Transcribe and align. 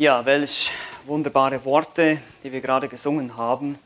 Ja, 0.00 0.24
welch 0.24 0.70
wunderbare 1.06 1.64
Worte, 1.64 2.22
die 2.44 2.52
wir 2.52 2.60
gerade 2.60 2.88
gesungen 2.88 3.36
haben. 3.36 3.76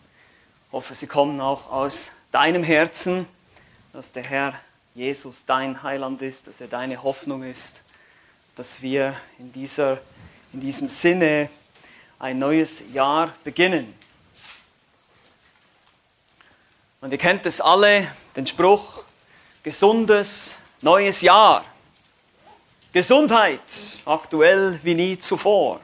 Ich 0.67 0.73
hoffe, 0.73 0.95
sie 0.95 1.07
kommen 1.07 1.41
auch 1.41 1.73
aus 1.73 2.13
deinem 2.31 2.63
Herzen, 2.63 3.27
dass 3.95 4.13
der 4.13 4.23
Herr 4.23 4.61
Jesus 4.95 5.47
dein 5.47 5.83
Heiland 5.83 6.21
ist, 6.21 6.49
dass 6.49 6.61
er 6.61 6.67
deine 6.67 7.03
Hoffnung 7.03 7.43
ist, 7.43 7.81
dass 8.57 8.83
wir 8.83 9.17
in, 9.39 9.55
dieser, 9.55 10.03
in 10.53 10.61
diesem 10.61 10.87
Sinne 10.87 11.49
ein 12.19 12.39
neues 12.39 12.83
Jahr 12.93 13.33
beginnen. 13.43 13.95
Und 17.01 17.11
ihr 17.11 17.17
kennt 17.17 17.47
es 17.47 17.59
alle, 17.59 18.07
den 18.37 18.47
Spruch, 18.47 19.03
gesundes 19.63 20.57
neues 20.83 21.23
Jahr. 21.23 21.65
Gesundheit, 22.93 23.63
aktuell 24.05 24.79
wie 24.83 24.95
nie 24.95 25.19
zuvor. 25.19 25.81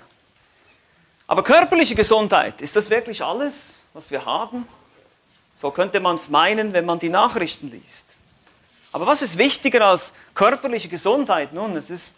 Aber 1.28 1.44
körperliche 1.44 1.94
Gesundheit, 1.94 2.60
ist 2.62 2.74
das 2.74 2.88
wirklich 2.88 3.22
alles, 3.22 3.84
was 3.92 4.10
wir 4.10 4.24
haben? 4.24 4.66
So 5.54 5.70
könnte 5.70 6.00
man 6.00 6.16
es 6.16 6.30
meinen, 6.30 6.72
wenn 6.72 6.86
man 6.86 6.98
die 6.98 7.10
Nachrichten 7.10 7.70
liest. 7.70 8.14
Aber 8.92 9.06
was 9.06 9.20
ist 9.20 9.36
wichtiger 9.36 9.86
als 9.86 10.14
körperliche 10.34 10.88
Gesundheit? 10.88 11.52
Nun, 11.52 11.76
es 11.76 11.90
ist 11.90 12.16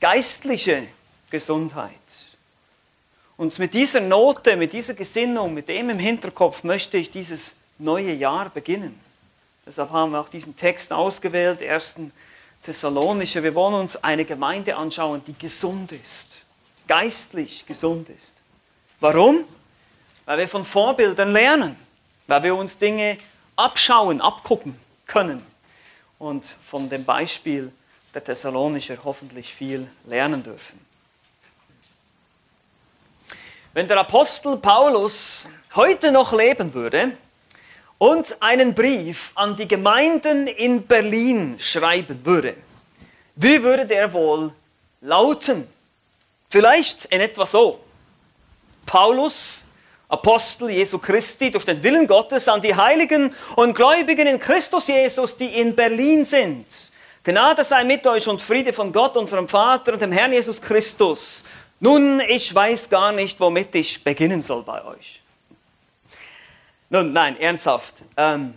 geistliche 0.00 0.88
Gesundheit. 1.30 1.92
Und 3.36 3.56
mit 3.60 3.74
dieser 3.74 4.00
Note, 4.00 4.56
mit 4.56 4.72
dieser 4.72 4.94
Gesinnung, 4.94 5.54
mit 5.54 5.68
dem 5.68 5.90
im 5.90 5.98
Hinterkopf 6.00 6.64
möchte 6.64 6.98
ich 6.98 7.12
dieses 7.12 7.52
neue 7.78 8.12
Jahr 8.12 8.50
beginnen. 8.50 8.98
Deshalb 9.64 9.90
haben 9.90 10.10
wir 10.10 10.20
auch 10.20 10.28
diesen 10.28 10.56
Text 10.56 10.92
ausgewählt, 10.92 11.62
1. 11.62 11.96
Thessalonische. 12.64 13.44
Wir 13.44 13.54
wollen 13.54 13.74
uns 13.74 14.02
eine 14.02 14.24
Gemeinde 14.24 14.74
anschauen, 14.74 15.22
die 15.24 15.38
gesund 15.38 15.92
ist, 15.92 16.38
geistlich 16.88 17.64
gesund 17.64 18.08
ist. 18.08 18.37
Warum? 19.00 19.44
Weil 20.24 20.38
wir 20.38 20.48
von 20.48 20.64
Vorbildern 20.64 21.32
lernen, 21.32 21.76
weil 22.26 22.42
wir 22.42 22.54
uns 22.54 22.78
Dinge 22.78 23.18
abschauen, 23.56 24.20
abgucken 24.20 24.78
können 25.06 25.44
und 26.18 26.44
von 26.68 26.88
dem 26.90 27.04
Beispiel 27.04 27.72
der 28.14 28.24
Thessalonischer 28.24 28.98
hoffentlich 29.04 29.54
viel 29.54 29.88
lernen 30.06 30.42
dürfen. 30.42 30.80
Wenn 33.72 33.86
der 33.86 33.98
Apostel 33.98 34.56
Paulus 34.56 35.48
heute 35.74 36.10
noch 36.10 36.32
leben 36.32 36.74
würde 36.74 37.12
und 37.98 38.36
einen 38.40 38.74
Brief 38.74 39.30
an 39.34 39.56
die 39.56 39.68
Gemeinden 39.68 40.46
in 40.46 40.86
Berlin 40.86 41.56
schreiben 41.60 42.24
würde, 42.24 42.56
wie 43.36 43.62
würde 43.62 43.86
der 43.86 44.12
wohl 44.12 44.52
lauten? 45.00 45.68
Vielleicht 46.50 47.04
in 47.06 47.20
etwa 47.20 47.46
so. 47.46 47.84
Paulus, 48.88 49.66
Apostel 50.08 50.70
Jesu 50.70 50.98
Christi, 50.98 51.50
durch 51.50 51.66
den 51.66 51.82
Willen 51.82 52.06
Gottes 52.06 52.48
an 52.48 52.62
die 52.62 52.74
Heiligen 52.74 53.34
und 53.54 53.74
Gläubigen 53.74 54.26
in 54.26 54.40
Christus 54.40 54.88
Jesus, 54.88 55.36
die 55.36 55.46
in 55.46 55.76
Berlin 55.76 56.24
sind. 56.24 56.66
Gnade 57.22 57.62
sei 57.64 57.84
mit 57.84 58.06
euch 58.06 58.26
und 58.26 58.40
Friede 58.40 58.72
von 58.72 58.90
Gott, 58.90 59.18
unserem 59.18 59.46
Vater 59.46 59.92
und 59.92 60.00
dem 60.00 60.10
Herrn 60.10 60.32
Jesus 60.32 60.62
Christus. 60.62 61.44
Nun, 61.78 62.20
ich 62.20 62.52
weiß 62.52 62.88
gar 62.88 63.12
nicht, 63.12 63.38
womit 63.38 63.74
ich 63.74 64.02
beginnen 64.02 64.42
soll 64.42 64.62
bei 64.62 64.82
euch. 64.82 65.20
Nun, 66.88 67.12
nein, 67.12 67.38
ernsthaft. 67.38 67.94
Ähm, 68.16 68.54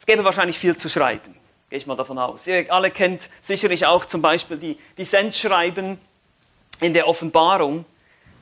es 0.00 0.06
gäbe 0.06 0.24
wahrscheinlich 0.24 0.58
viel 0.58 0.74
zu 0.78 0.88
schreiben, 0.88 1.36
gehe 1.68 1.78
ich 1.78 1.86
mal 1.86 1.96
davon 1.96 2.18
aus. 2.18 2.46
Ihr 2.46 2.72
alle 2.72 2.90
kennt 2.90 3.28
sicherlich 3.42 3.84
auch 3.84 4.06
zum 4.06 4.22
Beispiel 4.22 4.56
die, 4.56 4.78
die 4.96 5.04
Sendschreiben 5.04 6.00
in 6.80 6.94
der 6.94 7.06
Offenbarung 7.06 7.84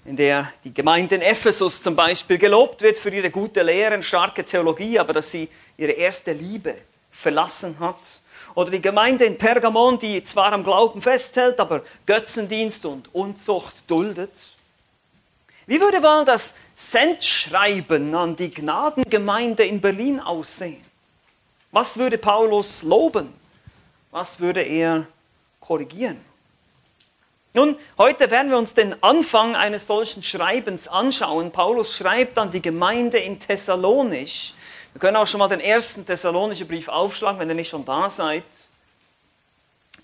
in 0.06 0.16
der 0.16 0.52
die 0.62 0.72
Gemeinde 0.72 1.16
in 1.16 1.22
Ephesus 1.22 1.82
zum 1.82 1.96
Beispiel 1.96 2.38
gelobt 2.38 2.80
wird 2.80 2.96
für 2.96 3.10
ihre 3.10 3.30
gute 3.30 3.62
Lehre 3.62 3.96
und 3.96 4.04
starke 4.04 4.44
Theologie, 4.44 4.98
aber 4.98 5.12
dass 5.12 5.30
sie 5.30 5.48
ihre 5.76 5.92
erste 5.92 6.32
Liebe 6.32 6.76
verlassen 7.10 7.76
hat. 7.80 8.20
Oder 8.54 8.70
die 8.70 8.80
Gemeinde 8.80 9.24
in 9.24 9.36
Pergamon, 9.36 9.98
die 9.98 10.22
zwar 10.24 10.52
am 10.52 10.62
Glauben 10.62 11.02
festhält, 11.02 11.58
aber 11.58 11.82
Götzendienst 12.06 12.86
und 12.86 13.12
Unzucht 13.14 13.74
duldet. 13.88 14.30
Wie 15.66 15.80
würde 15.80 16.02
wohl 16.02 16.24
das 16.24 16.54
Sendschreiben 16.76 18.14
an 18.14 18.36
die 18.36 18.50
Gnadengemeinde 18.50 19.64
in 19.64 19.80
Berlin 19.80 20.20
aussehen? 20.20 20.84
Was 21.72 21.98
würde 21.98 22.16
Paulus 22.16 22.82
loben? 22.82 23.32
Was 24.12 24.38
würde 24.38 24.62
er 24.62 25.06
korrigieren? 25.60 26.20
Nun, 27.56 27.78
heute 27.96 28.30
werden 28.30 28.50
wir 28.50 28.58
uns 28.58 28.74
den 28.74 29.02
Anfang 29.02 29.56
eines 29.56 29.86
solchen 29.86 30.22
Schreibens 30.22 30.88
anschauen. 30.88 31.52
Paulus 31.52 31.96
schreibt 31.96 32.36
an 32.36 32.50
die 32.50 32.60
Gemeinde 32.60 33.16
in 33.16 33.40
Thessalonisch. 33.40 34.52
Wir 34.92 35.00
können 35.00 35.16
auch 35.16 35.26
schon 35.26 35.38
mal 35.38 35.48
den 35.48 35.60
ersten 35.60 36.04
Thessalonischen 36.04 36.68
Brief 36.68 36.88
aufschlagen, 36.88 37.40
wenn 37.40 37.48
ihr 37.48 37.54
nicht 37.54 37.70
schon 37.70 37.86
da 37.86 38.10
seid. 38.10 38.44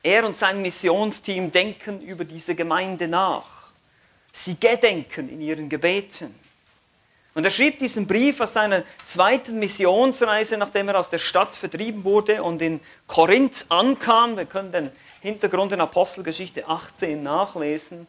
Er 0.03 0.25
und 0.25 0.39
sein 0.39 0.63
Missionsteam 0.63 1.53
denken 1.53 2.01
über 2.01 2.25
diese 2.25 2.55
Gemeinde 2.55 3.07
nach. 3.07 3.45
Sie 4.33 4.59
gedenken 4.59 5.29
in 5.29 5.43
ihren 5.43 5.69
Gebeten. 5.69 6.35
Und 7.35 7.45
er 7.45 7.51
schrieb 7.51 7.79
diesen 7.79 8.07
Brief 8.07 8.41
aus 8.41 8.55
seiner 8.55 8.83
zweiten 9.05 9.59
Missionsreise, 9.59 10.57
nachdem 10.57 10.89
er 10.89 10.99
aus 10.99 11.11
der 11.11 11.19
Stadt 11.19 11.55
vertrieben 11.55 12.05
wurde 12.05 12.43
und 12.43 12.63
in 12.63 12.81
Korinth 13.07 13.67
ankam. 13.69 14.39
Wir 14.39 14.47
können 14.47 14.73
den 14.73 14.91
Hintergrund 15.23 15.71
in 15.71 15.81
Apostelgeschichte 15.81 16.67
18 16.67 17.23
nachlesen. 17.23 18.09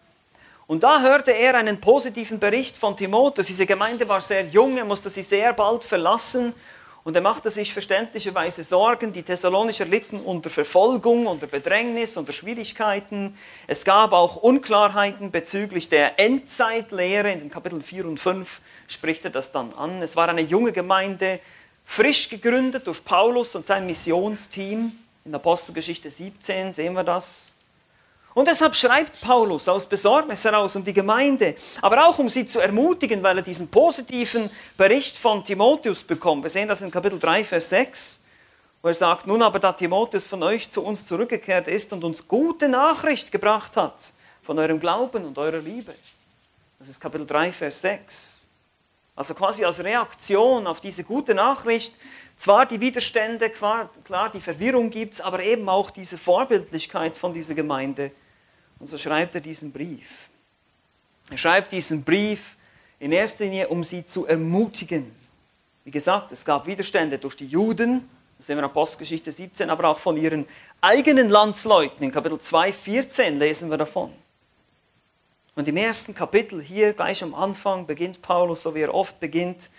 Und 0.66 0.81
da 0.84 1.00
hörte 1.00 1.31
er 1.31 1.53
einen 1.53 1.79
positiven 1.79 2.40
Bericht 2.40 2.75
von 2.75 2.97
Timotheus. 2.97 3.46
Diese 3.46 3.68
Gemeinde 3.68 4.09
war 4.09 4.19
sehr 4.19 4.46
jung, 4.47 4.79
er 4.79 4.85
musste 4.85 5.12
sie 5.12 5.22
sehr 5.22 5.53
bald 5.53 5.84
verlassen 5.84 6.56
und 7.03 7.16
er 7.16 7.22
machte 7.22 7.51
sich 7.51 7.72
verständlicherweise 7.72 8.63
Sorgen. 8.63 9.13
Die 9.13 9.22
Thessalonicher 9.22 9.85
litten 9.85 10.22
unter 10.22 10.50
Verfolgung, 10.50 11.28
unter 11.28 11.46
Bedrängnis, 11.46 12.18
unter 12.18 12.34
Schwierigkeiten. 12.34 13.38
Es 13.68 13.85
gab 13.85 14.12
auch 14.12 14.38
Unklarheiten 14.38 15.30
bezüglich 15.30 15.90
der 15.90 16.19
Endzeitlehre. 16.19 17.31
In 17.31 17.41
den 17.41 17.51
Kapiteln 17.51 17.84
4 17.84 18.07
und 18.07 18.19
5 18.19 18.59
spricht 18.88 19.24
er 19.24 19.31
das 19.31 19.51
dann 19.51 19.72
an. 19.75 20.01
Es 20.01 20.16
war 20.16 20.30
eine 20.30 20.41
junge 20.41 20.72
Gemeinde, 20.72 21.40
frisch 21.85 22.28
gegründet 22.28 22.88
durch 22.88 23.06
Paulus 23.06 23.53
und 23.53 23.68
sein 23.68 23.85
Missionsteam. 23.85 24.94
In 25.26 25.34
Apostelgeschichte 25.34 26.10
17 26.10 26.74
sehen 26.74 26.94
wir 26.94 27.04
das. 27.04 27.54
Und 28.34 28.48
deshalb 28.48 28.76
schreibt 28.76 29.22
Paulus 29.22 29.70
aus 29.70 29.86
Besorgnis 29.86 30.44
heraus 30.44 30.76
um 30.76 30.84
die 30.84 30.94
Gemeinde, 30.94 31.56
aber 31.82 32.08
auch 32.08 32.18
um 32.18 32.30
sie 32.30 32.48
zu 32.48 32.60
ermutigen, 32.60 33.22
weil 33.22 33.38
er 33.38 33.44
diesen 33.44 33.70
positiven 33.70 34.50
Bericht 34.76 35.16
von 35.18 35.44
Timotheus 35.44 36.04
bekommt. 36.04 36.44
Wir 36.44 36.50
sehen 36.50 36.68
das 36.68 36.82
in 36.82 36.90
Kapitel 36.90 37.20
3, 37.20 37.46
Vers 37.46 37.70
6, 37.70 38.20
wo 38.82 38.88
er 38.88 38.96
sagt, 38.96 39.28
nun 39.28 39.44
aber 39.44 39.60
da 39.60 39.72
Timotheus 39.72 40.26
von 40.26 40.42
euch 40.42 40.70
zu 40.70 40.84
uns 40.84 41.08
zurückgekehrt 41.08 41.68
ist 41.68 41.94
und 41.94 42.04
uns 42.04 42.28
gute 42.28 42.68
Nachricht 42.68 43.32
gebracht 43.32 43.78
hat 43.78 44.12
von 44.42 44.58
eurem 44.58 44.80
Glauben 44.80 45.26
und 45.26 45.38
eurer 45.38 45.60
Liebe. 45.60 45.94
Das 46.80 46.90
ist 46.90 47.00
Kapitel 47.00 47.26
3, 47.28 47.52
Vers 47.52 47.82
6. 47.82 48.46
Also 49.16 49.36
quasi 49.36 49.64
als 49.64 49.80
Reaktion 49.80 50.66
auf 50.66 50.82
diese 50.82 51.04
gute 51.04 51.36
Nachricht 51.36 51.94
zwar 52.38 52.66
die 52.66 52.80
Widerstände, 52.80 53.50
klar, 53.50 53.90
die 54.34 54.42
Verwirrung 54.42 54.90
gibt 54.90 55.16
es, 55.16 55.22
aber 55.22 55.42
eben 55.44 55.70
auch 55.70 55.92
diese 55.92 56.18
Vorbildlichkeit 56.18 57.18
von 57.18 57.34
dieser 57.34 57.54
Gemeinde. 57.54 58.12
Und 58.80 58.90
so 58.90 58.98
schreibt 58.98 59.36
er 59.36 59.42
diesen 59.42 59.72
Brief. 59.72 60.30
Er 61.30 61.38
schreibt 61.38 61.72
diesen 61.72 62.04
Brief 62.04 62.58
in 63.00 63.12
erster 63.12 63.46
Linie, 63.46 63.70
um 63.70 63.84
sie 63.84 64.06
zu 64.06 64.26
ermutigen. 64.26 65.12
Wie 65.86 65.92
gesagt, 65.92 66.32
es 66.32 66.44
gab 66.44 66.68
Widerstände 66.68 67.18
durch 67.18 67.36
die 67.36 67.48
Juden, 67.48 68.10
das 68.38 68.48
sehen 68.48 68.58
wir 68.58 68.64
in 68.64 68.70
Apostelgeschichte 68.70 69.32
17, 69.32 69.70
aber 69.70 69.88
auch 69.88 70.00
von 70.00 70.18
ihren 70.18 70.46
eigenen 70.82 71.30
Landsleuten. 71.30 72.04
In 72.04 72.12
Kapitel 72.12 72.40
2, 72.40 72.74
14 72.74 73.40
lesen 73.40 73.70
wir 73.70 73.78
davon. 73.78 74.12
Und 75.56 75.68
im 75.68 75.78
ersten 75.78 76.16
Kapitel 76.16 76.62
hier, 76.62 76.94
gleich 76.94 77.24
am 77.24 77.36
Anfang, 77.36 77.86
beginnt 77.86 78.22
Paulus, 78.22 78.63
so 78.63 78.75
wie 78.75 78.81
er 78.81 78.94
oft 78.94 79.19
beginnt, 79.19 79.69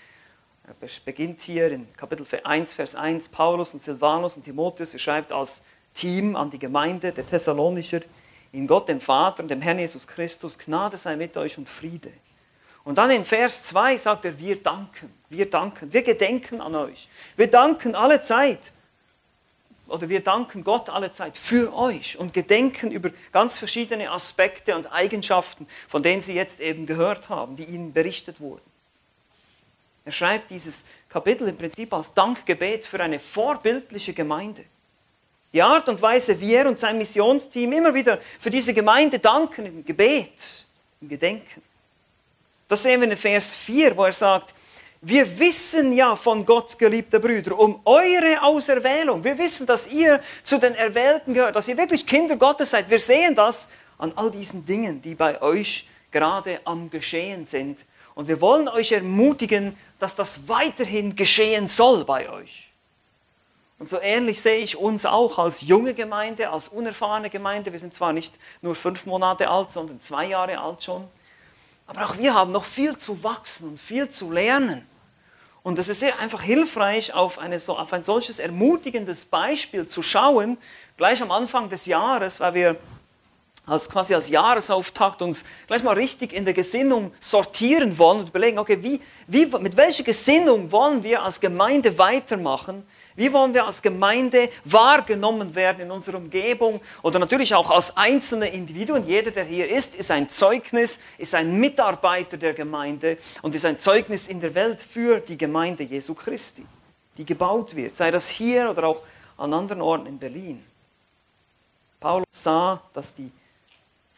er 0.66 0.74
beginnt 1.04 1.42
hier 1.42 1.70
in 1.70 1.90
Kapitel 1.94 2.26
1, 2.42 2.72
Vers 2.72 2.94
1, 2.94 3.28
Paulus 3.28 3.74
und 3.74 3.82
Silvanus 3.82 4.36
und 4.36 4.44
Timotheus, 4.44 4.94
er 4.94 4.98
schreibt 4.98 5.30
als 5.30 5.60
Team 5.92 6.36
an 6.36 6.50
die 6.50 6.58
Gemeinde 6.58 7.12
der 7.12 7.26
Thessalonicher, 7.26 8.00
in 8.52 8.66
Gott 8.66 8.88
dem 8.88 9.00
Vater 9.00 9.42
und 9.42 9.50
dem 9.50 9.60
Herrn 9.60 9.78
Jesus 9.78 10.06
Christus, 10.06 10.58
Gnade 10.58 10.96
sei 10.96 11.16
mit 11.16 11.36
euch 11.36 11.58
und 11.58 11.68
Friede. 11.68 12.12
Und 12.84 12.98
dann 12.98 13.10
in 13.10 13.24
Vers 13.24 13.64
2 13.64 13.96
sagt 13.96 14.24
er, 14.24 14.38
wir 14.38 14.62
danken, 14.62 15.12
wir 15.28 15.50
danken, 15.50 15.92
wir 15.92 16.02
gedenken 16.02 16.60
an 16.60 16.74
euch. 16.74 17.08
Wir 17.36 17.50
danken 17.50 17.94
alle 17.94 18.20
Zeit, 18.20 18.72
oder 19.86 20.08
wir 20.08 20.20
danken 20.20 20.64
Gott 20.64 20.88
alle 20.88 21.12
Zeit 21.12 21.36
für 21.36 21.74
euch 21.74 22.18
und 22.18 22.32
gedenken 22.32 22.90
über 22.90 23.10
ganz 23.32 23.58
verschiedene 23.58 24.10
Aspekte 24.10 24.76
und 24.76 24.90
Eigenschaften, 24.92 25.66
von 25.88 26.02
denen 26.02 26.22
Sie 26.22 26.32
jetzt 26.32 26.60
eben 26.60 26.86
gehört 26.86 27.28
haben, 27.28 27.56
die 27.56 27.64
Ihnen 27.64 27.92
berichtet 27.92 28.40
wurden. 28.40 28.73
Er 30.04 30.12
schreibt 30.12 30.50
dieses 30.50 30.84
Kapitel 31.08 31.48
im 31.48 31.56
Prinzip 31.56 31.92
als 31.92 32.12
Dankgebet 32.12 32.84
für 32.84 33.00
eine 33.00 33.18
vorbildliche 33.18 34.12
Gemeinde. 34.12 34.64
Die 35.52 35.62
Art 35.62 35.88
und 35.88 36.02
Weise, 36.02 36.38
wie 36.40 36.54
er 36.54 36.66
und 36.66 36.78
sein 36.78 36.98
Missionsteam 36.98 37.72
immer 37.72 37.94
wieder 37.94 38.18
für 38.40 38.50
diese 38.50 38.74
Gemeinde 38.74 39.18
danken 39.18 39.66
im 39.66 39.84
Gebet, 39.84 40.66
im 41.00 41.08
Gedenken. 41.08 41.62
Das 42.68 42.82
sehen 42.82 43.00
wir 43.00 43.10
in 43.10 43.16
Vers 43.16 43.54
4, 43.54 43.96
wo 43.96 44.04
er 44.04 44.12
sagt, 44.12 44.54
wir 45.00 45.38
wissen 45.38 45.92
ja 45.92 46.16
von 46.16 46.46
Gott, 46.46 46.78
geliebte 46.78 47.20
Brüder, 47.20 47.58
um 47.58 47.80
eure 47.84 48.42
Auserwählung. 48.42 49.22
Wir 49.22 49.36
wissen, 49.36 49.66
dass 49.66 49.86
ihr 49.86 50.20
zu 50.42 50.58
den 50.58 50.74
Erwählten 50.74 51.34
gehört, 51.34 51.56
dass 51.56 51.68
ihr 51.68 51.76
wirklich 51.76 52.06
Kinder 52.06 52.36
Gottes 52.36 52.70
seid. 52.70 52.88
Wir 52.88 52.98
sehen 52.98 53.34
das 53.34 53.68
an 53.98 54.12
all 54.16 54.30
diesen 54.30 54.64
Dingen, 54.64 55.02
die 55.02 55.14
bei 55.14 55.40
euch 55.42 55.86
gerade 56.10 56.60
am 56.64 56.88
Geschehen 56.88 57.44
sind. 57.44 57.84
Und 58.14 58.28
wir 58.28 58.40
wollen 58.40 58.68
euch 58.68 58.92
ermutigen, 58.92 59.76
dass 59.98 60.14
das 60.14 60.48
weiterhin 60.48 61.16
geschehen 61.16 61.68
soll 61.68 62.04
bei 62.04 62.30
euch. 62.30 62.70
Und 63.78 63.88
so 63.88 64.00
ähnlich 64.00 64.40
sehe 64.40 64.58
ich 64.58 64.76
uns 64.76 65.04
auch 65.04 65.38
als 65.38 65.60
junge 65.60 65.94
Gemeinde, 65.94 66.50
als 66.50 66.68
unerfahrene 66.68 67.28
Gemeinde. 67.28 67.72
Wir 67.72 67.80
sind 67.80 67.92
zwar 67.92 68.12
nicht 68.12 68.38
nur 68.62 68.76
fünf 68.76 69.04
Monate 69.04 69.50
alt, 69.50 69.72
sondern 69.72 70.00
zwei 70.00 70.26
Jahre 70.26 70.58
alt 70.58 70.84
schon. 70.84 71.08
Aber 71.86 72.04
auch 72.04 72.16
wir 72.16 72.34
haben 72.34 72.52
noch 72.52 72.64
viel 72.64 72.96
zu 72.96 73.22
wachsen 73.24 73.70
und 73.70 73.80
viel 73.80 74.08
zu 74.08 74.30
lernen. 74.30 74.86
Und 75.62 75.78
es 75.78 75.88
ist 75.88 76.00
sehr 76.00 76.18
einfach 76.18 76.42
hilfreich, 76.42 77.14
auf, 77.14 77.38
eine, 77.38 77.56
auf 77.66 77.92
ein 77.92 78.02
solches 78.02 78.38
ermutigendes 78.38 79.24
Beispiel 79.24 79.86
zu 79.86 80.02
schauen, 80.02 80.58
gleich 80.96 81.20
am 81.22 81.30
Anfang 81.30 81.68
des 81.68 81.86
Jahres, 81.86 82.38
weil 82.38 82.54
wir 82.54 82.76
als 83.66 83.88
quasi 83.88 84.14
als 84.14 84.28
Jahresauftakt 84.28 85.22
uns 85.22 85.44
gleich 85.66 85.82
mal 85.82 85.94
richtig 85.94 86.32
in 86.32 86.44
der 86.44 86.54
Gesinnung 86.54 87.12
sortieren 87.20 87.98
wollen 87.98 88.20
und 88.20 88.28
überlegen, 88.28 88.58
okay, 88.58 88.82
wie, 88.82 89.00
wie, 89.26 89.46
mit 89.58 89.76
welcher 89.76 90.04
Gesinnung 90.04 90.70
wollen 90.70 91.02
wir 91.02 91.22
als 91.22 91.40
Gemeinde 91.40 91.96
weitermachen? 91.96 92.86
Wie 93.16 93.32
wollen 93.32 93.54
wir 93.54 93.64
als 93.64 93.80
Gemeinde 93.80 94.50
wahrgenommen 94.64 95.54
werden 95.54 95.82
in 95.82 95.90
unserer 95.90 96.16
Umgebung 96.16 96.80
oder 97.02 97.20
natürlich 97.20 97.54
auch 97.54 97.70
als 97.70 97.96
einzelne 97.96 98.48
Individuen? 98.48 99.06
Jeder, 99.06 99.30
der 99.30 99.44
hier 99.44 99.70
ist, 99.70 99.94
ist 99.94 100.10
ein 100.10 100.28
Zeugnis, 100.28 100.98
ist 101.16 101.34
ein 101.34 101.58
Mitarbeiter 101.58 102.36
der 102.36 102.54
Gemeinde 102.54 103.16
und 103.40 103.54
ist 103.54 103.64
ein 103.64 103.78
Zeugnis 103.78 104.26
in 104.26 104.40
der 104.40 104.54
Welt 104.54 104.82
für 104.82 105.20
die 105.20 105.38
Gemeinde 105.38 105.84
Jesu 105.84 106.14
Christi, 106.14 106.66
die 107.16 107.24
gebaut 107.24 107.76
wird, 107.76 107.96
sei 107.96 108.10
das 108.10 108.28
hier 108.28 108.68
oder 108.68 108.88
auch 108.88 109.02
an 109.38 109.54
anderen 109.54 109.80
Orten 109.80 110.06
in 110.06 110.18
Berlin. 110.18 110.64
Paulus 112.00 112.26
sah, 112.32 112.82
dass 112.92 113.14
die 113.14 113.30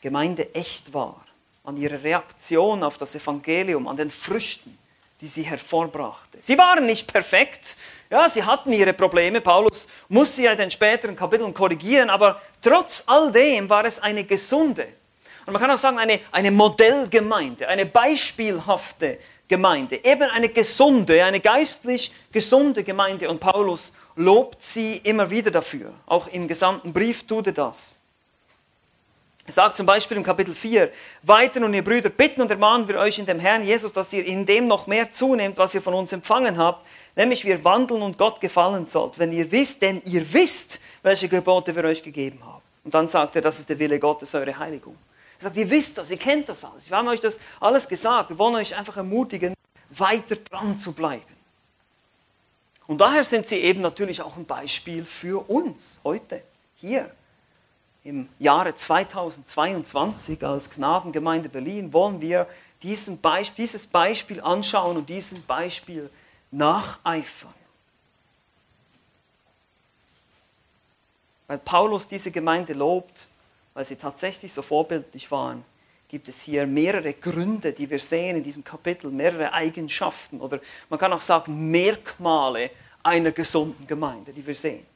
Gemeinde 0.08 0.54
echt 0.54 0.94
war, 0.94 1.24
an 1.64 1.76
ihrer 1.76 2.02
Reaktion 2.02 2.82
auf 2.82 2.96
das 2.98 3.14
Evangelium, 3.14 3.86
an 3.88 3.96
den 3.96 4.10
Früchten 4.10 4.78
die 5.22 5.28
sie 5.28 5.44
hervorbrachte. 5.44 6.36
Sie 6.42 6.58
waren 6.58 6.84
nicht 6.84 7.10
perfekt, 7.10 7.78
ja, 8.10 8.28
sie 8.28 8.44
hatten 8.44 8.70
ihre 8.70 8.92
Probleme. 8.92 9.40
Paulus 9.40 9.88
muss 10.10 10.36
sie 10.36 10.42
ja 10.42 10.52
in 10.52 10.58
den 10.58 10.70
späteren 10.70 11.16
Kapiteln 11.16 11.54
korrigieren, 11.54 12.10
aber 12.10 12.42
trotz 12.60 13.02
all 13.06 13.32
dem 13.32 13.66
war 13.70 13.86
es 13.86 13.98
eine 13.98 14.24
gesunde 14.24 14.86
und 15.46 15.52
man 15.52 15.62
kann 15.62 15.70
auch 15.70 15.78
sagen 15.78 15.98
eine, 15.98 16.20
eine 16.32 16.50
Modellgemeinde, 16.50 17.68
eine 17.68 17.86
beispielhafte 17.86 19.18
Gemeinde, 19.46 20.04
eben 20.04 20.28
eine 20.28 20.48
gesunde, 20.48 21.24
eine 21.24 21.38
geistlich 21.38 22.12
gesunde 22.32 22.82
Gemeinde. 22.82 23.30
Und 23.30 23.38
Paulus 23.38 23.92
lobt 24.16 24.60
sie 24.60 24.96
immer 25.04 25.30
wieder 25.30 25.52
dafür. 25.52 25.92
Auch 26.06 26.26
im 26.26 26.48
gesamten 26.48 26.92
Brief 26.92 27.24
tut 27.28 27.46
er 27.46 27.52
das. 27.52 27.95
Er 29.46 29.52
sagt 29.52 29.76
zum 29.76 29.86
Beispiel 29.86 30.16
im 30.16 30.24
Kapitel 30.24 30.52
4, 30.56 30.90
weiter 31.22 31.60
nun 31.60 31.72
ihr 31.72 31.84
Brüder, 31.84 32.08
bitten 32.08 32.42
und 32.42 32.50
ermahnen 32.50 32.88
wir 32.88 32.98
euch 32.98 33.20
in 33.20 33.26
dem 33.26 33.38
Herrn 33.38 33.62
Jesus, 33.62 33.92
dass 33.92 34.12
ihr 34.12 34.26
in 34.26 34.44
dem 34.44 34.66
noch 34.66 34.88
mehr 34.88 35.12
zunehmt, 35.12 35.56
was 35.56 35.72
ihr 35.72 35.80
von 35.80 35.94
uns 35.94 36.12
empfangen 36.12 36.58
habt, 36.58 36.84
nämlich 37.14 37.44
wir 37.44 37.62
wandeln 37.62 38.02
und 38.02 38.18
Gott 38.18 38.40
gefallen 38.40 38.86
sollt, 38.86 39.20
wenn 39.20 39.30
ihr 39.30 39.52
wisst, 39.52 39.82
denn 39.82 40.02
ihr 40.04 40.32
wisst, 40.32 40.80
welche 41.04 41.28
Gebote 41.28 41.76
wir 41.76 41.84
euch 41.84 42.02
gegeben 42.02 42.40
haben. 42.44 42.62
Und 42.82 42.92
dann 42.92 43.06
sagt 43.06 43.36
er, 43.36 43.42
das 43.42 43.60
ist 43.60 43.68
der 43.68 43.78
Wille 43.78 44.00
Gottes, 44.00 44.34
eure 44.34 44.58
Heiligung. 44.58 44.96
Er 45.38 45.44
sagt, 45.44 45.56
ihr 45.56 45.70
wisst 45.70 45.96
das, 45.98 46.10
ihr 46.10 46.16
kennt 46.16 46.48
das 46.48 46.64
alles. 46.64 46.90
Wir 46.90 46.96
haben 46.96 47.06
euch 47.06 47.20
das 47.20 47.38
alles 47.60 47.86
gesagt. 47.86 48.30
Wir 48.30 48.38
wollen 48.38 48.56
euch 48.56 48.76
einfach 48.76 48.96
ermutigen, 48.96 49.54
weiter 49.90 50.34
dran 50.34 50.76
zu 50.76 50.90
bleiben. 50.90 51.22
Und 52.88 53.00
daher 53.00 53.22
sind 53.22 53.46
sie 53.46 53.56
eben 53.56 53.80
natürlich 53.80 54.22
auch 54.22 54.36
ein 54.36 54.44
Beispiel 54.44 55.04
für 55.04 55.48
uns 55.48 56.00
heute, 56.02 56.42
hier 56.74 57.12
im 58.06 58.28
Jahre 58.38 58.74
2022 58.74 60.44
als 60.44 60.70
Gnadengemeinde 60.70 61.48
Berlin 61.48 61.92
wollen 61.92 62.20
wir 62.20 62.46
Beispiel, 63.20 63.64
dieses 63.64 63.86
Beispiel 63.88 64.40
anschauen 64.40 64.96
und 64.96 65.08
diesem 65.08 65.42
Beispiel 65.42 66.08
nacheifern. 66.52 67.52
Weil 71.48 71.58
Paulus 71.58 72.06
diese 72.06 72.30
Gemeinde 72.30 72.74
lobt, 72.74 73.26
weil 73.74 73.84
sie 73.84 73.96
tatsächlich 73.96 74.52
so 74.52 74.62
vorbildlich 74.62 75.28
waren, 75.32 75.64
gibt 76.08 76.28
es 76.28 76.42
hier 76.42 76.64
mehrere 76.64 77.12
Gründe, 77.12 77.72
die 77.72 77.90
wir 77.90 77.98
sehen 77.98 78.36
in 78.36 78.44
diesem 78.44 78.62
Kapitel, 78.62 79.10
mehrere 79.10 79.52
Eigenschaften 79.52 80.40
oder 80.40 80.60
man 80.88 81.00
kann 81.00 81.12
auch 81.12 81.20
sagen 81.20 81.72
Merkmale 81.72 82.70
einer 83.02 83.32
gesunden 83.32 83.84
Gemeinde, 83.84 84.32
die 84.32 84.46
wir 84.46 84.54
sehen. 84.54 84.86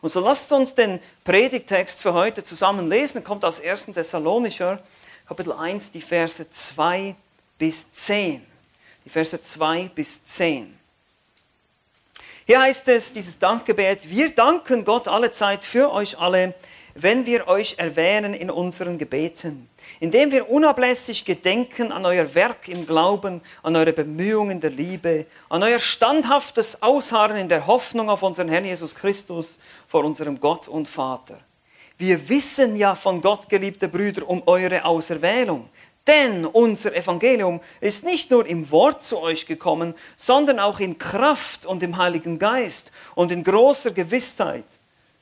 Und 0.00 0.10
so 0.10 0.20
lasst 0.20 0.50
uns 0.52 0.74
den 0.74 1.00
Predigtext 1.24 2.02
für 2.02 2.14
heute 2.14 2.42
zusammen 2.42 2.88
lesen. 2.88 3.18
Er 3.18 3.24
kommt 3.24 3.44
aus 3.44 3.60
1. 3.60 3.86
Thessalonicher, 3.86 4.82
Kapitel 5.26 5.52
1, 5.52 5.92
die 5.92 6.00
Verse 6.00 6.48
2 6.50 7.14
bis 7.58 7.92
10. 7.92 8.44
Die 9.04 9.10
Verse 9.10 9.40
2 9.40 9.90
bis 9.94 10.24
10. 10.24 10.78
Hier 12.44 12.60
heißt 12.60 12.88
es, 12.88 13.12
dieses 13.12 13.38
Dankgebet, 13.38 14.08
wir 14.08 14.34
danken 14.34 14.84
Gott 14.84 15.06
alle 15.06 15.30
Zeit 15.30 15.64
für 15.64 15.92
euch 15.92 16.18
alle, 16.18 16.54
wenn 16.94 17.26
wir 17.26 17.48
euch 17.48 17.76
erwähnen 17.78 18.34
in 18.34 18.50
unseren 18.50 18.98
Gebeten, 18.98 19.68
indem 20.00 20.30
wir 20.30 20.50
unablässig 20.50 21.24
gedenken 21.24 21.92
an 21.92 22.04
euer 22.04 22.34
Werk 22.34 22.68
im 22.68 22.86
Glauben, 22.86 23.40
an 23.62 23.76
eure 23.76 23.92
Bemühungen 23.92 24.60
der 24.60 24.70
Liebe, 24.70 25.26
an 25.48 25.62
euer 25.62 25.78
standhaftes 25.78 26.82
Ausharren 26.82 27.36
in 27.36 27.48
der 27.48 27.66
Hoffnung 27.66 28.10
auf 28.10 28.22
unseren 28.22 28.48
Herrn 28.48 28.64
Jesus 28.64 28.94
Christus 28.94 29.58
vor 29.88 30.04
unserem 30.04 30.38
Gott 30.38 30.68
und 30.68 30.88
Vater. 30.88 31.38
Wir 31.98 32.28
wissen 32.28 32.76
ja 32.76 32.94
von 32.94 33.20
Gott, 33.20 33.48
geliebte 33.48 33.88
Brüder, 33.88 34.28
um 34.28 34.42
eure 34.46 34.84
Auserwählung. 34.84 35.68
Denn 36.06 36.44
unser 36.46 36.96
Evangelium 36.96 37.60
ist 37.80 38.02
nicht 38.02 38.30
nur 38.30 38.44
im 38.44 38.68
Wort 38.72 39.04
zu 39.04 39.20
euch 39.20 39.46
gekommen, 39.46 39.94
sondern 40.16 40.58
auch 40.58 40.80
in 40.80 40.98
Kraft 40.98 41.64
und 41.64 41.82
im 41.82 41.96
Heiligen 41.96 42.40
Geist 42.40 42.90
und 43.14 43.30
in 43.30 43.44
großer 43.44 43.92
Gewissheit, 43.92 44.64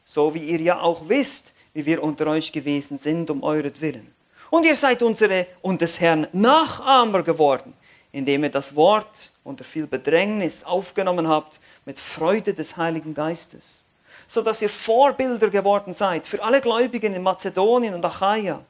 so 0.06 0.34
wie 0.34 0.44
ihr 0.44 0.60
ja 0.60 0.80
auch 0.80 1.06
wisst, 1.06 1.52
wie 1.72 1.86
wir 1.86 2.02
unter 2.02 2.26
euch 2.26 2.52
gewesen 2.52 2.98
sind, 2.98 3.30
um 3.30 3.42
euretwillen. 3.42 4.12
Und 4.50 4.66
ihr 4.66 4.76
seid 4.76 5.02
unsere 5.02 5.46
und 5.62 5.80
des 5.80 6.00
Herrn 6.00 6.26
Nachahmer 6.32 7.22
geworden, 7.22 7.72
indem 8.12 8.42
ihr 8.44 8.50
das 8.50 8.74
Wort 8.74 9.30
unter 9.44 9.64
viel 9.64 9.86
Bedrängnis 9.86 10.64
aufgenommen 10.64 11.28
habt 11.28 11.60
mit 11.84 11.98
Freude 11.98 12.52
des 12.52 12.76
Heiligen 12.76 13.14
Geistes, 13.14 13.84
so 14.26 14.42
dass 14.42 14.60
ihr 14.60 14.68
Vorbilder 14.68 15.50
geworden 15.50 15.94
seid 15.94 16.26
für 16.26 16.42
alle 16.42 16.60
Gläubigen 16.60 17.14
in 17.14 17.22
Mazedonien 17.22 17.94
und 17.94 18.04
Achaia. 18.04 18.60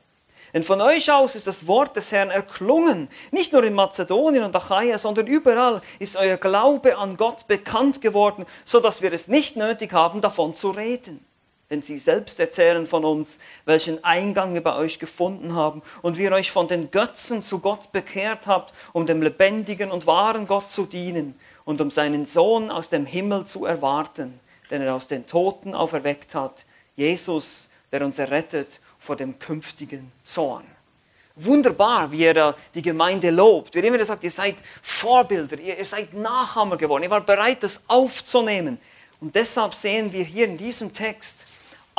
Denn 0.52 0.64
von 0.64 0.80
euch 0.80 1.10
aus 1.10 1.36
ist 1.36 1.46
das 1.46 1.66
Wort 1.68 1.94
des 1.94 2.10
Herrn 2.10 2.30
erklungen. 2.30 3.08
Nicht 3.30 3.52
nur 3.52 3.62
in 3.62 3.72
Mazedonien 3.72 4.42
und 4.42 4.54
Achaia, 4.54 4.98
sondern 4.98 5.28
überall 5.28 5.80
ist 6.00 6.16
euer 6.16 6.36
Glaube 6.36 6.98
an 6.98 7.16
Gott 7.16 7.46
bekannt 7.46 8.00
geworden, 8.00 8.44
so 8.64 8.80
dass 8.80 9.00
wir 9.00 9.12
es 9.12 9.28
nicht 9.28 9.56
nötig 9.56 9.92
haben, 9.92 10.20
davon 10.20 10.56
zu 10.56 10.70
reden 10.70 11.24
denn 11.70 11.82
sie 11.82 12.00
selbst 12.00 12.40
erzählen 12.40 12.86
von 12.86 13.04
uns, 13.04 13.38
welchen 13.64 14.02
Eingang 14.02 14.54
wir 14.54 14.62
bei 14.62 14.74
euch 14.74 14.98
gefunden 14.98 15.54
haben 15.54 15.82
und 16.02 16.18
wie 16.18 16.24
ihr 16.24 16.32
euch 16.32 16.50
von 16.50 16.66
den 16.66 16.90
Götzen 16.90 17.42
zu 17.42 17.60
Gott 17.60 17.92
bekehrt 17.92 18.48
habt, 18.48 18.74
um 18.92 19.06
dem 19.06 19.22
lebendigen 19.22 19.92
und 19.92 20.06
wahren 20.06 20.48
Gott 20.48 20.70
zu 20.70 20.84
dienen 20.84 21.38
und 21.64 21.80
um 21.80 21.92
seinen 21.92 22.26
Sohn 22.26 22.72
aus 22.72 22.88
dem 22.88 23.06
Himmel 23.06 23.46
zu 23.46 23.64
erwarten, 23.64 24.40
den 24.70 24.82
er 24.82 24.96
aus 24.96 25.06
den 25.06 25.28
Toten 25.28 25.74
auferweckt 25.74 26.34
hat, 26.34 26.66
Jesus, 26.96 27.70
der 27.92 28.04
uns 28.04 28.18
errettet 28.18 28.80
vor 28.98 29.14
dem 29.14 29.38
künftigen 29.38 30.10
Zorn. 30.24 30.64
Wunderbar, 31.36 32.10
wie 32.10 32.24
er 32.24 32.56
die 32.74 32.82
Gemeinde 32.82 33.30
lobt. 33.30 33.74
Wie 33.74 33.78
er 33.78 33.84
immer 33.84 34.04
sagt, 34.04 34.24
ihr 34.24 34.30
seid 34.30 34.56
Vorbilder, 34.82 35.58
ihr 35.58 35.84
seid 35.84 36.12
Nachahmer 36.12 36.76
geworden, 36.76 37.04
ihr 37.04 37.10
wart 37.10 37.26
bereit, 37.26 37.62
das 37.62 37.82
aufzunehmen. 37.86 38.78
Und 39.20 39.34
deshalb 39.34 39.74
sehen 39.74 40.12
wir 40.12 40.24
hier 40.24 40.46
in 40.46 40.58
diesem 40.58 40.92
Text, 40.92 41.46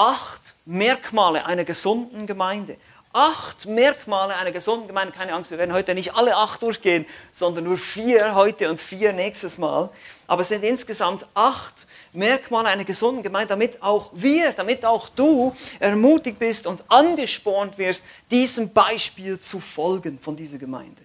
acht 0.02 0.56
Merkmale 0.66 1.46
einer 1.46 1.64
gesunden 1.64 2.26
Gemeinde. 2.26 2.78
Acht 3.14 3.68
Merkmale 3.68 4.36
einer 4.36 4.52
gesunden 4.52 4.88
Gemeinde. 4.88 5.14
Keine 5.14 5.34
Angst, 5.34 5.52
wir 5.52 5.60
werden 5.60 5.74
heute 5.74 5.94
nicht 5.94 6.16
alle 6.16 6.36
acht 6.36 6.64
durchgehen, 6.64 7.06
sondern 7.32 7.66
nur 7.66 7.78
vier 7.78 8.34
heute 8.34 8.72
und 8.72 8.80
vier 8.82 9.14
nächstes 9.14 9.60
Mal. 9.60 9.90
Aber 10.26 10.42
es 10.42 10.50
sind 10.50 10.64
insgesamt 10.64 11.28
acht 11.36 11.86
Merkmale 12.14 12.70
einer 12.70 12.84
gesunden 12.84 13.22
Gemeinde, 13.22 13.50
damit 13.50 13.84
auch 13.84 14.10
wir, 14.14 14.54
damit 14.54 14.86
auch 14.86 15.08
du 15.10 15.56
ermutigt 15.80 16.40
bist 16.40 16.66
und 16.66 16.84
angespornt 16.88 17.78
wirst, 17.78 18.04
diesem 18.32 18.74
Beispiel 18.74 19.40
zu 19.40 19.60
folgen 19.60 20.18
von 20.20 20.36
dieser 20.36 20.58
Gemeinde. 20.58 21.02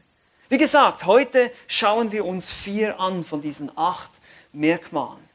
Wie 0.49 0.59
gesagt, 0.59 1.05
heute 1.05 1.51
schauen 1.67 2.13
wir 2.13 2.25
uns 2.25 2.49
vier 2.49 2.99
an 2.99 3.27
von 3.27 3.43
diesen 3.43 3.71
acht 3.77 4.13
Merkmalen. 4.53 5.27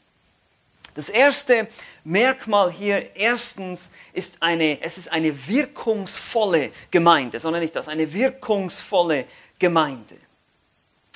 Das 0.93 1.09
erste 1.09 1.67
Merkmal 2.03 2.71
hier 2.71 3.15
erstens 3.15 3.91
ist 4.13 4.37
eine, 4.39 4.81
es 4.81 4.97
ist 4.97 5.11
eine 5.11 5.47
wirkungsvolle 5.47 6.71
Gemeinde, 6.89 7.39
sondern 7.39 7.61
nicht 7.61 7.75
das, 7.75 7.87
eine 7.87 8.11
wirkungsvolle 8.11 9.25
Gemeinde. 9.59 10.17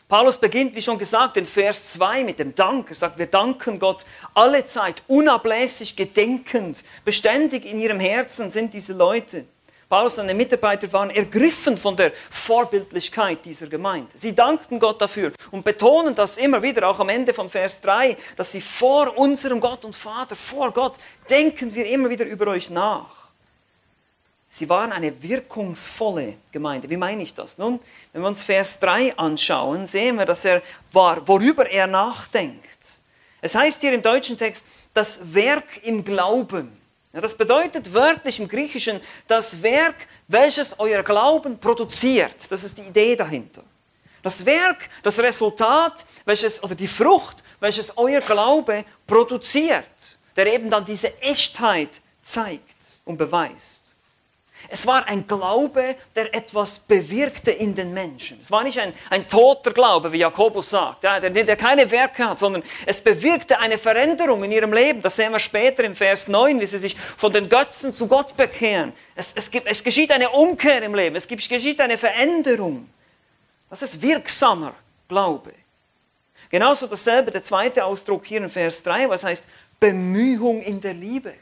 Paulus 0.07 0.37
beginnt, 0.37 0.75
wie 0.75 0.83
schon 0.83 0.99
gesagt, 0.99 1.35
in 1.35 1.47
Vers 1.47 1.93
2 1.93 2.23
mit 2.23 2.37
dem 2.37 2.53
Dank. 2.53 2.91
Er 2.91 2.95
sagt, 2.95 3.17
wir 3.17 3.25
danken 3.25 3.79
Gott 3.79 4.05
alle 4.35 4.67
Zeit, 4.67 5.01
unablässig 5.07 5.95
gedenkend, 5.95 6.83
beständig 7.03 7.65
in 7.65 7.79
ihrem 7.79 7.99
Herzen 7.99 8.51
sind 8.51 8.75
diese 8.75 8.93
Leute. 8.93 9.45
Paulus 9.87 10.13
und 10.13 10.17
seine 10.27 10.33
Mitarbeiter 10.33 10.91
waren 10.93 11.11
ergriffen 11.11 11.77
von 11.77 11.95
der 11.95 12.11
Vorbildlichkeit 12.31 13.45
dieser 13.45 13.67
Gemeinde. 13.67 14.09
Sie 14.15 14.33
dankten 14.33 14.79
Gott 14.79 14.99
dafür 14.99 15.31
und 15.51 15.63
betonen 15.63 16.15
das 16.15 16.37
immer 16.37 16.61
wieder, 16.61 16.87
auch 16.87 16.99
am 16.99 17.09
Ende 17.09 17.33
von 17.33 17.49
Vers 17.49 17.81
3, 17.81 18.17
dass 18.35 18.51
sie 18.51 18.61
vor 18.61 19.17
unserem 19.17 19.59
Gott 19.59 19.85
und 19.85 19.95
Vater, 19.95 20.35
vor 20.35 20.71
Gott, 20.71 20.95
denken 21.29 21.73
wir 21.75 21.85
immer 21.85 22.09
wieder 22.09 22.25
über 22.25 22.47
euch 22.47 22.69
nach. 22.69 23.25
Sie 24.49 24.69
waren 24.69 24.91
eine 24.93 25.21
wirkungsvolle 25.21 26.35
Gemeinde. 26.51 26.89
Wie 26.89 26.97
meine 26.97 27.21
ich 27.21 27.33
das? 27.33 27.57
Nun, 27.57 27.79
wenn 28.13 28.21
wir 28.21 28.29
uns 28.29 28.41
Vers 28.41 28.79
3 28.79 29.17
anschauen, 29.17 29.85
sehen 29.85 30.17
wir, 30.17 30.25
dass 30.25 30.45
er 30.45 30.61
war, 30.93 31.27
worüber 31.27 31.69
er 31.69 31.87
nachdenkt. 31.87 32.65
Es 33.41 33.53
heißt 33.53 33.81
hier 33.81 33.93
im 33.93 34.01
deutschen 34.01 34.37
Text, 34.37 34.65
das 34.93 35.33
Werk 35.33 35.83
im 35.83 36.05
Glauben. 36.05 36.84
Ja, 37.15 37.21
das 37.21 37.33
bedeutet 37.33 37.93
wörtlich 37.93 38.41
im 38.41 38.47
Griechischen 38.49 38.99
das 39.25 39.63
Werk, 39.63 39.95
welches 40.27 40.77
euer 40.77 41.01
Glauben 41.01 41.57
produziert. 41.57 42.35
Das 42.49 42.65
ist 42.65 42.77
die 42.77 42.81
Idee 42.81 43.15
dahinter. 43.15 43.63
Das 44.21 44.45
Werk, 44.45 44.89
das 45.01 45.17
Resultat, 45.19 46.05
welches, 46.25 46.61
oder 46.61 46.75
die 46.75 46.89
Frucht, 46.89 47.37
welches 47.61 47.97
euer 47.97 48.19
Glaube 48.19 48.83
produziert, 49.07 49.85
der 50.35 50.53
eben 50.53 50.69
dann 50.69 50.83
diese 50.83 51.17
Echtheit 51.21 52.01
zeigt 52.21 52.99
und 53.05 53.15
beweist. 53.15 53.84
Es 54.69 54.87
war 54.87 55.07
ein 55.07 55.27
Glaube, 55.27 55.95
der 56.15 56.33
etwas 56.33 56.79
bewirkte 56.79 57.51
in 57.51 57.75
den 57.75 57.93
Menschen. 57.93 58.39
Es 58.41 58.49
war 58.49 58.63
nicht 58.63 58.79
ein, 58.79 58.93
ein 59.09 59.27
toter 59.27 59.71
Glaube, 59.71 60.11
wie 60.11 60.17
Jakobus 60.17 60.69
sagt, 60.69 61.03
ja, 61.03 61.19
der, 61.19 61.29
der 61.29 61.55
keine 61.55 61.89
Werke 61.91 62.27
hat, 62.29 62.39
sondern 62.39 62.63
es 62.85 63.01
bewirkte 63.01 63.59
eine 63.59 63.77
Veränderung 63.77 64.43
in 64.43 64.51
ihrem 64.51 64.73
Leben. 64.73 65.01
Das 65.01 65.15
sehen 65.15 65.31
wir 65.31 65.39
später 65.39 65.83
im 65.83 65.95
Vers 65.95 66.27
9, 66.27 66.59
wie 66.59 66.65
sie 66.65 66.79
sich 66.79 66.95
von 67.17 67.31
den 67.31 67.49
Götzen 67.49 67.93
zu 67.93 68.07
Gott 68.07 68.35
bekehren. 68.35 68.93
Es, 69.15 69.33
es, 69.35 69.51
gibt, 69.51 69.67
es 69.67 69.83
geschieht 69.83 70.11
eine 70.11 70.29
Umkehr 70.29 70.81
im 70.81 70.95
Leben, 70.95 71.15
es 71.15 71.27
gibt, 71.27 71.47
geschieht 71.47 71.79
eine 71.79 71.97
Veränderung. 71.97 72.89
Das 73.69 73.81
ist 73.81 74.01
wirksamer 74.01 74.73
Glaube. 75.07 75.53
Genauso 76.49 76.87
dasselbe, 76.87 77.31
der 77.31 77.43
zweite 77.43 77.85
Ausdruck 77.85 78.25
hier 78.25 78.41
in 78.41 78.49
Vers 78.49 78.83
3, 78.83 79.09
was 79.09 79.23
heißt 79.23 79.45
Bemühung 79.79 80.61
in 80.61 80.81
der 80.81 80.93
Liebe. 80.93 81.33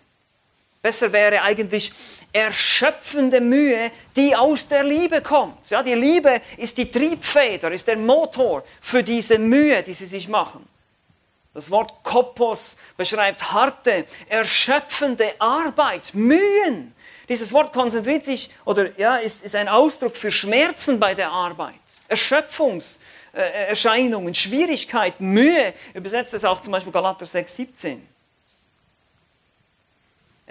Besser 0.83 1.11
wäre 1.13 1.41
eigentlich 1.41 1.93
erschöpfende 2.33 3.39
Mühe, 3.39 3.89
die 4.17 4.35
aus 4.35 4.67
der 4.67 4.83
Liebe 4.83 5.21
kommt. 5.21 5.69
Ja, 5.69 5.81
die 5.81 5.93
Liebe 5.93 6.41
ist 6.57 6.77
die 6.77 6.91
Triebfeder, 6.91 7.71
ist 7.71 7.87
der 7.87 7.95
Motor 7.95 8.65
für 8.81 9.01
diese 9.01 9.39
Mühe, 9.39 9.81
die 9.81 9.93
sie 9.93 10.07
sich 10.07 10.27
machen. 10.27 10.67
Das 11.53 11.71
Wort 11.71 12.03
Kopos 12.03 12.75
beschreibt 12.97 13.53
harte, 13.53 14.03
erschöpfende 14.27 15.35
Arbeit, 15.39 16.13
Mühen. 16.13 16.93
Dieses 17.29 17.53
Wort 17.53 17.71
konzentriert 17.71 18.25
sich 18.25 18.49
oder 18.65 18.89
ja, 18.99 19.15
ist, 19.15 19.45
ist 19.45 19.55
ein 19.55 19.69
Ausdruck 19.69 20.17
für 20.17 20.33
Schmerzen 20.33 20.99
bei 20.99 21.15
der 21.15 21.31
Arbeit, 21.31 21.75
Erschöpfungserscheinungen, 22.09 24.35
Schwierigkeiten, 24.35 25.27
Mühe. 25.27 25.73
Übersetzt 25.93 26.33
es 26.33 26.43
auch 26.43 26.59
zum 26.59 26.73
Beispiel 26.73 26.91
Galater 26.91 27.25
6, 27.25 27.55
17. 27.55 28.12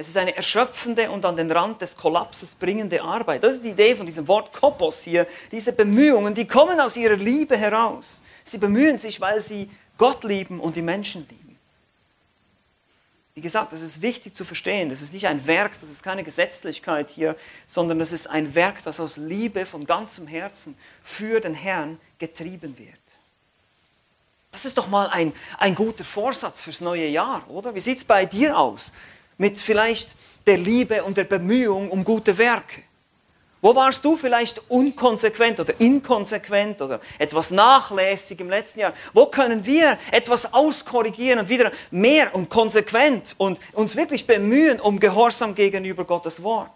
Es 0.03 0.09
ist 0.09 0.17
eine 0.17 0.37
erschöpfende 0.37 1.13
und 1.13 1.25
an 1.25 1.37
den 1.37 1.49
Rand 1.53 1.81
des 1.81 1.97
Kollapses 1.97 2.57
bringende 2.57 3.01
Arbeit. 3.01 3.45
Das 3.45 3.55
ist 3.55 3.65
die 3.65 3.71
Idee 3.71 3.95
von 3.95 4.05
diesem 4.05 4.27
Wort 4.27 4.53
Kopos 4.53 5.01
hier. 5.03 5.29
Diese 5.53 5.73
Bemühungen, 5.73 6.35
die 6.35 6.45
kommen 6.45 6.81
aus 6.81 6.97
ihrer 6.97 7.15
Liebe 7.15 7.57
heraus. 7.57 8.21
Sie 8.43 8.59
bemühen 8.59 8.99
sich, 8.99 9.21
weil 9.21 9.41
sie 9.41 9.71
Gott 9.97 10.25
lieben 10.25 10.59
und 10.59 10.75
die 10.75 10.83
Menschen 10.83 11.25
lieben. 11.31 11.57
Wie 13.37 13.41
gesagt, 13.41 13.73
das 13.73 13.81
ist 13.81 14.03
wichtig 14.03 14.35
zu 14.35 14.45
verstehen. 14.45 14.89
Das 14.89 15.03
ist 15.03 15.13
nicht 15.13 15.29
ein 15.29 15.47
Werk, 15.47 15.71
das 15.81 15.89
ist 15.89 16.03
keine 16.03 16.25
Gesetzlichkeit 16.25 17.09
hier, 17.11 17.37
sondern 17.69 18.01
es 18.01 18.11
ist 18.11 18.29
ein 18.29 18.57
Werk, 18.57 18.83
das 18.83 18.99
aus 18.99 19.17
Liebe 19.17 19.67
von 19.67 19.87
ganzem 19.87 20.27
Herzen 20.27 20.77
für 21.05 21.39
den 21.39 21.55
Herrn 21.55 22.01
getrieben 22.19 22.77
wird. 22.77 22.99
Das 24.51 24.65
ist 24.65 24.77
doch 24.77 24.89
mal 24.89 25.09
ein, 25.09 25.33
ein 25.59 25.77
guter 25.77 26.05
Vorsatz 26.05 26.61
fürs 26.61 26.81
neue 26.81 27.07
Jahr, 27.07 27.49
oder? 27.49 27.73
Wie 27.75 27.81
sieht 27.81 27.99
es 27.99 28.05
bei 28.05 28.27
dir 28.27 28.59
aus? 28.59 28.93
Mit 29.39 29.59
vielleicht 29.59 30.15
der 30.47 30.59
Liebe 30.59 31.05
und 31.05 31.17
der 31.17 31.25
Bemühung 31.25 31.91
um 31.91 32.05
gute 32.05 32.37
Werke? 32.39 32.83
Wo 33.63 33.77
warst 33.77 34.05
du 34.05 34.17
vielleicht 34.17 34.61
unkonsequent 34.69 35.61
oder 35.61 35.79
inkonsequent 35.79 36.83
oder 36.83 37.01
etwas 37.17 37.53
nachlässig 37.53 38.41
im 38.41 38.51
letzten 38.51 38.81
Jahr? 38.81 38.93
Wo 39.15 39.27
können 39.27 39.65
wir 39.65 39.99
etwas 40.11 40.53
auskorrigieren 40.53 41.39
und 41.39 41.49
wieder 41.49 41.71
mehr 41.93 42.35
und 42.35 42.51
konsequent 42.51 43.37
und 43.39 43.61
uns 43.73 43.95
wirklich 43.95 44.27
bemühen 44.27 44.81
um 44.81 44.99
Gehorsam 44.99 45.55
gegenüber 45.55 46.05
Gottes 46.05 46.43
Wort? 46.43 46.71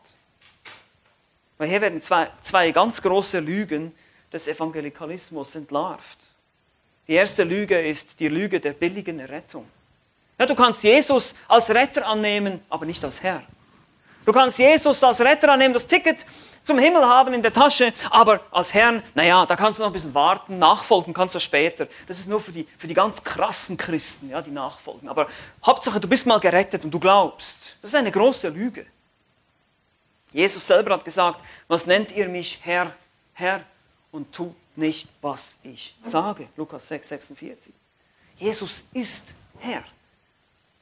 Weil 1.59 1.69
hier 1.69 1.81
werden 1.81 2.01
zwei, 2.03 2.29
zwei 2.45 2.71
ganz 2.71 3.03
große 3.03 3.41
Lügen 3.41 3.93
des 4.33 4.47
Evangelikalismus 4.47 5.57
entlarvt. 5.57 6.19
Die 7.09 7.15
erste 7.15 7.43
Lüge 7.43 7.81
ist 7.81 8.21
die 8.21 8.29
Lüge 8.29 8.61
der 8.61 8.75
billigen 8.75 9.19
Errettung. 9.19 9.67
Ja, 10.39 10.47
du 10.47 10.55
kannst 10.55 10.83
Jesus 10.83 11.35
als 11.49 11.71
Retter 11.71 12.07
annehmen, 12.07 12.63
aber 12.69 12.85
nicht 12.85 13.03
als 13.05 13.23
Herr. 13.23 13.43
Du 14.25 14.33
kannst 14.33 14.59
Jesus 14.59 15.03
als 15.03 15.21
Retter 15.21 15.53
annehmen, 15.53 15.73
das 15.73 15.87
Ticket 15.87 16.27
zum 16.63 16.79
Himmel 16.81 17.05
haben 17.05 17.33
in 17.33 17.43
der 17.43 17.53
Tasche, 17.53 17.93
aber 18.11 18.41
als 18.51 18.75
Herrn, 18.75 19.03
naja, 19.15 19.47
da 19.47 19.55
kannst 19.55 19.79
du 19.79 19.85
noch 19.85 19.91
ein 19.91 19.93
bisschen 19.93 20.15
warten, 20.15 20.59
nachfolgen 20.59 21.15
kannst 21.15 21.37
du 21.37 21.41
später. 21.41 21.87
Das 22.09 22.19
ist 22.19 22.29
nur 22.29 22.41
für 22.41 22.51
die, 22.51 22.67
für 22.77 22.89
die 22.89 22.95
ganz 22.95 23.23
krassen 23.23 23.77
Christen, 23.77 24.31
ja, 24.31 24.43
die 24.43 24.51
nachfolgen. 24.51 25.09
Aber 25.09 25.29
Hauptsache, 25.65 26.01
du 26.01 26.09
bist 26.09 26.27
mal 26.27 26.41
gerettet 26.41 26.83
und 26.83 26.91
du 26.91 26.99
glaubst. 26.99 27.77
Das 27.81 27.93
ist 27.93 27.95
eine 27.95 28.11
große 28.11 28.49
Lüge. 28.49 28.85
Jesus 30.33 30.67
selber 30.67 30.95
hat 30.95 31.05
gesagt, 31.05 31.41
was 31.69 31.87
nennt 31.87 32.11
ihr 32.11 32.29
mich 32.29 32.59
Herr, 32.63 32.93
Herr 33.33 33.63
und 34.11 34.33
tut 34.33 34.57
nicht, 34.75 35.09
was 35.23 35.59
ich 35.63 35.95
sage. 36.03 36.49
Lukas 36.57 36.89
6, 36.89 37.09
46. 37.09 37.73
Jesus 38.39 38.83
ist 38.93 39.35
Herr. 39.61 39.85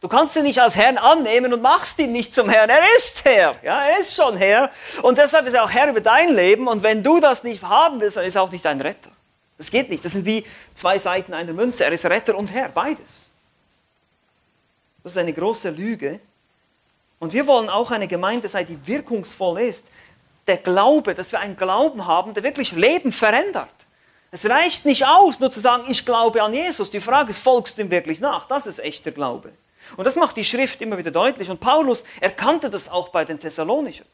Du 0.04 0.08
kannst 0.08 0.36
ihn 0.36 0.42
nicht 0.42 0.60
als 0.60 0.76
Herrn 0.76 0.98
annehmen 0.98 1.54
und 1.54 1.62
machst 1.62 1.98
ihn 1.98 2.12
nicht 2.12 2.34
zum 2.34 2.50
Herrn. 2.50 2.68
Er 2.68 2.82
ist 2.98 3.24
Herr. 3.24 3.54
Ja, 3.62 3.86
er 3.86 4.00
ist 4.00 4.14
schon 4.14 4.36
Herr. 4.36 4.70
Und 5.00 5.16
deshalb 5.16 5.46
ist 5.46 5.54
er 5.54 5.64
auch 5.64 5.70
Herr 5.70 5.88
über 5.88 6.02
dein 6.02 6.34
Leben. 6.34 6.68
Und 6.68 6.82
wenn 6.82 7.02
du 7.02 7.20
das 7.20 7.42
nicht 7.42 7.62
haben 7.62 8.02
willst, 8.02 8.18
dann 8.18 8.26
ist 8.26 8.34
er 8.34 8.42
auch 8.42 8.50
nicht 8.50 8.66
dein 8.66 8.82
Retter. 8.82 9.10
Das 9.56 9.70
geht 9.70 9.88
nicht. 9.88 10.04
Das 10.04 10.12
sind 10.12 10.26
wie 10.26 10.44
zwei 10.74 10.98
Seiten 10.98 11.32
einer 11.32 11.54
Münze. 11.54 11.86
Er 11.86 11.92
ist 11.92 12.04
Retter 12.04 12.36
und 12.36 12.48
Herr. 12.48 12.68
Beides. 12.68 13.30
Das 15.02 15.12
ist 15.12 15.16
eine 15.16 15.32
große 15.32 15.70
Lüge. 15.70 16.20
Und 17.18 17.32
wir 17.32 17.46
wollen 17.46 17.70
auch 17.70 17.90
eine 17.90 18.06
Gemeinde 18.06 18.46
sein, 18.48 18.66
die 18.66 18.86
wirkungsvoll 18.86 19.62
ist. 19.62 19.86
Der 20.46 20.58
Glaube, 20.58 21.14
dass 21.14 21.32
wir 21.32 21.40
einen 21.40 21.56
Glauben 21.56 22.06
haben, 22.06 22.34
der 22.34 22.42
wirklich 22.42 22.72
Leben 22.72 23.10
verändert. 23.10 23.70
Es 24.30 24.44
reicht 24.44 24.84
nicht 24.84 25.06
aus, 25.06 25.40
nur 25.40 25.50
zu 25.50 25.60
sagen, 25.60 25.84
ich 25.88 26.04
glaube 26.04 26.42
an 26.42 26.52
Jesus. 26.52 26.90
Die 26.90 27.00
Frage 27.00 27.30
ist, 27.30 27.38
folgst 27.38 27.78
du 27.78 27.82
ihm 27.82 27.90
wirklich 27.90 28.20
nach? 28.20 28.46
Das 28.48 28.66
ist 28.66 28.80
echter 28.80 29.10
Glaube. 29.10 29.50
Und 29.96 30.04
das 30.04 30.16
macht 30.16 30.36
die 30.36 30.44
Schrift 30.44 30.80
immer 30.80 30.98
wieder 30.98 31.10
deutlich. 31.10 31.50
Und 31.50 31.60
Paulus 31.60 32.04
erkannte 32.20 32.70
das 32.70 32.88
auch 32.88 33.08
bei 33.08 33.24
den 33.24 33.38
Thessalonichern. 33.38 34.06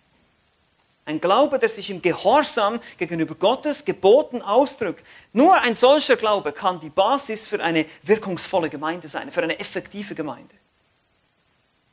Ein 1.06 1.20
Glaube, 1.20 1.58
der 1.58 1.68
sich 1.68 1.90
im 1.90 2.02
Gehorsam 2.02 2.78
gegenüber 2.98 3.34
Gottes 3.34 3.84
Geboten 3.84 4.42
ausdrückt. 4.42 5.04
Nur 5.32 5.60
ein 5.60 5.74
solcher 5.74 6.16
Glaube 6.16 6.52
kann 6.52 6.78
die 6.78 6.90
Basis 6.90 7.46
für 7.46 7.60
eine 7.62 7.86
wirkungsvolle 8.02 8.68
Gemeinde 8.68 9.08
sein, 9.08 9.32
für 9.32 9.42
eine 9.42 9.58
effektive 9.58 10.14
Gemeinde. 10.14 10.54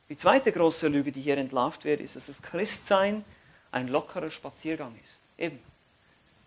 Die 0.08 0.16
zweite 0.16 0.52
große 0.52 0.88
Lüge, 0.88 1.10
die 1.10 1.20
hier 1.20 1.36
entlarvt 1.36 1.84
wird, 1.84 2.00
ist, 2.00 2.16
dass 2.16 2.26
das 2.26 2.40
Christsein 2.40 3.24
ein 3.72 3.88
lockerer 3.88 4.30
Spaziergang 4.30 4.94
ist. 5.02 5.20
Eben. 5.36 5.58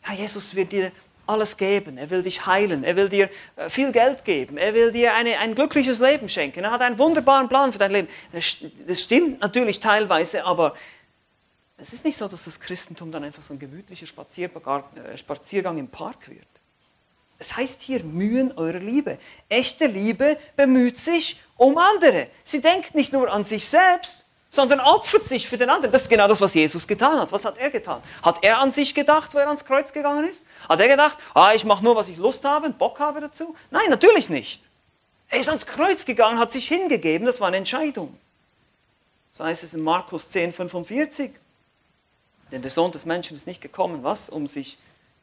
Ja, 0.07 0.13
Jesus 0.13 0.55
wird 0.55 0.71
dir 0.71 0.91
alles 1.27 1.57
geben. 1.57 1.97
Er 1.97 2.09
will 2.09 2.23
dich 2.23 2.45
heilen. 2.45 2.83
Er 2.83 2.95
will 2.95 3.09
dir 3.09 3.29
äh, 3.55 3.69
viel 3.69 3.91
Geld 3.91 4.25
geben. 4.25 4.57
Er 4.57 4.73
will 4.73 4.91
dir 4.91 5.13
eine, 5.13 5.39
ein 5.39 5.55
glückliches 5.55 5.99
Leben 5.99 6.29
schenken. 6.29 6.63
Er 6.63 6.71
hat 6.71 6.81
einen 6.81 6.97
wunderbaren 6.97 7.49
Plan 7.49 7.71
für 7.71 7.79
dein 7.79 7.91
Leben. 7.91 8.07
Das 8.31 9.01
stimmt 9.01 9.41
natürlich 9.41 9.79
teilweise, 9.79 10.45
aber 10.45 10.75
es 11.77 11.93
ist 11.93 12.05
nicht 12.05 12.17
so, 12.17 12.27
dass 12.27 12.45
das 12.45 12.59
Christentum 12.59 13.11
dann 13.11 13.23
einfach 13.23 13.41
so 13.41 13.53
ein 13.53 13.59
gemütlicher 13.59 14.05
Spaziergang, 14.05 14.83
äh, 14.95 15.17
Spaziergang 15.17 15.77
im 15.77 15.87
Park 15.87 16.29
wird. 16.29 16.45
Es 17.39 17.57
heißt 17.57 17.81
hier 17.81 18.03
Mühen 18.03 18.51
eurer 18.55 18.77
Liebe. 18.79 19.17
Echte 19.49 19.87
Liebe 19.87 20.37
bemüht 20.55 20.99
sich 20.99 21.41
um 21.57 21.75
andere. 21.75 22.27
Sie 22.43 22.61
denkt 22.61 22.93
nicht 22.93 23.13
nur 23.13 23.31
an 23.31 23.43
sich 23.43 23.67
selbst, 23.67 24.20
sondern 24.51 24.81
opfert 24.81 25.25
sich 25.25 25.47
für 25.47 25.57
den 25.57 25.69
anderen. 25.69 25.91
Das 25.91 26.03
ist 26.03 26.09
genau 26.09 26.27
das, 26.27 26.41
was 26.41 26.53
Jesus 26.53 26.85
getan 26.85 27.17
hat. 27.17 27.31
Was 27.31 27.45
hat 27.45 27.57
er 27.57 27.69
getan? 27.71 28.03
Hat 28.21 28.43
er 28.43 28.59
an 28.59 28.71
sich 28.71 28.93
gedacht, 28.93 29.33
wo 29.33 29.37
er 29.37 29.47
ans 29.47 29.63
Kreuz 29.63 29.93
gegangen 29.93 30.27
ist? 30.27 30.45
Hat 30.67 30.79
er 30.81 30.89
gedacht, 30.89 31.17
ah, 31.33 31.53
ich 31.55 31.63
mache 31.63 31.83
nur, 31.83 31.95
was 31.95 32.09
ich 32.09 32.17
Lust 32.17 32.43
habe 32.43 32.67
und 32.67 32.77
Bock 32.77 32.99
habe 32.99 33.21
dazu? 33.21 33.55
Nein, 33.71 33.89
natürlich 33.89 34.29
nicht. 34.29 34.61
Er 35.29 35.39
ist 35.39 35.47
ans 35.47 35.65
Kreuz 35.65 36.03
gegangen, 36.03 36.37
hat 36.37 36.51
sich 36.51 36.67
hingegeben, 36.67 37.25
das 37.25 37.39
war 37.39 37.47
eine 37.47 37.57
Entscheidung. 37.57 38.15
So 39.31 39.45
heißt 39.45 39.63
es 39.63 39.73
in 39.73 39.81
Markus 39.81 40.29
10, 40.29 40.51
45. 40.51 41.31
Denn 42.51 42.61
der 42.61 42.71
Sohn 42.71 42.91
des 42.91 43.05
Menschen 43.05 43.37
ist 43.37 43.47
nicht 43.47 43.61
gekommen, 43.61 44.03
was? 44.03 44.27
Um 44.27 44.47
sich 44.47 44.77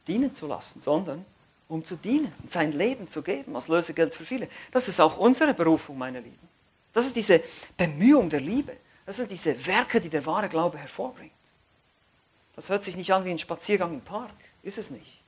dienen 0.07 0.33
zu 0.33 0.47
lassen, 0.47 0.81
sondern 0.81 1.23
um 1.67 1.85
zu 1.85 1.95
dienen 1.95 2.33
und 2.41 2.49
sein 2.49 2.71
Leben 2.71 3.07
zu 3.07 3.21
geben 3.21 3.55
als 3.55 3.67
Lösegeld 3.67 4.15
für 4.15 4.25
viele. 4.25 4.47
Das 4.71 4.87
ist 4.87 4.99
auch 4.99 5.17
unsere 5.19 5.53
Berufung, 5.53 5.99
meine 5.99 6.19
Lieben. 6.19 6.49
Das 6.93 7.05
ist 7.05 7.15
diese 7.15 7.43
Bemühung 7.77 8.27
der 8.31 8.41
Liebe. 8.41 8.75
Das 9.09 9.17
sind 9.17 9.31
diese 9.31 9.65
Werke, 9.65 9.99
die 9.99 10.09
der 10.09 10.23
wahre 10.27 10.47
Glaube 10.49 10.77
hervorbringt. 10.77 11.31
Das 12.55 12.69
hört 12.69 12.83
sich 12.83 12.95
nicht 12.95 13.11
an 13.11 13.25
wie 13.25 13.31
ein 13.31 13.39
Spaziergang 13.39 13.91
im 13.91 14.01
Park. 14.01 14.29
Ist 14.61 14.77
es 14.77 14.91
nicht. 14.91 15.23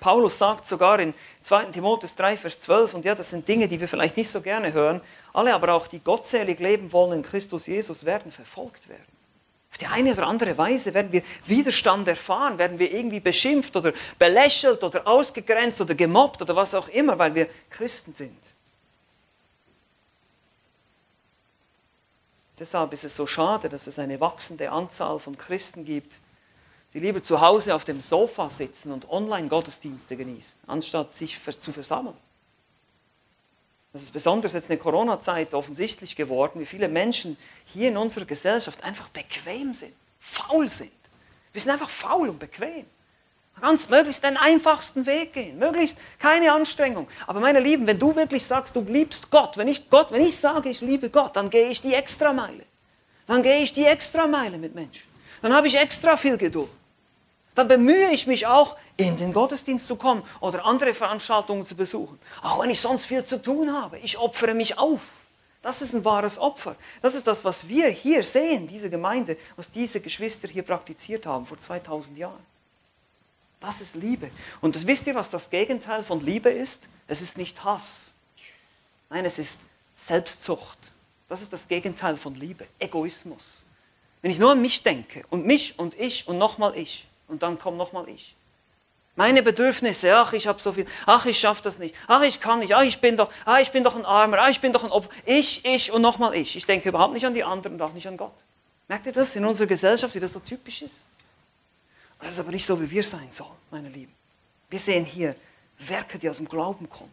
Paulus 0.00 0.38
sagt 0.38 0.64
sogar 0.64 0.98
in 0.98 1.12
2. 1.42 1.66
Timotheus 1.66 2.16
3, 2.16 2.38
Vers 2.38 2.62
12, 2.62 2.94
und 2.94 3.04
ja, 3.04 3.14
das 3.14 3.28
sind 3.28 3.46
Dinge, 3.46 3.68
die 3.68 3.78
wir 3.78 3.88
vielleicht 3.88 4.16
nicht 4.16 4.30
so 4.30 4.40
gerne 4.40 4.72
hören, 4.72 5.02
alle 5.34 5.52
aber 5.52 5.74
auch, 5.74 5.86
die 5.86 5.98
gottselig 5.98 6.60
leben 6.60 6.90
wollen 6.90 7.18
in 7.18 7.22
Christus 7.22 7.66
Jesus, 7.66 8.06
werden 8.06 8.32
verfolgt 8.32 8.88
werden. 8.88 9.04
Auf 9.70 9.76
die 9.76 9.86
eine 9.86 10.12
oder 10.12 10.26
andere 10.26 10.56
Weise 10.56 10.94
werden 10.94 11.12
wir 11.12 11.20
Widerstand 11.44 12.08
erfahren, 12.08 12.56
werden 12.56 12.78
wir 12.78 12.90
irgendwie 12.90 13.20
beschimpft 13.20 13.76
oder 13.76 13.92
belächelt 14.18 14.82
oder 14.82 15.06
ausgegrenzt 15.06 15.82
oder 15.82 15.94
gemobbt 15.94 16.40
oder 16.40 16.56
was 16.56 16.74
auch 16.74 16.88
immer, 16.88 17.18
weil 17.18 17.34
wir 17.34 17.48
Christen 17.68 18.14
sind. 18.14 18.54
Deshalb 22.58 22.92
ist 22.92 23.04
es 23.04 23.14
so 23.14 23.26
schade, 23.26 23.68
dass 23.68 23.86
es 23.86 23.98
eine 23.98 24.20
wachsende 24.20 24.70
Anzahl 24.70 25.18
von 25.18 25.38
Christen 25.38 25.84
gibt, 25.84 26.18
die 26.94 27.00
lieber 27.00 27.22
zu 27.22 27.40
Hause 27.40 27.74
auf 27.74 27.84
dem 27.84 28.00
Sofa 28.00 28.50
sitzen 28.50 28.92
und 28.92 29.08
Online-Gottesdienste 29.10 30.16
genießen, 30.16 30.58
anstatt 30.66 31.12
sich 31.12 31.38
zu 31.60 31.72
versammeln. 31.72 32.16
Das 33.92 34.02
ist 34.02 34.12
besonders 34.12 34.52
jetzt 34.52 34.64
in 34.64 34.70
der 34.70 34.78
Corona-Zeit 34.78 35.54
offensichtlich 35.54 36.14
geworden, 36.14 36.60
wie 36.60 36.66
viele 36.66 36.88
Menschen 36.88 37.36
hier 37.66 37.88
in 37.88 37.96
unserer 37.96 38.24
Gesellschaft 38.24 38.82
einfach 38.84 39.08
bequem 39.08 39.74
sind, 39.74 39.94
faul 40.20 40.68
sind. 40.68 40.92
Wir 41.52 41.60
sind 41.60 41.70
einfach 41.70 41.90
faul 41.90 42.28
und 42.28 42.38
bequem. 42.38 42.84
Ganz 43.60 43.88
möglichst 43.88 44.24
den 44.24 44.36
einfachsten 44.36 45.06
Weg 45.06 45.32
gehen, 45.32 45.58
möglichst 45.58 45.98
keine 46.18 46.52
Anstrengung. 46.52 47.08
Aber 47.26 47.40
meine 47.40 47.60
Lieben, 47.60 47.86
wenn 47.86 47.98
du 47.98 48.14
wirklich 48.16 48.44
sagst, 48.46 48.76
du 48.76 48.80
liebst 48.80 49.30
Gott, 49.30 49.56
wenn 49.56 49.68
ich 49.68 49.90
Gott, 49.90 50.10
wenn 50.10 50.22
ich 50.22 50.38
sage, 50.38 50.68
ich 50.68 50.80
liebe 50.80 51.10
Gott, 51.10 51.36
dann 51.36 51.50
gehe 51.50 51.68
ich 51.68 51.80
die 51.80 51.94
Extrameile. 51.94 52.64
Dann 53.26 53.42
gehe 53.42 53.60
ich 53.60 53.72
die 53.72 53.84
Extrameile 53.84 54.58
mit 54.58 54.74
Menschen. 54.74 55.06
Dann 55.42 55.54
habe 55.54 55.66
ich 55.66 55.76
extra 55.76 56.16
viel 56.16 56.36
Geduld 56.36 56.70
dann 57.58 57.66
bemühe 57.66 58.12
ich 58.12 58.28
mich 58.28 58.46
auch, 58.46 58.76
in 58.96 59.16
den 59.16 59.32
Gottesdienst 59.32 59.86
zu 59.86 59.96
kommen 59.96 60.22
oder 60.40 60.64
andere 60.64 60.94
Veranstaltungen 60.94 61.66
zu 61.66 61.74
besuchen. 61.74 62.18
Auch 62.40 62.62
wenn 62.62 62.70
ich 62.70 62.80
sonst 62.80 63.04
viel 63.04 63.24
zu 63.24 63.42
tun 63.42 63.72
habe. 63.72 63.98
Ich 63.98 64.16
opfere 64.16 64.54
mich 64.54 64.78
auf. 64.78 65.00
Das 65.60 65.82
ist 65.82 65.92
ein 65.92 66.04
wahres 66.04 66.38
Opfer. 66.38 66.76
Das 67.02 67.16
ist 67.16 67.26
das, 67.26 67.44
was 67.44 67.66
wir 67.66 67.88
hier 67.88 68.22
sehen, 68.22 68.68
diese 68.68 68.90
Gemeinde, 68.90 69.36
was 69.56 69.72
diese 69.72 70.00
Geschwister 70.00 70.46
hier 70.46 70.62
praktiziert 70.62 71.26
haben 71.26 71.46
vor 71.46 71.58
2000 71.58 72.16
Jahren. 72.16 72.46
Das 73.60 73.80
ist 73.80 73.96
Liebe. 73.96 74.30
Und 74.60 74.76
das, 74.76 74.86
wisst 74.86 75.06
ihr, 75.06 75.14
was 75.14 75.30
das 75.30 75.50
Gegenteil 75.50 76.02
von 76.02 76.24
Liebe 76.24 76.50
ist? 76.50 76.88
Es 77.08 77.20
ist 77.20 77.36
nicht 77.36 77.64
Hass. 77.64 78.12
Nein, 79.10 79.24
es 79.24 79.38
ist 79.38 79.60
Selbstzucht. 79.94 80.78
Das 81.28 81.42
ist 81.42 81.52
das 81.52 81.66
Gegenteil 81.68 82.16
von 82.16 82.34
Liebe. 82.34 82.66
Egoismus. 82.78 83.64
Wenn 84.22 84.30
ich 84.30 84.38
nur 84.38 84.52
an 84.52 84.62
mich 84.62 84.82
denke 84.82 85.24
und 85.30 85.46
mich 85.46 85.78
und 85.78 85.98
ich 85.98 86.26
und 86.28 86.38
nochmal 86.38 86.76
ich, 86.76 87.06
und 87.28 87.42
dann 87.42 87.58
kommt 87.58 87.76
nochmal 87.76 88.08
ich. 88.08 88.34
Meine 89.16 89.42
Bedürfnisse, 89.42 90.14
ach, 90.16 90.32
ich 90.32 90.46
habe 90.46 90.62
so 90.62 90.72
viel, 90.72 90.86
ach, 91.04 91.26
ich 91.26 91.38
schaffe 91.38 91.60
das 91.62 91.78
nicht, 91.78 91.94
ach, 92.06 92.22
ich 92.22 92.40
kann 92.40 92.60
nicht, 92.60 92.74
ach, 92.74 92.84
ich 92.84 93.00
bin 93.00 93.16
doch, 93.16 93.30
ach, 93.44 93.58
ich 93.58 93.72
bin 93.72 93.82
doch 93.82 93.96
ein 93.96 94.04
Armer, 94.04 94.38
ach, 94.40 94.48
ich 94.48 94.60
bin 94.60 94.72
doch 94.72 94.84
ein 94.84 94.90
Opfer. 94.90 95.10
Ich, 95.26 95.64
ich 95.64 95.90
und 95.92 96.02
nochmal 96.02 96.36
ich. 96.36 96.56
Ich 96.56 96.66
denke 96.66 96.88
überhaupt 96.88 97.14
nicht 97.14 97.26
an 97.26 97.34
die 97.34 97.42
anderen 97.42 97.74
und 97.74 97.82
auch 97.82 97.92
nicht 97.92 98.06
an 98.06 98.16
Gott. 98.16 98.34
Merkt 98.86 99.06
ihr 99.06 99.12
das 99.12 99.34
in 99.34 99.44
unserer 99.44 99.66
Gesellschaft, 99.66 100.14
wie 100.14 100.20
das 100.20 100.32
so 100.32 100.38
typisch 100.38 100.82
ist? 100.82 101.04
Das 102.20 102.30
ist 102.30 102.38
aber 102.38 102.50
nicht 102.50 102.66
so, 102.66 102.80
wie 102.80 102.90
wir 102.90 103.04
sein 103.04 103.30
sollen, 103.30 103.56
meine 103.70 103.88
Lieben. 103.88 104.12
Wir 104.68 104.78
sehen 104.78 105.04
hier 105.04 105.34
Werke, 105.78 106.18
die 106.18 106.28
aus 106.28 106.38
dem 106.38 106.48
Glauben 106.48 106.88
kommen. 106.90 107.12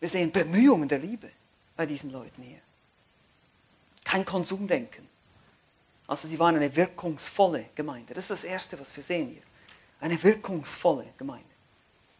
Wir 0.00 0.08
sehen 0.08 0.32
Bemühungen 0.32 0.88
der 0.88 0.98
Liebe 0.98 1.30
bei 1.76 1.86
diesen 1.86 2.10
Leuten 2.10 2.42
hier. 2.42 2.58
Kein 4.04 4.24
Konsumdenken. 4.24 5.08
Also 6.06 6.26
sie 6.28 6.38
waren 6.38 6.56
eine 6.56 6.74
wirkungsvolle 6.74 7.66
Gemeinde. 7.74 8.14
Das 8.14 8.24
ist 8.24 8.30
das 8.30 8.44
Erste, 8.44 8.78
was 8.80 8.94
wir 8.94 9.02
sehen 9.02 9.28
hier. 9.28 9.42
Eine 10.00 10.20
wirkungsvolle 10.22 11.06
Gemeinde. 11.16 11.46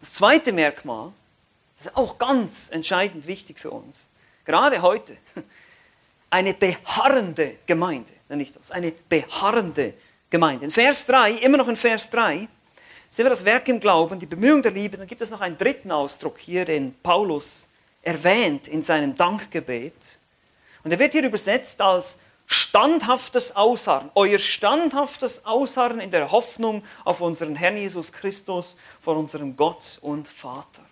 Das 0.01 0.15
zweite 0.15 0.53
Merkmal, 0.53 1.13
das 1.77 1.87
ist 1.87 1.97
auch 1.97 2.19
ganz 2.19 2.71
entscheidend 2.71 3.27
wichtig 3.27 3.59
für 3.59 3.71
uns, 3.71 4.07
gerade 4.45 4.81
heute, 4.83 5.17
eine 6.31 6.55
beharrende 6.55 7.57
Gemeinde, 7.67 8.13
nenne 8.29 8.45
ich 8.45 8.53
das, 8.53 8.71
eine 8.71 8.93
beharrende 8.93 9.95
Gemeinde. 10.33 10.65
In 10.65 10.71
Vers 10.71 11.05
3, 11.07 11.33
immer 11.33 11.59
noch 11.59 11.69
in 11.69 11.77
Vers 11.77 12.09
3, 12.09 12.49
sehen 13.11 13.27
wir 13.27 13.31
das 13.31 13.45
Werk 13.45 13.69
im 13.69 13.79
Glauben, 13.79 14.19
die 14.19 14.27
Bemühung 14.27 14.63
der 14.63 14.73
Liebe. 14.73 14.97
Dann 14.97 15.07
gibt 15.07 15.21
es 15.21 15.31
noch 15.31 15.43
einen 15.43 15.59
dritten 15.59 15.93
Ausdruck 15.93 16.39
hier, 16.39 16.65
den 16.65 16.95
Paulus 17.03 17.69
erwähnt 18.01 18.67
in 18.67 18.83
seinem 18.83 19.15
Dankgebet. 19.15 20.19
Und 20.83 20.91
er 20.91 20.99
wird 20.99 21.13
hier 21.13 21.23
übersetzt 21.23 21.83
als 21.83 22.17
standhaftes 22.47 23.55
Ausharren, 23.55 24.11
euer 24.15 24.39
standhaftes 24.39 25.45
Ausharren 25.45 26.01
in 26.01 26.11
der 26.11 26.33
Hoffnung 26.33 26.83
auf 27.05 27.21
unseren 27.21 27.55
Herrn 27.55 27.77
Jesus 27.77 28.11
Christus 28.11 28.75
vor 29.03 29.19
unserem 29.19 29.55
Gott 29.55 29.99
und 30.01 30.27
Vater. 30.27 30.83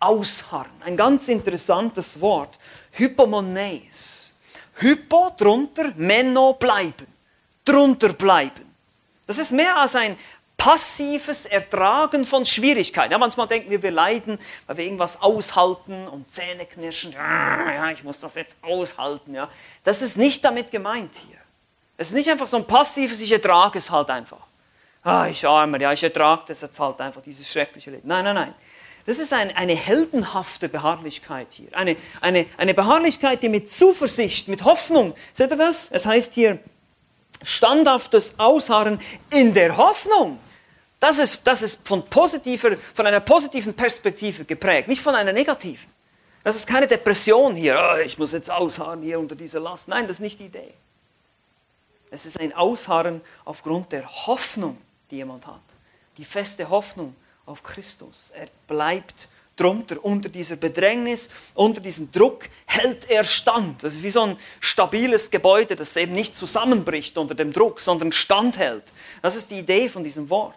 Ausharren, 0.00 0.72
ein 0.84 0.96
ganz 0.96 1.28
interessantes 1.28 2.18
Wort. 2.20 2.58
Hypomones. 2.92 4.32
Hypo 4.76 5.34
drunter, 5.36 5.92
Menno 5.96 6.54
bleiben. 6.54 7.15
Drunter 7.66 8.14
bleiben. 8.14 8.64
Das 9.26 9.36
ist 9.36 9.52
mehr 9.52 9.76
als 9.76 9.94
ein 9.94 10.16
passives 10.56 11.44
Ertragen 11.44 12.24
von 12.24 12.46
Schwierigkeiten. 12.46 13.12
Ja, 13.12 13.18
manchmal 13.18 13.46
denken 13.46 13.70
wir, 13.70 13.82
wir 13.82 13.90
leiden, 13.90 14.38
weil 14.66 14.78
wir 14.78 14.84
irgendwas 14.84 15.20
aushalten 15.20 16.08
und 16.08 16.30
Zähne 16.30 16.64
knirschen. 16.64 17.12
Ja, 17.12 17.90
ich 17.90 18.02
muss 18.02 18.20
das 18.20 18.36
jetzt 18.36 18.56
aushalten. 18.62 19.34
Ja. 19.34 19.50
Das 19.84 20.00
ist 20.00 20.16
nicht 20.16 20.44
damit 20.44 20.70
gemeint 20.70 21.12
hier. 21.28 21.36
Es 21.98 22.08
ist 22.08 22.14
nicht 22.14 22.30
einfach 22.30 22.48
so 22.48 22.56
ein 22.56 22.66
passives, 22.66 23.20
ich 23.20 23.32
ertrage 23.32 23.78
es 23.78 23.90
halt 23.90 24.10
einfach. 24.10 24.46
Ah, 25.02 25.28
ich 25.28 25.46
armer, 25.46 25.80
ja, 25.80 25.92
ich 25.92 26.02
ertrage 26.02 26.42
das 26.48 26.62
jetzt 26.62 26.80
halt 26.80 27.00
einfach, 27.00 27.22
dieses 27.22 27.48
schreckliche 27.48 27.90
Leben. 27.90 28.08
Nein, 28.08 28.24
nein, 28.24 28.34
nein. 28.34 28.54
Das 29.06 29.18
ist 29.18 29.32
ein, 29.32 29.56
eine 29.56 29.74
heldenhafte 29.74 30.68
Beharrlichkeit 30.68 31.46
hier. 31.52 31.68
Eine, 31.72 31.96
eine, 32.20 32.44
eine 32.56 32.74
Beharrlichkeit, 32.74 33.42
die 33.42 33.48
mit 33.48 33.70
Zuversicht, 33.70 34.48
mit 34.48 34.64
Hoffnung, 34.64 35.14
seht 35.32 35.52
ihr 35.52 35.56
das? 35.56 35.88
Es 35.92 36.06
heißt 36.06 36.34
hier, 36.34 36.58
standhaftes 37.42 38.34
Ausharren 38.38 39.00
in 39.30 39.54
der 39.54 39.76
Hoffnung. 39.76 40.38
Das 41.00 41.18
ist, 41.18 41.40
das 41.44 41.62
ist 41.62 41.86
von, 41.86 42.04
positiver, 42.04 42.76
von 42.94 43.06
einer 43.06 43.20
positiven 43.20 43.74
Perspektive 43.74 44.44
geprägt, 44.44 44.88
nicht 44.88 45.02
von 45.02 45.14
einer 45.14 45.32
negativen. 45.32 45.86
Das 46.42 46.56
ist 46.56 46.66
keine 46.66 46.86
Depression 46.86 47.56
hier, 47.56 47.78
oh, 47.78 47.98
ich 47.98 48.18
muss 48.18 48.32
jetzt 48.32 48.50
ausharren 48.50 49.02
hier 49.02 49.18
unter 49.18 49.34
dieser 49.34 49.60
Last. 49.60 49.88
Nein, 49.88 50.06
das 50.06 50.16
ist 50.16 50.20
nicht 50.20 50.38
die 50.38 50.46
Idee. 50.46 50.72
Es 52.10 52.24
ist 52.24 52.38
ein 52.38 52.52
Ausharren 52.54 53.20
aufgrund 53.44 53.92
der 53.92 54.08
Hoffnung, 54.26 54.78
die 55.10 55.16
jemand 55.16 55.46
hat. 55.46 55.60
Die 56.18 56.24
feste 56.24 56.70
Hoffnung 56.70 57.16
auf 57.46 57.62
Christus. 57.62 58.32
Er 58.34 58.46
bleibt 58.68 59.28
drunter, 59.56 60.04
unter 60.04 60.28
dieser 60.28 60.56
Bedrängnis, 60.56 61.28
unter 61.54 61.80
diesem 61.80 62.12
Druck 62.12 62.48
hält 62.66 63.08
er 63.08 63.24
stand. 63.24 63.82
Das 63.82 63.94
ist 63.94 64.02
wie 64.02 64.10
so 64.10 64.22
ein 64.22 64.36
stabiles 64.60 65.30
Gebäude, 65.30 65.76
das 65.76 65.96
eben 65.96 66.12
nicht 66.12 66.36
zusammenbricht 66.36 67.18
unter 67.18 67.34
dem 67.34 67.52
Druck, 67.52 67.80
sondern 67.80 68.12
standhält. 68.12 68.84
Das 69.22 69.34
ist 69.34 69.50
die 69.50 69.58
Idee 69.58 69.88
von 69.88 70.04
diesem 70.04 70.30
Wort. 70.30 70.54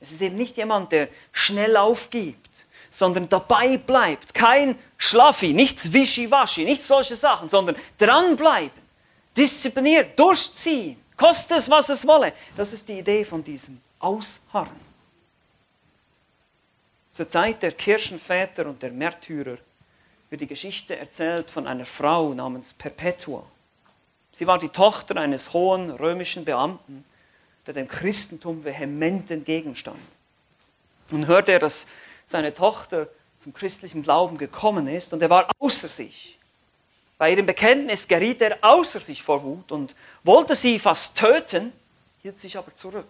Es 0.00 0.10
ist 0.10 0.20
eben 0.20 0.36
nicht 0.36 0.56
jemand, 0.56 0.90
der 0.90 1.08
schnell 1.30 1.76
aufgibt, 1.76 2.66
sondern 2.90 3.28
dabei 3.28 3.78
bleibt. 3.78 4.34
Kein 4.34 4.76
Schlaffi, 4.98 5.52
nichts 5.52 5.92
Wischiwaschi, 5.92 6.64
nicht 6.64 6.82
solche 6.82 7.16
Sachen, 7.16 7.48
sondern 7.48 7.76
dranbleiben, 7.98 8.82
diszipliniert, 9.36 10.18
durchziehen, 10.18 11.00
koste 11.16 11.54
es, 11.54 11.70
was 11.70 11.88
es 11.88 12.06
wolle. 12.06 12.32
Das 12.56 12.72
ist 12.72 12.88
die 12.88 12.98
Idee 12.98 13.24
von 13.24 13.44
diesem 13.44 13.80
Ausharren. 14.00 14.91
Zur 17.12 17.28
Zeit 17.28 17.62
der 17.62 17.72
Kirchenväter 17.72 18.66
und 18.66 18.82
der 18.82 18.90
Märtyrer 18.90 19.58
wird 20.30 20.40
die 20.40 20.46
Geschichte 20.46 20.96
erzählt 20.96 21.50
von 21.50 21.66
einer 21.66 21.84
Frau 21.84 22.32
namens 22.32 22.72
Perpetua. 22.72 23.44
Sie 24.32 24.46
war 24.46 24.58
die 24.58 24.70
Tochter 24.70 25.16
eines 25.16 25.52
hohen 25.52 25.90
römischen 25.90 26.44
Beamten 26.44 27.04
der 27.66 27.74
dem 27.74 27.88
Christentum 27.88 28.64
vehement 28.64 29.30
entgegenstand. 29.30 30.00
Nun 31.10 31.26
hörte 31.26 31.52
er, 31.52 31.58
dass 31.58 31.86
seine 32.26 32.54
Tochter 32.54 33.08
zum 33.38 33.52
christlichen 33.52 34.02
Glauben 34.02 34.38
gekommen 34.38 34.88
ist 34.88 35.12
und 35.12 35.22
er 35.22 35.30
war 35.30 35.48
außer 35.58 35.88
sich. 35.88 36.38
Bei 37.18 37.30
ihrem 37.30 37.46
Bekenntnis 37.46 38.08
geriet 38.08 38.40
er 38.42 38.58
außer 38.62 39.00
sich 39.00 39.22
vor 39.22 39.42
Wut 39.42 39.70
und 39.70 39.94
wollte 40.24 40.56
sie 40.56 40.78
fast 40.78 41.16
töten, 41.16 41.72
hielt 42.22 42.40
sich 42.40 42.56
aber 42.56 42.74
zurück. 42.74 43.06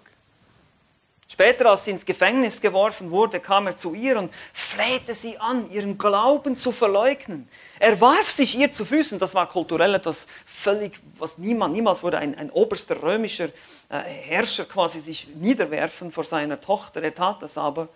Später, 1.33 1.64
als 1.71 1.87
sie 1.87 1.92
ins 1.92 2.05
Gefängnis 2.05 2.61
geworfen 2.61 3.11
wurde, 3.11 3.40
kam 3.40 3.66
er 3.66 3.75
zu 3.75 3.95
ihr 3.95 4.18
und 4.18 4.31
flehte 4.53 5.14
sie 5.14 5.38
an, 5.38 5.71
ihren 5.71 5.97
Glauben 5.97 6.59
zu 6.59 6.73
verleugnen. 6.73 7.49
Er 7.79 7.99
warf 8.03 8.31
sich 8.31 8.55
ihr 8.59 8.71
zu 8.71 8.85
Füßen. 8.85 9.18
Das 9.18 9.35
war 9.35 9.49
kulturell 9.49 9.95
etwas 9.95 10.27
völlig, 10.45 11.01
was 11.18 11.38
niemand, 11.38 11.73
niemals 11.73 12.03
würde 12.03 12.18
ein, 12.18 12.37
ein 12.37 12.51
oberster 12.51 13.03
römischer 13.03 13.47
äh, 13.88 14.01
Herrscher 14.03 14.66
quasi 14.66 15.01
sich 15.01 15.27
niederwerfen 15.29 16.12
vor 16.12 16.25
seiner 16.25 16.61
Tochter. 16.61 17.03
Er 17.03 17.14
tat 17.14 17.40
das 17.40 17.57
aber. 17.57 17.88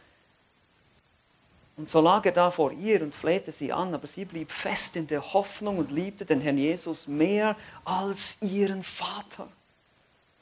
Und 1.77 1.91
so 1.91 2.01
lag 2.01 2.25
er 2.25 2.33
da 2.33 2.51
vor 2.51 2.73
ihr 2.73 3.03
und 3.03 3.15
flehte 3.15 3.53
sie 3.53 3.71
an, 3.71 3.93
aber 3.93 4.07
sie 4.07 4.25
blieb 4.25 4.51
fest 4.51 4.97
in 4.97 5.09
der 5.09 5.35
Hoffnung 5.35 5.77
und 5.77 5.91
liebte 5.91 6.25
den 6.25 6.41
Herrn 6.41 6.57
Jesus 6.57 7.07
mehr 7.07 7.55
als 7.85 8.39
ihren 8.41 8.83
Vater. 8.83 9.47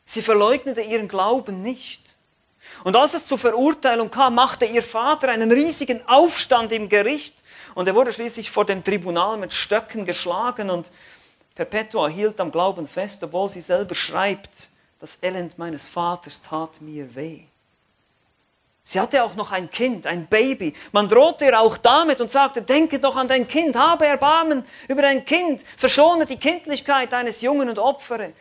Sie 0.04 0.22
verleugnete 0.22 0.80
ihren 0.80 1.09
Glauben 1.09 1.61
nicht. 1.61 2.13
Und 2.85 2.96
als 2.96 3.14
es 3.14 3.27
zur 3.27 3.38
Verurteilung 3.38 4.11
kam, 4.11 4.35
machte 4.35 4.64
ihr 4.64 4.83
Vater 4.83 5.29
einen 5.29 5.50
riesigen 5.50 6.07
Aufstand 6.07 6.72
im 6.72 6.88
Gericht 6.88 7.35
und 7.74 7.88
er 7.88 7.94
wurde 7.94 8.12
schließlich 8.12 8.50
vor 8.50 8.64
dem 8.64 8.85
Tribunal 8.85 9.37
mit 9.37 9.53
Stöcken 9.53 10.05
geschlagen 10.05 10.70
und 10.70 10.90
Perpetua 11.55 12.09
hielt 12.09 12.40
am 12.40 12.50
Glauben 12.50 12.88
fest, 12.88 13.22
obwohl 13.22 13.48
sie 13.48 13.61
selber 13.61 13.94
schreibt, 13.94 14.68
das 15.00 15.18
Elend 15.22 15.59
meines 15.59 15.87
Vaters 15.87 16.42
tat 16.42 16.81
mir 16.81 17.14
weh. 17.14 17.42
Sie 18.87 19.00
hatte 19.00 19.24
auch 19.24 19.35
noch 19.35 19.50
ein 19.50 19.70
Kind, 19.70 20.07
ein 20.07 20.27
Baby. 20.27 20.74
Man 20.92 21.09
drohte 21.09 21.46
ihr 21.46 21.59
auch 21.59 21.79
damit 21.79 22.20
und 22.20 22.31
sagte, 22.31 22.61
denke 22.61 22.98
doch 22.98 23.16
an 23.16 23.29
dein 23.29 23.48
Kind, 23.48 23.77
habe 23.77 24.07
Erbarmen 24.07 24.64
über 24.88 25.00
dein 25.00 25.24
Kind, 25.24 25.62
verschone 25.79 26.27
die 26.27 26.37
Kindlichkeit 26.37 27.12
deines 27.12 27.40
Jungen 27.40 27.70
und 27.70 27.79
opfere. 27.79 28.35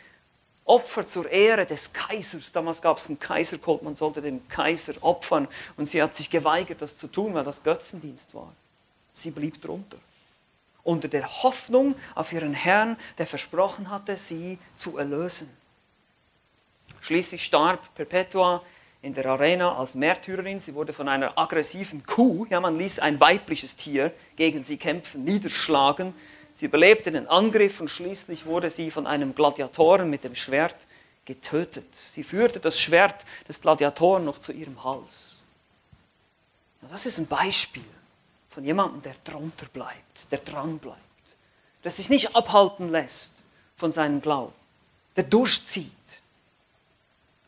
Opfer 0.65 1.06
zur 1.06 1.30
Ehre 1.30 1.65
des 1.65 1.91
Kaisers. 1.91 2.52
Damals 2.52 2.82
gab 2.82 2.97
es 2.97 3.08
einen 3.08 3.19
Kaiserkult, 3.19 3.84
man 3.84 3.95
sollte 3.95 4.21
dem 4.21 4.47
Kaiser 4.47 4.93
opfern. 5.02 5.47
Und 5.76 5.88
sie 5.88 6.02
hat 6.02 6.15
sich 6.15 6.30
geweigert, 6.30 6.82
das 6.82 6.97
zu 6.97 7.08
tun, 7.08 7.34
weil 7.34 7.43
das 7.43 7.63
Götzendienst 7.63 8.34
war. 8.34 8.54
Sie 9.15 9.32
blieb 9.32 9.62
drunter. 9.62 9.97
Unter 10.84 11.08
der 11.08 11.43
Hoffnung 11.43 11.95
auf 12.15 12.34
ihren 12.34 12.54
Herrn, 12.54 12.97
der 13.17 13.28
versprochen 13.28 13.89
hatte, 13.89 14.17
sie 14.17 14.58
zu 14.76 14.97
erlösen. 14.97 15.49
Schließlich 17.02 17.43
starb 17.43 17.93
Perpetua 17.95 18.62
in 19.02 19.13
der 19.13 19.26
Arena 19.26 19.78
als 19.78 19.95
Märtyrerin. 19.95 20.62
Sie 20.62 20.73
wurde 20.73 20.93
von 20.93 21.10
einer 21.10 21.38
aggressiven 21.38 22.06
Kuh, 22.06 22.45
ja, 22.49 22.62
man 22.62 22.78
ließ 22.78 22.99
ein 22.99 23.19
weibliches 23.19 23.76
Tier 23.76 24.13
gegen 24.38 24.63
sie 24.63 24.78
kämpfen, 24.78 25.26
niederschlagen. 25.26 26.13
Sie 26.54 26.66
überlebte 26.66 27.12
den 27.12 27.28
Angriff 27.28 27.82
und 27.82 27.89
schließlich 27.89 28.46
wurde 28.46 28.70
sie 28.70 28.92
von 28.92 29.08
einem 29.08 29.34
Gladiatoren 29.34 30.10
mit 30.10 30.24
dem 30.24 30.36
Schwert 30.36 30.76
getötet. 31.26 31.88
Sie 31.96 32.24
führte 32.24 32.60
das 32.60 32.80
Schwert 32.80 33.26
des 33.48 33.60
Gladiatoren 33.62 34.26
noch 34.26 34.39
zu 34.39 34.52
ihrem 34.52 34.84
Hals. 34.84 35.38
Das 36.92 37.06
ist 37.06 37.18
ein 37.18 37.28
Beispiel 37.28 37.86
von 38.50 38.63
jemandem, 38.63 39.02
der 39.02 39.16
drunter 39.24 39.66
bleibt, 39.68 40.32
der 40.32 40.39
dran 40.39 40.78
bleibt, 40.78 41.00
der 41.84 41.92
sich 41.92 42.10
nicht 42.10 42.36
abhalten 42.36 42.89
lässt 42.89 43.34
von 43.78 43.92
seinem 43.92 44.22
Glauben, 44.22 44.54
der 45.16 45.24
durchzieht. 45.24 45.92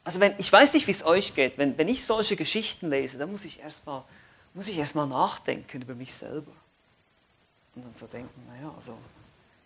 Also 0.04 0.20
wenn, 0.20 0.34
ich 0.38 0.52
weiß 0.52 0.74
nicht, 0.74 0.88
wie 0.88 0.92
es 0.92 1.06
euch 1.06 1.36
geht, 1.36 1.58
wenn, 1.58 1.78
wenn 1.78 1.90
ich 1.90 2.06
solche 2.06 2.36
Geschichten 2.36 2.90
lese, 2.90 3.18
dann 3.18 3.32
muss 3.32 3.44
ich 3.44 3.60
erstmal 3.60 4.04
muss 4.56 4.70
ich 4.70 4.78
erstmal 4.78 5.06
nachdenken 5.06 5.82
über 5.82 5.94
mich 5.94 6.14
selber. 6.14 6.52
Und 7.76 7.86
dann 7.86 7.96
so 7.96 8.08
denken, 8.08 8.42
naja, 8.48 8.74
also 8.76 8.98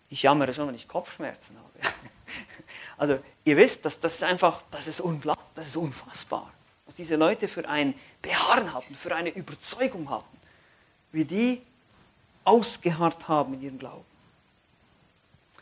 ich 0.08 0.22
jammere 0.22 0.52
schon, 0.52 0.68
wenn 0.68 0.74
ich 0.74 0.88
Kopfschmerzen 0.88 1.56
habe. 1.56 1.94
also 2.96 3.18
ihr 3.44 3.56
wisst, 3.56 3.84
dass 3.84 4.00
das 4.00 4.22
einfach, 4.22 4.62
das 4.70 4.88
ist, 4.88 5.02
das 5.54 5.68
ist 5.68 5.76
unfassbar. 5.76 6.52
Was 6.86 6.96
diese 6.96 7.16
Leute 7.16 7.46
für 7.46 7.68
ein 7.68 7.94
Beharren 8.20 8.72
hatten, 8.72 8.96
für 8.96 9.14
eine 9.14 9.30
Überzeugung 9.30 10.10
hatten 10.10 10.40
wie 11.12 11.24
die 11.24 11.62
ausgeharrt 12.44 13.28
haben 13.28 13.54
in 13.54 13.62
ihrem 13.62 13.78
Glauben. 13.78 14.04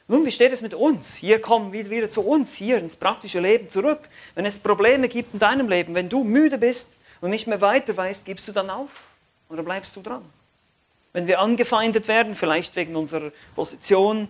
Nun, 0.07 0.25
wie 0.25 0.33
steht 0.33 0.53
es 0.53 0.63
mit 0.63 0.73
uns? 0.73 1.17
Hier 1.17 1.41
kommen 1.41 1.73
wir 1.73 1.91
wieder 1.91 2.11
zu 2.11 2.23
uns, 2.23 2.55
hier 2.55 2.79
ins 2.79 2.97
praktische 2.97 3.41
Leben 3.41 3.69
zurück. 3.69 4.09
Wenn 4.35 4.47
es 4.47 4.59
Probleme 4.59 5.09
gibt 5.09 5.35
in 5.35 5.39
deinem 5.39 5.69
Leben, 5.69 5.95
wenn 5.95 6.09
du 6.09 6.25
müde 6.25 6.57
bist 6.57 6.97
und 7.21 7.31
nicht 7.31 7.47
mehr 7.47 7.61
weiter 7.61 7.95
weißt, 7.95 8.25
gibst 8.25 8.49
du 8.49 8.53
dann 8.53 8.71
auf 8.71 8.89
oder 9.51 9.63
bleibst 9.63 9.95
du 9.97 10.01
dran? 10.01 10.25
Wenn 11.18 11.26
wir 11.26 11.40
angefeindet 11.40 12.07
werden, 12.07 12.37
vielleicht 12.37 12.76
wegen 12.76 12.94
unserer 12.94 13.33
Position, 13.57 14.28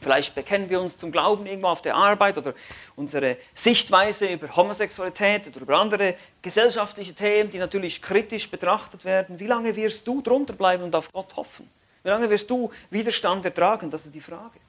Vielleicht 0.00 0.34
bekennen 0.34 0.68
wir 0.70 0.80
uns 0.80 0.96
zum 0.98 1.10
Glauben 1.10 1.46
irgendwo 1.46 1.68
auf 1.68 1.80
der 1.80 1.96
Arbeit 1.96 2.36
oder 2.36 2.52
unsere 2.94 3.38
Sichtweise 3.54 4.26
über 4.26 4.54
Homosexualität 4.54 5.46
oder 5.48 5.62
über 5.62 5.78
andere 5.78 6.14
gesellschaftliche 6.42 7.14
Themen, 7.14 7.50
die 7.50 7.58
natürlich 7.58 8.02
kritisch 8.02 8.50
betrachtet 8.50 9.04
werden. 9.04 9.40
Wie 9.40 9.46
lange 9.46 9.74
wirst 9.74 10.06
du 10.06 10.20
drunter 10.20 10.52
bleiben 10.52 10.84
und 10.84 10.94
auf 10.94 11.10
Gott 11.10 11.34
hoffen? 11.34 11.68
Wie 12.02 12.10
lange 12.10 12.28
wirst 12.28 12.50
du 12.50 12.70
Widerstand 12.90 13.44
ertragen? 13.46 13.90
Das 13.90 14.04
ist 14.04 14.14
die 14.14 14.20
Frage. 14.20 14.60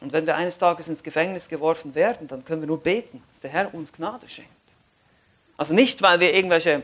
Und 0.00 0.12
wenn 0.12 0.26
wir 0.26 0.34
eines 0.34 0.58
Tages 0.58 0.88
ins 0.88 1.02
Gefängnis 1.02 1.48
geworfen 1.48 1.94
werden, 1.94 2.26
dann 2.28 2.44
können 2.44 2.60
wir 2.60 2.66
nur 2.66 2.82
beten, 2.82 3.22
dass 3.30 3.40
der 3.40 3.50
Herr 3.50 3.72
uns 3.72 3.92
Gnade 3.92 4.28
schenkt. 4.28 4.50
Also 5.56 5.72
nicht, 5.72 6.02
weil 6.02 6.18
wir 6.20 6.34
irgendwelche 6.34 6.82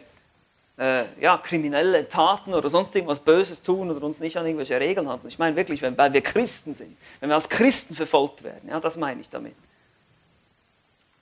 äh, 0.80 1.04
ja, 1.20 1.36
kriminelle 1.36 2.08
Taten 2.08 2.54
oder 2.54 2.70
sonst 2.70 2.94
irgendwas 2.96 3.20
Böses 3.20 3.60
tun 3.60 3.90
oder 3.90 4.04
uns 4.04 4.18
nicht 4.18 4.38
an 4.38 4.46
irgendwelche 4.46 4.80
Regeln 4.80 5.08
halten. 5.08 5.28
Ich 5.28 5.38
meine 5.38 5.54
wirklich, 5.54 5.82
wenn, 5.82 5.96
weil 5.98 6.10
wir 6.14 6.22
Christen 6.22 6.72
sind, 6.72 6.96
wenn 7.20 7.28
wir 7.28 7.34
als 7.34 7.50
Christen 7.50 7.94
verfolgt 7.94 8.42
werden, 8.42 8.66
ja, 8.66 8.80
das 8.80 8.96
meine 8.96 9.20
ich 9.20 9.28
damit. 9.28 9.54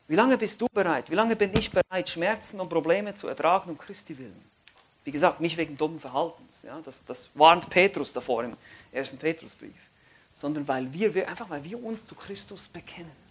Wie 0.07 0.15
lange 0.15 0.39
bist 0.39 0.61
du 0.61 0.67
bereit? 0.73 1.11
Wie 1.11 1.17
lange 1.17 1.35
bin 1.35 1.51
ich 1.59 1.73
bereit, 1.73 2.09
Schmerzen 2.09 2.61
und 2.61 2.69
Probleme 2.69 3.17
zu 3.17 3.27
ertragen 3.27 3.71
um 3.71 3.77
Christi 3.77 4.17
willen? 4.17 4.49
Wie 5.03 5.11
gesagt, 5.11 5.41
nicht 5.41 5.57
wegen 5.57 5.77
dummen 5.77 5.99
Verhaltens. 5.99 6.63
Ja, 6.63 6.81
das, 6.85 7.05
das 7.05 7.29
warnt 7.35 7.69
Petrus 7.69 8.13
davor 8.13 8.45
im 8.45 8.57
ersten 8.93 9.19
Petrusbrief. 9.19 9.75
Sondern 10.37 10.69
weil 10.69 10.93
wir, 10.93 11.29
einfach 11.29 11.51
weil 11.51 11.65
wir 11.65 11.83
uns 11.83 12.07
zu 12.07 12.15
Christus 12.15 12.69
bekennen. 12.69 13.28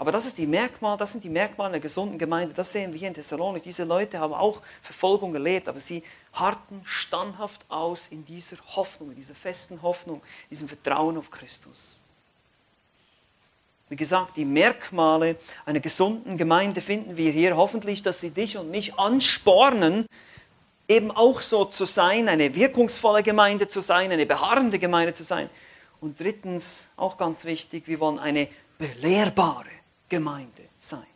Aber 0.00 0.12
das, 0.12 0.26
ist 0.26 0.38
die 0.38 0.46
Merkmal, 0.46 0.96
das 0.96 1.10
sind 1.10 1.24
die 1.24 1.28
Merkmale 1.28 1.70
einer 1.70 1.80
gesunden 1.80 2.18
Gemeinde. 2.18 2.54
Das 2.54 2.70
sehen 2.70 2.92
wir 2.92 3.00
hier 3.00 3.08
in 3.08 3.14
Thessalonik. 3.14 3.64
Diese 3.64 3.82
Leute 3.82 4.20
haben 4.20 4.32
auch 4.32 4.62
Verfolgung 4.80 5.34
erlebt, 5.34 5.68
aber 5.68 5.80
sie 5.80 6.04
harrten 6.32 6.80
standhaft 6.84 7.66
aus 7.68 8.06
in 8.08 8.24
dieser 8.24 8.56
Hoffnung, 8.76 9.10
in 9.10 9.16
dieser 9.16 9.34
festen 9.34 9.82
Hoffnung, 9.82 10.22
diesem 10.50 10.68
Vertrauen 10.68 11.18
auf 11.18 11.32
Christus. 11.32 12.04
Wie 13.88 13.96
gesagt, 13.96 14.36
die 14.36 14.44
Merkmale 14.44 15.36
einer 15.66 15.80
gesunden 15.80 16.36
Gemeinde 16.38 16.80
finden 16.80 17.16
wir 17.16 17.32
hier. 17.32 17.56
Hoffentlich, 17.56 18.02
dass 18.02 18.20
sie 18.20 18.30
dich 18.30 18.56
und 18.56 18.70
mich 18.70 18.94
anspornen, 18.94 20.06
eben 20.86 21.10
auch 21.10 21.40
so 21.40 21.64
zu 21.64 21.86
sein, 21.86 22.28
eine 22.28 22.54
wirkungsvolle 22.54 23.24
Gemeinde 23.24 23.66
zu 23.66 23.80
sein, 23.80 24.12
eine 24.12 24.26
beharrende 24.26 24.78
Gemeinde 24.78 25.14
zu 25.14 25.24
sein. 25.24 25.50
Und 26.00 26.20
drittens, 26.20 26.88
auch 26.96 27.16
ganz 27.16 27.44
wichtig, 27.44 27.88
wir 27.88 27.98
wollen 27.98 28.20
eine 28.20 28.46
belehrbare 28.78 29.77
Gemeinde 30.08 30.64
sein. 30.78 31.06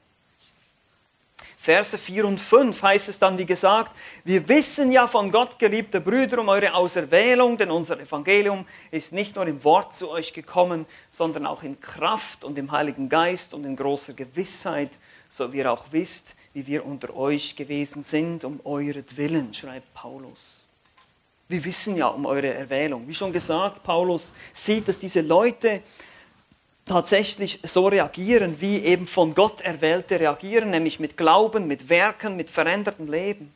Verse 1.63 1.97
4 1.97 2.27
und 2.27 2.41
5 2.41 2.83
heißt 2.83 3.09
es 3.09 3.21
dann, 3.21 3.39
wie 3.39 3.47
gesagt, 3.47 3.93
wir 4.25 4.49
wissen 4.49 4.91
ja 4.91 5.07
von 5.07 5.31
Gott, 5.31 5.61
geliebte 5.61 6.01
Brüder, 6.01 6.41
um 6.41 6.49
eure 6.49 6.75
Auserwählung, 6.75 7.57
denn 7.57 7.71
unser 7.71 8.01
Evangelium 8.01 8.67
ist 8.91 9.13
nicht 9.13 9.37
nur 9.37 9.47
im 9.47 9.63
Wort 9.63 9.95
zu 9.95 10.11
euch 10.11 10.33
gekommen, 10.33 10.87
sondern 11.13 11.47
auch 11.47 11.63
in 11.63 11.81
Kraft 11.81 12.43
und 12.43 12.59
im 12.59 12.73
Heiligen 12.73 13.09
Geist 13.09 13.55
und 13.55 13.65
in 13.65 13.77
großer 13.77 14.13
Gewissheit, 14.13 14.91
so 15.29 15.53
wie 15.53 15.59
ihr 15.59 15.73
auch 15.73 15.87
wisst, 15.93 16.35
wie 16.53 16.67
wir 16.67 16.85
unter 16.85 17.15
euch 17.17 17.55
gewesen 17.55 18.03
sind, 18.03 18.43
um 18.43 18.59
euretwillen, 18.65 19.55
schreibt 19.55 19.95
Paulus. 19.95 20.67
Wir 21.47 21.65
wissen 21.65 21.97
ja 21.97 22.09
um 22.09 22.27
eure 22.27 22.55
Erwählung. 22.55 23.07
Wie 23.07 23.15
schon 23.15 23.33
gesagt, 23.33 23.85
Paulus 23.85 24.33
sieht, 24.53 24.89
dass 24.89 24.99
diese 24.99 25.21
Leute 25.21 25.83
tatsächlich 26.85 27.61
so 27.63 27.87
reagieren, 27.89 28.61
wie 28.61 28.79
eben 28.85 29.07
von 29.07 29.35
Gott 29.35 29.61
Erwählte 29.61 30.19
reagieren, 30.19 30.71
nämlich 30.71 31.01
mit 31.01 31.17
Glauben, 31.17 31.67
mit 31.67 31.89
Werken, 31.89 32.37
mit 32.37 32.51
verändertem 32.51 33.11
Leben. 33.11 33.53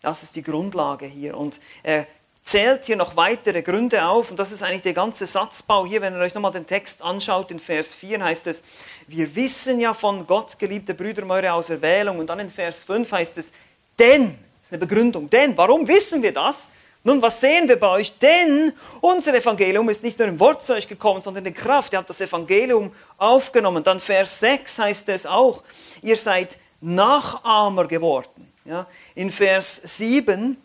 Das 0.00 0.22
ist 0.22 0.36
die 0.36 0.42
Grundlage 0.42 1.06
hier. 1.06 1.36
Und 1.36 1.60
er 1.82 2.06
zählt 2.42 2.84
hier 2.86 2.96
noch 2.96 3.16
weitere 3.16 3.62
Gründe 3.62 4.04
auf, 4.06 4.30
und 4.30 4.38
das 4.38 4.52
ist 4.52 4.62
eigentlich 4.62 4.82
der 4.82 4.92
ganze 4.92 5.26
Satzbau 5.26 5.84
hier, 5.84 6.00
wenn 6.00 6.14
ihr 6.14 6.20
euch 6.20 6.34
nochmal 6.34 6.52
den 6.52 6.66
Text 6.66 7.02
anschaut, 7.02 7.50
in 7.50 7.58
Vers 7.58 7.92
4 7.92 8.22
heißt 8.22 8.46
es, 8.46 8.62
wir 9.08 9.34
wissen 9.34 9.80
ja 9.80 9.94
von 9.94 10.26
Gott, 10.28 10.56
geliebte 10.56 10.94
Brüder, 10.94 11.28
eure 11.28 11.52
Auserwählung, 11.52 12.20
und 12.20 12.28
dann 12.28 12.38
in 12.38 12.50
Vers 12.50 12.84
5 12.84 13.10
heißt 13.10 13.38
es, 13.38 13.52
denn, 13.98 14.26
das 14.60 14.66
ist 14.66 14.72
eine 14.72 14.78
Begründung, 14.78 15.28
denn, 15.28 15.56
warum 15.56 15.88
wissen 15.88 16.22
wir 16.22 16.32
das? 16.32 16.70
Nun, 17.06 17.22
was 17.22 17.40
sehen 17.40 17.68
wir 17.68 17.78
bei 17.78 17.88
euch? 17.88 18.18
Denn 18.18 18.72
unser 19.00 19.32
Evangelium 19.32 19.88
ist 19.88 20.02
nicht 20.02 20.18
nur 20.18 20.26
im 20.26 20.40
Wort 20.40 20.64
zu 20.64 20.74
euch 20.74 20.88
gekommen, 20.88 21.22
sondern 21.22 21.46
in 21.46 21.54
Kraft. 21.54 21.92
Ihr 21.92 22.00
habt 22.00 22.10
das 22.10 22.20
Evangelium 22.20 22.92
aufgenommen. 23.16 23.84
Dann 23.84 24.00
Vers 24.00 24.40
6 24.40 24.80
heißt 24.80 25.08
es 25.10 25.24
auch, 25.24 25.62
ihr 26.02 26.16
seid 26.16 26.58
Nachahmer 26.80 27.86
geworden. 27.86 28.52
Ja? 28.64 28.88
In 29.14 29.30
Vers 29.30 29.80
7 29.84 30.56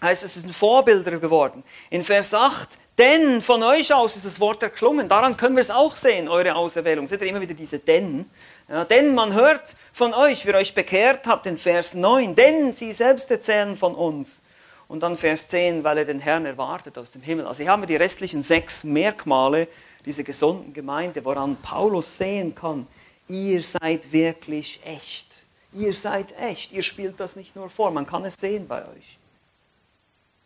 heißt 0.00 0.24
es, 0.24 0.36
es 0.36 0.42
sind 0.42 0.54
Vorbilder 0.54 1.18
geworden. 1.18 1.62
In 1.90 2.02
Vers 2.02 2.32
8, 2.32 2.78
denn 2.96 3.42
von 3.42 3.62
euch 3.62 3.92
aus 3.92 4.16
ist 4.16 4.24
das 4.24 4.40
Wort 4.40 4.62
erklungen. 4.62 5.06
Daran 5.06 5.36
können 5.36 5.56
wir 5.56 5.60
es 5.60 5.70
auch 5.70 5.96
sehen, 5.96 6.30
eure 6.30 6.54
Auserwählung. 6.56 7.06
Seht 7.08 7.20
ihr 7.20 7.26
immer 7.26 7.42
wieder 7.42 7.52
diese 7.52 7.78
denn? 7.78 8.24
Ja, 8.70 8.86
denn 8.86 9.14
man 9.14 9.34
hört 9.34 9.76
von 9.92 10.14
euch, 10.14 10.46
wie 10.46 10.48
ihr 10.48 10.54
euch 10.56 10.74
bekehrt 10.74 11.26
habt, 11.26 11.46
in 11.46 11.58
Vers 11.58 11.92
9. 11.92 12.34
Denn 12.34 12.72
sie 12.72 12.94
selbst 12.94 13.30
erzählen 13.30 13.76
von 13.76 13.94
uns. 13.94 14.40
Und 14.88 15.00
dann 15.00 15.16
Vers 15.18 15.48
10, 15.48 15.84
weil 15.84 15.98
er 15.98 16.04
den 16.06 16.18
Herrn 16.18 16.46
erwartet 16.46 16.96
aus 16.96 17.10
dem 17.10 17.22
Himmel. 17.22 17.46
Also 17.46 17.62
hier 17.62 17.70
haben 17.70 17.82
wir 17.82 17.86
die 17.86 17.96
restlichen 17.96 18.42
sechs 18.42 18.84
Merkmale 18.84 19.68
dieser 20.04 20.22
gesunden 20.22 20.72
Gemeinde, 20.72 21.24
woran 21.24 21.56
Paulus 21.56 22.16
sehen 22.16 22.54
kann, 22.54 22.86
ihr 23.28 23.62
seid 23.62 24.10
wirklich 24.10 24.80
echt. 24.84 25.26
Ihr 25.74 25.92
seid 25.92 26.32
echt, 26.38 26.72
ihr 26.72 26.82
spielt 26.82 27.20
das 27.20 27.36
nicht 27.36 27.54
nur 27.54 27.68
vor, 27.68 27.90
man 27.90 28.06
kann 28.06 28.24
es 28.24 28.34
sehen 28.34 28.66
bei 28.66 28.82
euch. 28.82 29.18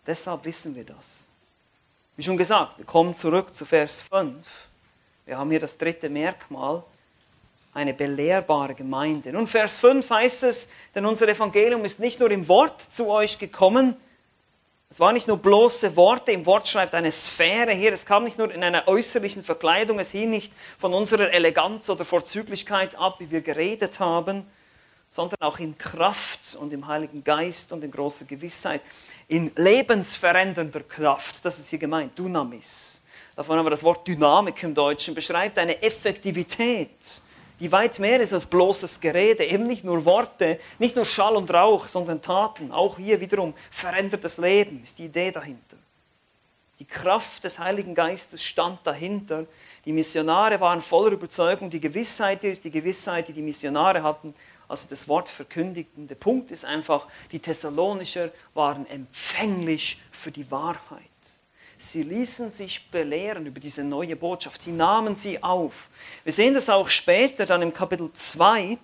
Deshalb 0.05 0.45
wissen 0.45 0.75
wir 0.75 0.85
das. 0.85 1.25
Wie 2.17 2.25
schon 2.25 2.37
gesagt, 2.37 2.77
wir 2.79 2.85
kommen 2.85 3.15
zurück 3.15 3.55
zu 3.55 3.65
Vers 3.65 4.01
5. 4.11 4.45
Wir 5.27 5.39
haben 5.39 5.51
hier 5.51 5.61
das 5.61 5.79
dritte 5.79 6.11
Merkmal, 6.11 6.83
eine 7.73 7.95
belehrbare 7.95 8.75
Gemeinde. 8.75 9.33
Nun, 9.33 9.47
Vers 9.47 9.79
5 9.79 10.11
heißt 10.11 10.43
es, 10.43 10.69
denn 10.95 11.07
unser 11.07 11.29
Evangelium 11.29 11.85
ist 11.85 12.01
nicht 12.01 12.19
nur 12.19 12.31
im 12.33 12.49
Wort 12.49 12.83
zu 12.83 13.09
euch 13.09 13.39
gekommen, 13.39 13.97
es 14.93 15.01
waren 15.01 15.15
nicht 15.15 15.27
nur 15.27 15.39
bloße 15.39 15.97
Worte, 15.97 16.33
im 16.33 16.45
Wort 16.45 16.69
schreibt 16.69 16.95
eine 16.95 17.11
Sphäre 17.11 17.73
hier, 17.73 17.95
es 17.95 18.05
kam 18.05 18.25
nicht 18.25 18.37
nur 18.37 18.53
in 18.53 18.63
einer 18.63 18.87
äußerlichen 18.87 19.43
Verkleidung, 19.43 19.99
es 19.99 20.11
hing 20.11 20.29
nicht 20.29 20.53
von 20.79 20.93
unserer 20.93 21.33
Eleganz 21.33 21.89
oder 21.89 22.05
Vorzüglichkeit 22.05 22.95
ab, 22.97 23.19
wie 23.19 23.31
wir 23.31 23.41
geredet 23.41 24.01
haben, 24.01 24.47
sondern 25.09 25.41
auch 25.41 25.59
in 25.59 25.79
Kraft 25.79 26.59
und 26.61 26.75
im 26.75 26.87
Heiligen 26.87 27.25
Geist 27.25 27.73
und 27.73 27.83
in 27.83 27.91
großer 27.91 28.27
Gewissheit, 28.27 28.83
in 29.29 29.51
lebensverändernder 29.57 30.81
Kraft, 30.81 31.43
das 31.43 31.59
ist 31.59 31.71
hier 31.71 31.79
gemeint, 31.79 32.19
Dynamis. 32.19 33.01
Davon 33.35 33.57
haben 33.57 33.65
wir 33.65 33.71
das 33.71 33.83
Wort 33.83 34.07
Dynamik 34.07 34.63
im 34.63 34.75
Deutschen, 34.75 35.15
beschreibt 35.15 35.59
eine 35.59 35.83
Effektivität, 35.83 37.23
die 37.63 37.71
weit 37.71 38.01
mehr 38.01 38.21
ist 38.21 38.33
als 38.33 38.47
bloßes 38.47 38.99
Gerede, 38.99 39.45
eben 39.45 39.69
nicht 39.69 39.85
nur 39.85 40.05
Worte, 40.05 40.59
nicht 40.81 40.97
nur 40.97 41.05
Schall 41.05 41.37
und 41.37 41.49
Rauch, 41.55 41.87
sondern 41.87 42.21
Taten. 42.21 42.73
Auch 42.73 42.97
hier 42.97 43.21
wiederum 43.21 43.55
verändertes 43.71 44.37
Leben 44.39 44.83
ist 44.83 44.99
die 44.99 45.05
Idee 45.05 45.31
dahinter. 45.31 45.77
Die 46.81 46.85
Kraft 46.85 47.45
des 47.45 47.61
Heiligen 47.61 47.95
Geistes 47.95 48.43
stand 48.43 48.81
dahinter. 48.83 49.47
Die 49.85 49.93
Missionare 49.93 50.59
waren 50.59 50.83
voller 50.83 51.13
Überzeugung. 51.13 51.71
Die 51.71 51.79
Gewissheit 51.79 52.43
ist 52.43 52.65
die 52.65 52.73
Gewissheit, 52.73 53.29
die 53.29 53.33
die 53.33 53.43
Missionare 53.43 54.03
hatten, 54.03 54.35
als 54.67 54.83
sie 54.83 54.89
das 54.89 55.07
Wort 55.07 55.29
verkündigten. 55.29 56.09
Der 56.09 56.17
Punkt 56.17 56.51
ist 56.51 56.65
einfach, 56.65 57.07
die 57.31 57.39
Thessalonicher 57.39 58.31
waren 58.55 58.91
empfänglich 58.91 60.03
für 60.11 60.33
die 60.33 60.51
Wahrheit. 60.51 61.12
Sie 61.83 62.05
ließen 62.05 62.53
sich 62.53 62.89
belehren 62.93 63.45
über 63.45 63.59
diese 63.59 63.83
neue 63.83 64.15
Botschaft. 64.15 64.63
Sie 64.63 64.71
nahmen 64.71 65.17
sie 65.17 65.43
auf. 65.43 65.89
Wir 66.23 66.33
sehen 66.33 66.55
das 66.55 66.71
auch 66.71 66.89
später 66.89 67.45
dann 67.45 67.61
im 67.61 67.75
Kapitel 67.75 68.09
2, 68.13 68.79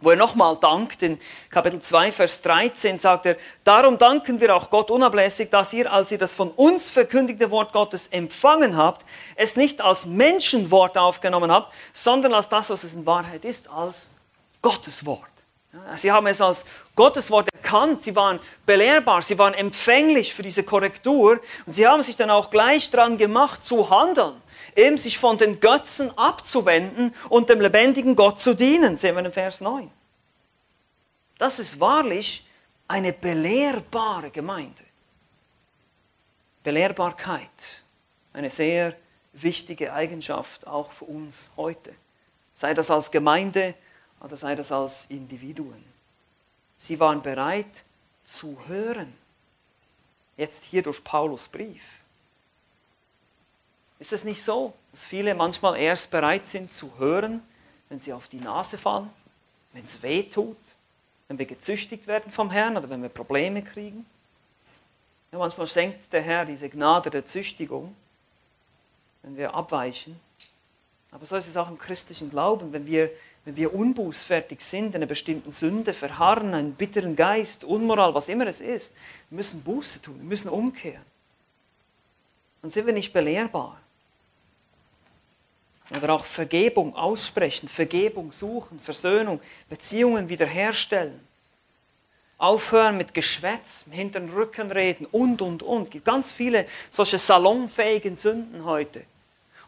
wo 0.00 0.10
er 0.10 0.16
nochmal 0.16 0.56
dankt. 0.58 1.02
In 1.02 1.20
Kapitel 1.50 1.78
2, 1.78 2.10
Vers 2.10 2.40
13 2.40 2.98
sagt 2.98 3.26
er, 3.26 3.36
darum 3.64 3.98
danken 3.98 4.40
wir 4.40 4.56
auch 4.56 4.70
Gott 4.70 4.90
unablässig, 4.90 5.50
dass 5.50 5.74
ihr, 5.74 5.92
als 5.92 6.10
ihr 6.10 6.16
das 6.16 6.34
von 6.34 6.50
uns 6.52 6.88
verkündigte 6.88 7.50
Wort 7.50 7.74
Gottes 7.74 8.06
empfangen 8.06 8.78
habt, 8.78 9.04
es 9.36 9.56
nicht 9.56 9.82
als 9.82 10.06
Menschenwort 10.06 10.96
aufgenommen 10.96 11.52
habt, 11.52 11.70
sondern 11.92 12.32
als 12.32 12.48
das, 12.48 12.70
was 12.70 12.82
es 12.82 12.94
in 12.94 13.04
Wahrheit 13.04 13.44
ist, 13.44 13.68
als 13.68 14.08
Gottes 14.62 15.04
Wort. 15.04 15.29
Sie 15.96 16.10
haben 16.10 16.26
es 16.26 16.40
als 16.40 16.64
Gottes 16.96 17.30
Wort 17.30 17.48
erkannt, 17.52 18.02
sie 18.02 18.16
waren 18.16 18.40
belehrbar, 18.66 19.22
sie 19.22 19.38
waren 19.38 19.54
empfänglich 19.54 20.34
für 20.34 20.42
diese 20.42 20.64
Korrektur 20.64 21.40
und 21.64 21.72
sie 21.72 21.86
haben 21.86 22.02
sich 22.02 22.16
dann 22.16 22.30
auch 22.30 22.50
gleich 22.50 22.90
dran 22.90 23.18
gemacht 23.18 23.64
zu 23.64 23.88
handeln, 23.88 24.34
eben 24.74 24.98
sich 24.98 25.18
von 25.18 25.38
den 25.38 25.60
Götzen 25.60 26.16
abzuwenden 26.18 27.14
und 27.28 27.48
dem 27.48 27.60
lebendigen 27.60 28.16
Gott 28.16 28.40
zu 28.40 28.54
dienen, 28.54 28.96
sehen 28.96 29.14
wir 29.14 29.24
in 29.24 29.32
Vers 29.32 29.60
9. 29.60 29.90
Das 31.38 31.60
ist 31.60 31.78
wahrlich 31.78 32.44
eine 32.88 33.12
belehrbare 33.12 34.30
Gemeinde. 34.30 34.82
Belehrbarkeit, 36.64 37.82
eine 38.32 38.50
sehr 38.50 38.94
wichtige 39.32 39.92
Eigenschaft 39.92 40.66
auch 40.66 40.90
für 40.90 41.04
uns 41.04 41.48
heute. 41.56 41.94
Sei 42.54 42.74
das 42.74 42.90
als 42.90 43.10
Gemeinde, 43.10 43.74
oder 44.20 44.36
sei 44.36 44.54
das 44.54 44.70
als 44.70 45.06
Individuen. 45.08 45.84
Sie 46.76 46.98
waren 47.00 47.22
bereit 47.22 47.84
zu 48.24 48.56
hören. 48.66 49.12
Jetzt 50.36 50.64
hier 50.64 50.82
durch 50.82 51.02
Paulus 51.02 51.48
Brief. 51.48 51.82
Ist 53.98 54.12
es 54.12 54.24
nicht 54.24 54.42
so, 54.42 54.72
dass 54.92 55.04
viele 55.04 55.34
manchmal 55.34 55.78
erst 55.78 56.10
bereit 56.10 56.46
sind 56.46 56.72
zu 56.72 56.90
hören, 56.98 57.42
wenn 57.90 58.00
sie 58.00 58.12
auf 58.12 58.28
die 58.28 58.40
Nase 58.40 58.78
fallen, 58.78 59.10
wenn 59.72 59.84
es 59.84 60.02
weh 60.02 60.22
tut, 60.22 60.56
wenn 61.28 61.38
wir 61.38 61.46
gezüchtigt 61.46 62.06
werden 62.06 62.32
vom 62.32 62.50
Herrn 62.50 62.76
oder 62.76 62.88
wenn 62.88 63.02
wir 63.02 63.10
Probleme 63.10 63.62
kriegen? 63.62 64.06
Ja, 65.32 65.38
manchmal 65.38 65.66
senkt 65.66 66.12
der 66.12 66.22
Herr 66.22 66.44
diese 66.46 66.68
Gnade 66.68 67.10
der 67.10 67.26
Züchtigung, 67.26 67.94
wenn 69.22 69.36
wir 69.36 69.54
abweichen. 69.54 70.18
Aber 71.10 71.26
so 71.26 71.36
ist 71.36 71.48
es 71.48 71.56
auch 71.56 71.68
im 71.68 71.78
christlichen 71.78 72.30
Glauben, 72.30 72.72
wenn 72.72 72.86
wir 72.86 73.10
wenn 73.44 73.56
wir 73.56 73.74
unbußfertig 73.74 74.60
sind, 74.60 74.88
in 74.88 74.96
einer 74.96 75.06
bestimmten 75.06 75.52
Sünde, 75.52 75.94
verharren, 75.94 76.52
einen 76.54 76.74
bitteren 76.74 77.16
Geist, 77.16 77.64
Unmoral, 77.64 78.14
was 78.14 78.28
immer 78.28 78.46
es 78.46 78.60
ist, 78.60 78.94
wir 79.30 79.36
müssen 79.36 79.62
Buße 79.62 80.02
tun, 80.02 80.16
wir 80.18 80.28
müssen 80.28 80.48
umkehren. 80.48 81.04
Dann 82.60 82.70
sind 82.70 82.86
wir 82.86 82.92
nicht 82.92 83.12
belehrbar. 83.12 83.80
Oder 85.90 86.12
auch 86.12 86.24
Vergebung 86.24 86.94
aussprechen, 86.94 87.68
Vergebung 87.68 88.30
suchen, 88.30 88.78
Versöhnung, 88.78 89.40
Beziehungen 89.68 90.28
wiederherstellen. 90.28 91.18
Aufhören 92.38 92.96
mit 92.96 93.12
Geschwätz, 93.12 93.84
hinter 93.90 94.20
den 94.20 94.30
Rücken 94.30 94.70
reden 94.70 95.06
und, 95.06 95.42
und, 95.42 95.62
und. 95.62 95.84
Es 95.84 95.90
gibt 95.90 96.04
ganz 96.04 96.30
viele 96.30 96.66
solche 96.88 97.18
salonfähigen 97.18 98.16
Sünden 98.16 98.64
heute. 98.64 99.02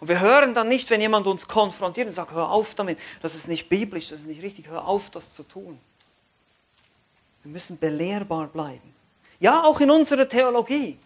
Und 0.03 0.09
wir 0.09 0.19
hören 0.19 0.53
dann 0.53 0.69
nicht, 0.69 0.91
wenn 0.91 1.01
jemand 1.01 1.29
uns 1.29 1.47
konfrontiert 1.47 2.09
und 2.09 2.13
sagt, 2.13 2.33
hör 2.33 2.51
auf 2.51 2.75
damit, 2.75 2.99
das 3.21 3.37
ist 3.37 3.47
nicht 3.47 3.69
biblisch, 3.69 4.09
das 4.09 4.19
ist 4.19 4.27
nicht 4.27 4.43
richtig, 4.43 4.67
hör 4.67 4.89
auf, 4.89 5.11
das 5.11 5.33
zu 5.33 5.45
tun. 5.45 5.79
Wir 7.45 7.53
müssen 7.53 7.79
belehrbar 7.79 8.49
bleiben. 8.49 8.97
Ja, 9.39 9.63
auch 9.63 9.79
in 9.79 9.93
unserer 9.93 10.29
Theologie. 10.29 10.99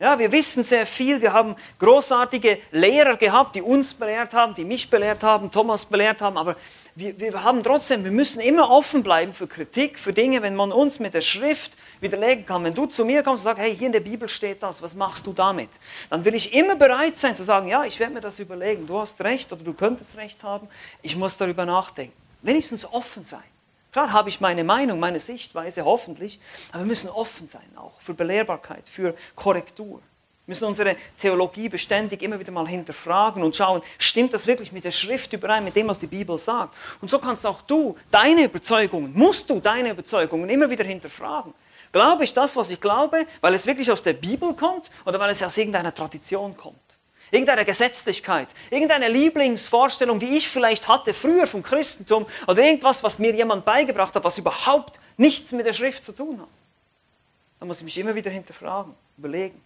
Ja, 0.00 0.18
wir 0.18 0.32
wissen 0.32 0.64
sehr 0.64 0.86
viel, 0.86 1.22
wir 1.22 1.32
haben 1.32 1.54
großartige 1.78 2.58
Lehrer 2.72 3.16
gehabt, 3.16 3.54
die 3.54 3.62
uns 3.62 3.94
belehrt 3.94 4.34
haben, 4.34 4.52
die 4.56 4.64
mich 4.64 4.90
belehrt 4.90 5.22
haben, 5.22 5.52
Thomas 5.52 5.84
belehrt 5.84 6.20
haben, 6.20 6.36
aber 6.36 6.56
wir, 6.96 7.18
wir 7.18 7.44
haben 7.44 7.62
trotzdem, 7.62 8.02
wir 8.02 8.10
müssen 8.10 8.40
immer 8.40 8.70
offen 8.70 9.04
bleiben 9.04 9.32
für 9.32 9.46
Kritik, 9.46 10.00
für 10.00 10.12
Dinge, 10.12 10.42
wenn 10.42 10.56
man 10.56 10.72
uns 10.72 10.98
mit 10.98 11.14
der 11.14 11.20
Schrift 11.20 11.76
widerlegen 12.00 12.44
kann. 12.44 12.64
Wenn 12.64 12.74
du 12.74 12.86
zu 12.86 13.04
mir 13.04 13.22
kommst 13.22 13.42
und 13.42 13.44
sagst, 13.44 13.62
hey, 13.62 13.76
hier 13.76 13.86
in 13.86 13.92
der 13.92 14.00
Bibel 14.00 14.28
steht 14.28 14.64
das, 14.64 14.82
was 14.82 14.96
machst 14.96 15.26
du 15.26 15.32
damit? 15.32 15.70
Dann 16.10 16.24
will 16.24 16.34
ich 16.34 16.52
immer 16.52 16.74
bereit 16.74 17.16
sein 17.16 17.36
zu 17.36 17.44
sagen, 17.44 17.68
ja, 17.68 17.84
ich 17.84 18.00
werde 18.00 18.14
mir 18.14 18.20
das 18.20 18.40
überlegen, 18.40 18.88
du 18.88 18.98
hast 18.98 19.20
recht 19.20 19.52
oder 19.52 19.62
du 19.62 19.74
könntest 19.74 20.16
recht 20.16 20.42
haben, 20.42 20.68
ich 21.02 21.14
muss 21.14 21.36
darüber 21.36 21.66
nachdenken. 21.66 22.14
Wenigstens 22.42 22.84
offen 22.84 23.24
sein. 23.24 23.53
Klar 23.94 24.12
habe 24.12 24.28
ich 24.28 24.40
meine 24.40 24.64
Meinung, 24.64 24.98
meine 24.98 25.20
Sichtweise, 25.20 25.84
hoffentlich, 25.84 26.40
aber 26.72 26.80
wir 26.80 26.88
müssen 26.88 27.08
offen 27.08 27.46
sein 27.46 27.62
auch 27.76 27.92
für 28.00 28.12
Belehrbarkeit, 28.12 28.88
für 28.88 29.14
Korrektur. 29.36 29.98
Wir 29.98 30.00
müssen 30.46 30.64
unsere 30.64 30.96
Theologie 31.16 31.68
beständig 31.68 32.20
immer 32.20 32.40
wieder 32.40 32.50
mal 32.50 32.66
hinterfragen 32.66 33.44
und 33.44 33.54
schauen, 33.54 33.82
stimmt 33.98 34.34
das 34.34 34.48
wirklich 34.48 34.72
mit 34.72 34.82
der 34.82 34.90
Schrift 34.90 35.32
überein, 35.32 35.62
mit 35.62 35.76
dem, 35.76 35.86
was 35.86 36.00
die 36.00 36.08
Bibel 36.08 36.40
sagt? 36.40 36.74
Und 37.00 37.08
so 37.08 37.20
kannst 37.20 37.46
auch 37.46 37.62
du 37.62 37.96
deine 38.10 38.46
Überzeugungen, 38.46 39.12
musst 39.14 39.48
du 39.48 39.60
deine 39.60 39.90
Überzeugungen 39.90 40.50
immer 40.50 40.68
wieder 40.68 40.82
hinterfragen. 40.82 41.54
Glaube 41.92 42.24
ich 42.24 42.34
das, 42.34 42.56
was 42.56 42.72
ich 42.72 42.80
glaube, 42.80 43.28
weil 43.42 43.54
es 43.54 43.64
wirklich 43.64 43.92
aus 43.92 44.02
der 44.02 44.14
Bibel 44.14 44.54
kommt 44.54 44.90
oder 45.06 45.20
weil 45.20 45.30
es 45.30 45.40
aus 45.40 45.56
irgendeiner 45.56 45.94
Tradition 45.94 46.56
kommt? 46.56 46.93
Irgendeine 47.30 47.64
Gesetzlichkeit, 47.64 48.48
irgendeine 48.70 49.08
Lieblingsvorstellung, 49.08 50.18
die 50.18 50.36
ich 50.36 50.48
vielleicht 50.48 50.88
hatte 50.88 51.14
früher 51.14 51.46
vom 51.46 51.62
Christentum 51.62 52.26
oder 52.46 52.62
irgendwas, 52.62 53.02
was 53.02 53.18
mir 53.18 53.34
jemand 53.34 53.64
beigebracht 53.64 54.14
hat, 54.14 54.24
was 54.24 54.38
überhaupt 54.38 55.00
nichts 55.16 55.52
mit 55.52 55.66
der 55.66 55.72
Schrift 55.72 56.04
zu 56.04 56.12
tun 56.12 56.40
hat. 56.40 56.48
Da 57.60 57.66
muss 57.66 57.78
ich 57.78 57.84
mich 57.84 57.98
immer 57.98 58.14
wieder 58.14 58.30
hinterfragen, 58.30 58.94
überlegen. 59.16 59.60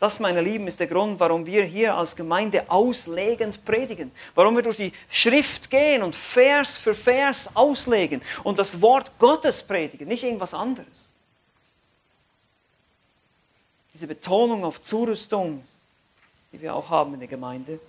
Das, 0.00 0.20
meine 0.20 0.40
Lieben, 0.40 0.68
ist 0.68 0.78
der 0.78 0.86
Grund, 0.86 1.18
warum 1.18 1.44
wir 1.44 1.64
hier 1.64 1.96
als 1.96 2.14
Gemeinde 2.14 2.70
auslegend 2.70 3.64
predigen. 3.64 4.12
Warum 4.36 4.54
wir 4.54 4.62
durch 4.62 4.76
die 4.76 4.92
Schrift 5.10 5.70
gehen 5.70 6.02
und 6.02 6.14
Vers 6.14 6.76
für 6.76 6.94
Vers 6.94 7.50
auslegen 7.54 8.22
und 8.44 8.60
das 8.60 8.80
Wort 8.80 9.10
Gottes 9.18 9.62
predigen, 9.62 10.06
nicht 10.06 10.22
irgendwas 10.22 10.54
anderes. 10.54 11.07
Diese 13.98 14.06
Betonung 14.06 14.62
auf 14.62 14.80
Zurüstung, 14.80 15.64
die 16.52 16.62
wir 16.62 16.72
auch 16.76 16.88
haben 16.88 17.14
in 17.14 17.18
der 17.18 17.28
Gemeinde, 17.28 17.80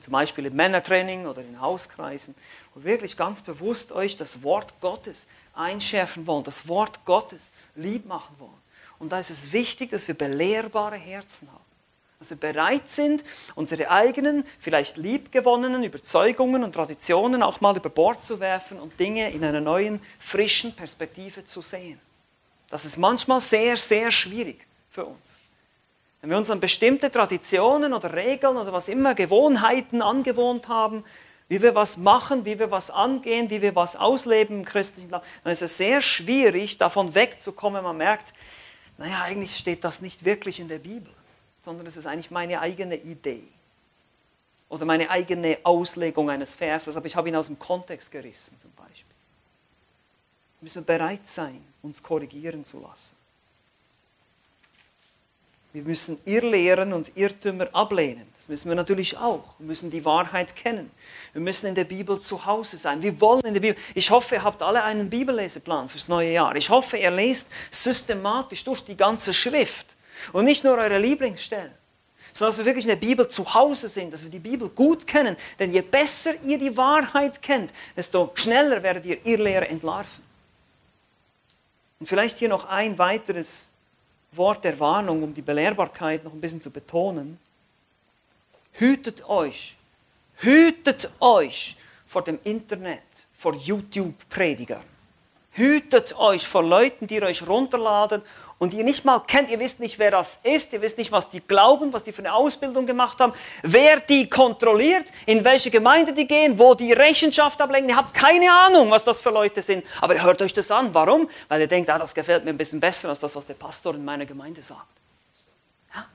zum 0.00 0.12
Beispiel 0.12 0.46
im 0.46 0.54
Männertraining 0.54 1.26
oder 1.26 1.42
in 1.42 1.60
Hauskreisen, 1.60 2.36
wo 2.72 2.84
wir 2.84 2.92
wirklich 2.92 3.16
ganz 3.16 3.42
bewusst 3.42 3.90
euch 3.90 4.16
das 4.16 4.44
Wort 4.44 4.72
Gottes 4.80 5.26
einschärfen 5.56 6.28
wollen, 6.28 6.44
das 6.44 6.68
Wort 6.68 7.04
Gottes 7.04 7.50
lieb 7.74 8.06
machen 8.06 8.36
wollen. 8.38 8.62
Und 9.00 9.10
da 9.10 9.18
ist 9.18 9.30
es 9.30 9.50
wichtig, 9.50 9.90
dass 9.90 10.06
wir 10.06 10.14
belehrbare 10.14 10.94
Herzen 10.94 11.48
haben. 11.50 11.64
Dass 12.20 12.30
wir 12.30 12.36
bereit 12.36 12.88
sind, 12.88 13.24
unsere 13.56 13.90
eigenen, 13.90 14.44
vielleicht 14.60 14.98
liebgewonnenen 14.98 15.82
Überzeugungen 15.82 16.62
und 16.62 16.74
Traditionen 16.74 17.42
auch 17.42 17.60
mal 17.60 17.76
über 17.76 17.90
Bord 17.90 18.24
zu 18.24 18.38
werfen 18.38 18.78
und 18.78 19.00
Dinge 19.00 19.32
in 19.32 19.42
einer 19.42 19.60
neuen, 19.60 20.00
frischen 20.20 20.76
Perspektive 20.76 21.44
zu 21.44 21.60
sehen. 21.60 21.98
Das 22.70 22.84
ist 22.84 22.98
manchmal 22.98 23.40
sehr, 23.40 23.76
sehr 23.76 24.12
schwierig 24.12 24.64
für 24.92 25.06
uns. 25.06 25.40
Wenn 26.20 26.30
wir 26.30 26.38
uns 26.38 26.50
an 26.50 26.60
bestimmte 26.60 27.10
Traditionen 27.10 27.92
oder 27.92 28.12
Regeln 28.12 28.56
oder 28.56 28.72
was 28.72 28.86
immer, 28.86 29.14
Gewohnheiten 29.14 30.02
angewohnt 30.02 30.68
haben, 30.68 31.04
wie 31.48 31.60
wir 31.60 31.74
was 31.74 31.96
machen, 31.96 32.44
wie 32.44 32.58
wir 32.58 32.70
was 32.70 32.90
angehen, 32.90 33.50
wie 33.50 33.60
wir 33.60 33.74
was 33.74 33.96
ausleben 33.96 34.60
im 34.60 34.64
christlichen 34.64 35.08
Glauben, 35.08 35.24
dann 35.42 35.52
ist 35.52 35.62
es 35.62 35.76
sehr 35.76 36.00
schwierig, 36.00 36.78
davon 36.78 37.14
wegzukommen. 37.14 37.82
Man 37.82 37.96
merkt, 37.96 38.32
naja, 38.98 39.22
eigentlich 39.22 39.56
steht 39.56 39.82
das 39.82 40.00
nicht 40.00 40.24
wirklich 40.24 40.60
in 40.60 40.68
der 40.68 40.78
Bibel, 40.78 41.12
sondern 41.64 41.86
es 41.86 41.96
ist 41.96 42.06
eigentlich 42.06 42.30
meine 42.30 42.60
eigene 42.60 42.96
Idee 42.96 43.42
oder 44.68 44.84
meine 44.86 45.10
eigene 45.10 45.58
Auslegung 45.64 46.30
eines 46.30 46.54
Verses, 46.54 46.94
aber 46.94 47.06
ich 47.06 47.16
habe 47.16 47.28
ihn 47.28 47.36
aus 47.36 47.48
dem 47.48 47.58
Kontext 47.58 48.10
gerissen 48.10 48.56
zum 48.60 48.70
Beispiel. 48.72 49.04
Wir 50.60 50.66
müssen 50.66 50.84
bereit 50.84 51.26
sein, 51.26 51.62
uns 51.82 52.00
korrigieren 52.02 52.64
zu 52.64 52.80
lassen. 52.80 53.16
Wir 55.72 55.82
müssen 55.82 56.18
Irrlehren 56.26 56.92
und 56.92 57.16
Irrtümer 57.16 57.68
ablehnen. 57.72 58.26
Das 58.36 58.48
müssen 58.48 58.68
wir 58.68 58.74
natürlich 58.74 59.16
auch. 59.16 59.54
Wir 59.58 59.66
müssen 59.66 59.90
die 59.90 60.04
Wahrheit 60.04 60.54
kennen. 60.54 60.90
Wir 61.32 61.40
müssen 61.40 61.66
in 61.66 61.74
der 61.74 61.84
Bibel 61.84 62.20
zu 62.20 62.44
Hause 62.44 62.76
sein. 62.76 63.00
Wir 63.00 63.18
wollen 63.20 63.42
in 63.46 63.54
der 63.54 63.60
Bibel. 63.60 63.76
Ich 63.94 64.10
hoffe, 64.10 64.34
ihr 64.34 64.42
habt 64.42 64.60
alle 64.60 64.82
einen 64.82 65.08
Bibelleseplan 65.08 65.88
fürs 65.88 66.08
neue 66.08 66.32
Jahr. 66.32 66.54
Ich 66.56 66.68
hoffe, 66.68 66.98
ihr 66.98 67.10
lest 67.10 67.48
systematisch 67.70 68.64
durch 68.64 68.84
die 68.84 68.96
ganze 68.96 69.32
Schrift 69.32 69.96
und 70.32 70.44
nicht 70.44 70.62
nur 70.62 70.76
eure 70.76 70.98
Lieblingsstellen, 70.98 71.72
sondern 72.34 72.50
dass 72.50 72.58
wir 72.58 72.66
wirklich 72.66 72.84
in 72.84 72.90
der 72.90 73.06
Bibel 73.06 73.26
zu 73.28 73.54
Hause 73.54 73.88
sind, 73.88 74.12
dass 74.12 74.22
wir 74.22 74.30
die 74.30 74.38
Bibel 74.38 74.68
gut 74.68 75.06
kennen. 75.06 75.36
Denn 75.58 75.72
je 75.72 75.80
besser 75.80 76.34
ihr 76.44 76.58
die 76.58 76.76
Wahrheit 76.76 77.40
kennt, 77.40 77.70
desto 77.96 78.30
schneller 78.34 78.82
werdet 78.82 79.06
ihr 79.06 79.24
Irrlehre 79.24 79.68
entlarven. 79.68 80.22
Und 81.98 82.06
vielleicht 82.06 82.38
hier 82.38 82.50
noch 82.50 82.68
ein 82.68 82.98
weiteres 82.98 83.71
Wort 84.32 84.64
der 84.64 84.78
Warnung, 84.80 85.22
um 85.22 85.34
die 85.34 85.42
Belehrbarkeit 85.42 86.24
noch 86.24 86.32
ein 86.32 86.40
bisschen 86.40 86.60
zu 86.60 86.70
betonen. 86.70 87.38
Hütet 88.72 89.28
euch, 89.28 89.76
hütet 90.36 91.10
euch 91.20 91.76
vor 92.06 92.22
dem 92.22 92.38
Internet, 92.44 93.02
vor 93.34 93.54
YouTube-Predigern. 93.54 94.84
Hütet 95.52 96.18
euch 96.18 96.48
vor 96.48 96.62
Leuten, 96.62 97.06
die 97.06 97.22
euch 97.22 97.46
runterladen 97.46 98.22
und 98.62 98.72
ihr 98.74 98.84
nicht 98.84 99.04
mal 99.04 99.18
kennt, 99.18 99.50
ihr 99.50 99.58
wisst 99.58 99.80
nicht, 99.80 99.98
wer 99.98 100.12
das 100.12 100.38
ist, 100.44 100.72
ihr 100.72 100.80
wisst 100.80 100.96
nicht, 100.96 101.10
was 101.10 101.28
die 101.28 101.40
glauben, 101.40 101.92
was 101.92 102.04
die 102.04 102.12
für 102.12 102.20
eine 102.20 102.32
Ausbildung 102.32 102.86
gemacht 102.86 103.18
haben, 103.18 103.32
wer 103.64 103.98
die 103.98 104.30
kontrolliert, 104.30 105.04
in 105.26 105.42
welche 105.42 105.68
Gemeinde 105.68 106.12
die 106.12 106.28
gehen, 106.28 106.60
wo 106.60 106.76
die 106.76 106.92
Rechenschaft 106.92 107.60
ablegen. 107.60 107.88
Ihr 107.88 107.96
habt 107.96 108.14
keine 108.14 108.52
Ahnung, 108.52 108.88
was 108.88 109.02
das 109.02 109.20
für 109.20 109.30
Leute 109.30 109.62
sind. 109.62 109.84
Aber 110.00 110.14
ihr 110.14 110.22
hört 110.22 110.40
euch 110.42 110.52
das 110.52 110.70
an. 110.70 110.94
Warum? 110.94 111.28
Weil 111.48 111.62
ihr 111.62 111.66
denkt, 111.66 111.90
ah, 111.90 111.98
das 111.98 112.14
gefällt 112.14 112.44
mir 112.44 112.50
ein 112.50 112.56
bisschen 112.56 112.78
besser 112.78 113.08
als 113.08 113.18
das, 113.18 113.34
was 113.34 113.44
der 113.46 113.54
Pastor 113.54 113.96
in 113.96 114.04
meiner 114.04 114.26
Gemeinde 114.26 114.62
sagt. 114.62 114.86
Ja, 115.92 116.06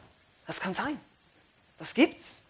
das 0.46 0.62
kann 0.62 0.74
sein. 0.74 0.98
Das 1.78 1.94
gibt's. 1.94 2.42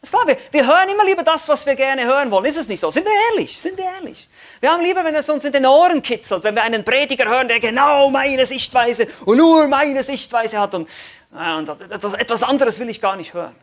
Das 0.00 0.10
klar, 0.10 0.26
wir, 0.26 0.38
wir 0.50 0.66
hören 0.66 0.88
immer 0.88 1.04
lieber 1.04 1.22
das, 1.22 1.46
was 1.48 1.66
wir 1.66 1.74
gerne 1.74 2.06
hören 2.06 2.30
wollen. 2.30 2.46
Ist 2.46 2.56
es 2.56 2.68
nicht 2.68 2.80
so? 2.80 2.90
Sind 2.90 3.04
wir 3.04 3.12
ehrlich? 3.30 3.60
Sind 3.60 3.76
wir 3.76 3.84
ehrlich? 3.84 4.28
Wir 4.60 4.70
haben 4.70 4.82
lieber, 4.82 5.04
wenn 5.04 5.14
es 5.14 5.28
uns 5.28 5.44
in 5.44 5.52
den 5.52 5.66
Ohren 5.66 6.00
kitzelt, 6.00 6.42
wenn 6.42 6.54
wir 6.54 6.62
einen 6.62 6.84
Prediger 6.84 7.28
hören, 7.28 7.48
der 7.48 7.60
genau 7.60 8.08
meine 8.08 8.46
Sichtweise 8.46 9.06
und 9.26 9.36
nur 9.36 9.68
meine 9.68 10.02
Sichtweise 10.02 10.58
hat 10.58 10.74
und, 10.74 10.88
und 11.32 11.68
etwas, 11.68 12.14
etwas 12.14 12.42
anderes 12.42 12.78
will 12.78 12.88
ich 12.88 13.00
gar 13.00 13.16
nicht 13.16 13.34
hören. 13.34 13.54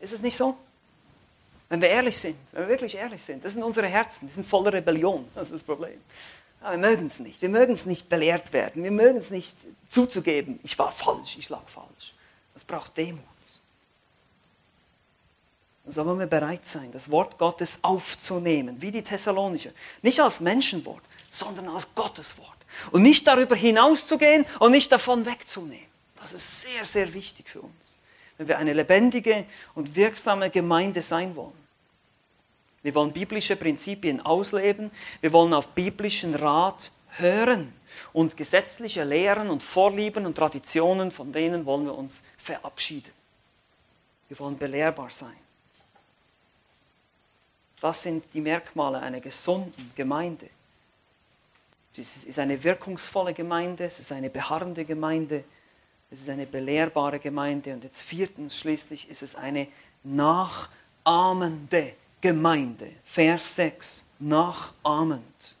Ist 0.00 0.12
es 0.12 0.20
nicht 0.20 0.36
so? 0.36 0.56
Wenn 1.68 1.80
wir 1.80 1.88
ehrlich 1.88 2.18
sind, 2.18 2.36
wenn 2.52 2.62
wir 2.62 2.68
wirklich 2.70 2.96
ehrlich 2.96 3.22
sind, 3.22 3.44
das 3.44 3.52
sind 3.52 3.62
unsere 3.62 3.86
Herzen, 3.86 4.26
die 4.26 4.34
sind 4.34 4.48
voller 4.48 4.72
Rebellion, 4.72 5.28
das 5.34 5.44
ist 5.44 5.54
das 5.54 5.62
Problem. 5.62 6.00
Aber 6.60 6.72
wir 6.72 6.78
mögen 6.78 7.06
es 7.06 7.20
nicht, 7.20 7.40
wir 7.40 7.48
mögen 7.48 7.72
es 7.72 7.86
nicht 7.86 8.08
belehrt 8.08 8.52
werden, 8.52 8.82
wir 8.82 8.90
mögen 8.90 9.18
es 9.18 9.30
nicht 9.30 9.56
zuzugeben, 9.88 10.58
ich 10.64 10.76
war 10.76 10.90
falsch, 10.90 11.36
ich 11.38 11.48
lag 11.48 11.66
falsch. 11.66 12.14
Das 12.52 12.64
braucht 12.64 12.96
Demut 12.96 13.33
sollen 15.86 16.18
wir 16.18 16.26
bereit 16.26 16.66
sein, 16.66 16.90
das 16.92 17.10
Wort 17.10 17.38
Gottes 17.38 17.78
aufzunehmen, 17.82 18.80
wie 18.80 18.90
die 18.90 19.02
Thessalonicher. 19.02 19.70
Nicht 20.02 20.20
als 20.20 20.40
Menschenwort, 20.40 21.02
sondern 21.30 21.68
als 21.68 21.94
Gottes 21.94 22.38
Wort. 22.38 22.48
Und 22.90 23.02
nicht 23.02 23.26
darüber 23.26 23.54
hinauszugehen 23.54 24.46
und 24.58 24.72
nicht 24.72 24.90
davon 24.90 25.26
wegzunehmen. 25.26 25.86
Das 26.20 26.32
ist 26.32 26.62
sehr, 26.62 26.84
sehr 26.84 27.12
wichtig 27.12 27.48
für 27.50 27.60
uns, 27.60 27.96
wenn 28.38 28.48
wir 28.48 28.58
eine 28.58 28.72
lebendige 28.72 29.44
und 29.74 29.94
wirksame 29.94 30.48
Gemeinde 30.50 31.02
sein 31.02 31.36
wollen. 31.36 31.64
Wir 32.82 32.94
wollen 32.94 33.12
biblische 33.12 33.56
Prinzipien 33.56 34.20
ausleben, 34.20 34.90
wir 35.20 35.32
wollen 35.32 35.54
auf 35.54 35.68
biblischen 35.68 36.34
Rat 36.34 36.90
hören 37.16 37.72
und 38.12 38.36
gesetzliche 38.36 39.04
Lehren 39.04 39.50
und 39.50 39.62
Vorlieben 39.62 40.26
und 40.26 40.36
Traditionen, 40.36 41.10
von 41.10 41.32
denen 41.32 41.66
wollen 41.66 41.84
wir 41.84 41.94
uns 41.94 42.22
verabschieden. 42.38 43.12
Wir 44.28 44.38
wollen 44.38 44.58
belehrbar 44.58 45.10
sein. 45.10 45.43
Das 47.84 48.02
sind 48.02 48.24
die 48.32 48.40
Merkmale 48.40 48.98
einer 48.98 49.20
gesunden 49.20 49.92
Gemeinde. 49.94 50.48
Es 51.94 52.24
ist 52.24 52.38
eine 52.38 52.64
wirkungsvolle 52.64 53.34
Gemeinde, 53.34 53.84
es 53.84 54.00
ist 54.00 54.10
eine 54.10 54.30
beharrende 54.30 54.86
Gemeinde, 54.86 55.44
es 56.10 56.22
ist 56.22 56.30
eine 56.30 56.46
belehrbare 56.46 57.18
Gemeinde 57.18 57.74
und 57.74 57.84
jetzt 57.84 58.00
viertens 58.00 58.56
schließlich 58.56 59.10
ist 59.10 59.22
es 59.22 59.36
eine 59.36 59.68
nachahmende 60.02 61.92
Gemeinde. 62.22 62.90
Vers 63.04 63.56
6, 63.56 64.06
nachahmend. 64.18 65.54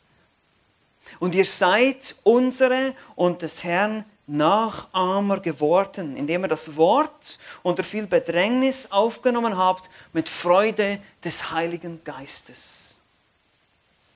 Und 1.20 1.34
ihr 1.34 1.44
seid 1.44 2.16
unsere 2.22 2.94
und 3.16 3.42
des 3.42 3.62
Herrn 3.62 4.02
Nachahmer 4.26 5.40
geworden, 5.40 6.16
indem 6.16 6.44
ihr 6.44 6.48
das 6.48 6.76
Wort 6.76 7.38
unter 7.62 7.84
viel 7.84 8.06
Bedrängnis 8.06 8.90
aufgenommen 8.90 9.56
habt 9.56 9.90
mit 10.12 10.28
Freude 10.28 10.98
des 11.22 11.50
Heiligen 11.50 12.02
Geistes. 12.04 12.84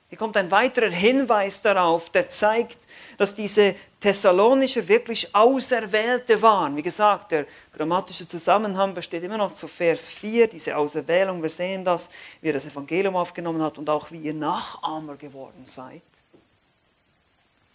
Hier 0.08 0.16
kommt 0.16 0.38
ein 0.38 0.50
weiterer 0.50 0.88
Hinweis 0.88 1.60
darauf, 1.60 2.08
der 2.08 2.30
zeigt, 2.30 2.78
dass 3.18 3.34
diese 3.34 3.74
Thessalonicher 4.00 4.88
wirklich 4.88 5.34
Auserwählte 5.34 6.40
waren. 6.40 6.76
Wie 6.76 6.82
gesagt, 6.82 7.32
der 7.32 7.44
grammatische 7.76 8.26
Zusammenhang 8.26 8.94
besteht 8.94 9.22
immer 9.22 9.36
noch 9.36 9.52
zu 9.52 9.68
Vers 9.68 10.06
4, 10.06 10.46
diese 10.46 10.74
Auserwählung. 10.78 11.42
Wir 11.42 11.50
sehen 11.50 11.84
das, 11.84 12.08
wie 12.40 12.48
er 12.48 12.54
das 12.54 12.64
Evangelium 12.64 13.16
aufgenommen 13.16 13.60
hat 13.62 13.76
und 13.76 13.90
auch 13.90 14.10
wie 14.10 14.20
ihr 14.20 14.34
Nachahmer 14.34 15.16
geworden 15.16 15.66
seid. 15.66 16.00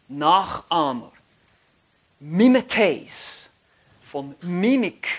Nachahmer. 0.07 1.11
Mimetes, 2.25 3.49
von 4.09 4.33
Mimik. 4.43 5.09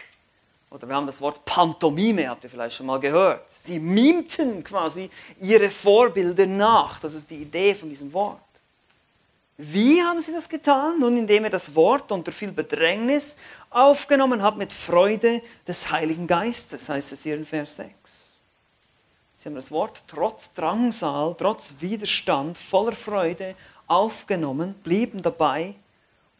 Oder 0.71 0.89
wir 0.89 0.97
haben 0.97 1.07
das 1.07 1.21
Wort 1.21 1.45
Pantomime, 1.45 2.31
habt 2.31 2.45
ihr 2.45 2.51
vielleicht 2.51 2.77
schon 2.77 2.87
mal 2.87 2.99
gehört. 2.99 3.45
Sie 3.51 3.79
mimten 3.79 4.65
quasi 4.65 5.11
ihre 5.39 5.71
Vorbilder 5.71 6.47
nach. 6.47 7.01
Das 7.01 7.13
ist 7.13 7.31
die 7.31 7.37
Idee 7.37 7.75
von 7.75 7.91
diesem 7.91 8.11
Wort. 8.15 8.41
Wie 9.59 10.03
haben 10.03 10.23
sie 10.23 10.33
das 10.33 10.49
getan? 10.49 10.99
Nun, 10.99 11.19
indem 11.19 11.45
er 11.45 11.51
das 11.51 11.75
Wort 11.75 12.11
unter 12.11 12.33
viel 12.33 12.53
Bedrängnis 12.53 13.37
aufgenommen 13.69 14.43
hat 14.43 14.57
mit 14.57 14.73
Freude 14.73 15.43
des 15.69 15.91
Heiligen 15.91 16.27
Geistes, 16.27 16.89
heißt 16.89 17.13
es 17.13 17.23
hier 17.23 17.37
in 17.37 17.45
Vers 17.45 17.77
6. 17.77 18.41
Sie 19.37 19.49
haben 19.51 19.57
das 19.57 19.71
Wort 19.71 20.03
trotz 20.09 20.55
Drangsal, 20.55 21.37
trotz 21.39 21.75
Widerstand, 21.81 22.57
voller 22.57 22.97
Freude 22.97 23.55
aufgenommen, 23.87 24.75
blieben 24.83 25.21
dabei 25.21 25.75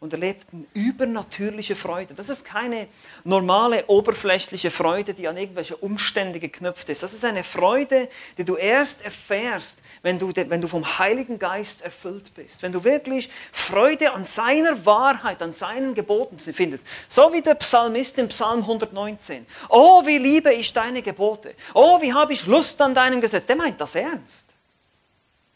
und 0.05 0.13
erlebten 0.13 0.67
übernatürliche 0.73 1.75
Freude. 1.75 2.13
Das 2.13 2.29
ist 2.29 2.45
keine 2.45 2.87
normale 3.23 3.85
oberflächliche 3.87 4.69
Freude, 4.69 5.15
die 5.15 5.27
an 5.27 5.35
irgendwelche 5.35 5.75
Umstände 5.75 6.39
geknüpft 6.39 6.89
ist. 6.89 7.01
Das 7.01 7.13
ist 7.13 7.25
eine 7.25 7.43
Freude, 7.43 8.07
die 8.37 8.45
du 8.45 8.55
erst 8.55 9.03
erfährst, 9.03 9.79
wenn 10.03 10.19
du, 10.19 10.31
wenn 10.35 10.61
du 10.61 10.67
vom 10.67 10.99
Heiligen 10.99 11.39
Geist 11.39 11.81
erfüllt 11.81 12.33
bist. 12.35 12.61
Wenn 12.61 12.71
du 12.71 12.83
wirklich 12.83 13.31
Freude 13.51 14.13
an 14.13 14.25
seiner 14.25 14.85
Wahrheit, 14.85 15.41
an 15.41 15.53
seinen 15.53 15.95
Geboten 15.95 16.39
findest. 16.39 16.85
So 17.09 17.33
wie 17.33 17.41
der 17.41 17.55
Psalmist 17.55 18.19
im 18.19 18.27
Psalm 18.27 18.59
119. 18.59 19.45
Oh, 19.69 20.05
wie 20.05 20.19
liebe 20.19 20.53
ich 20.53 20.71
deine 20.71 21.01
Gebote. 21.01 21.55
Oh, 21.73 21.99
wie 22.01 22.13
habe 22.13 22.33
ich 22.33 22.45
Lust 22.45 22.79
an 22.79 22.93
deinem 22.93 23.21
Gesetz. 23.21 23.47
Der 23.47 23.55
meint 23.55 23.81
das 23.81 23.95
ernst. 23.95 24.45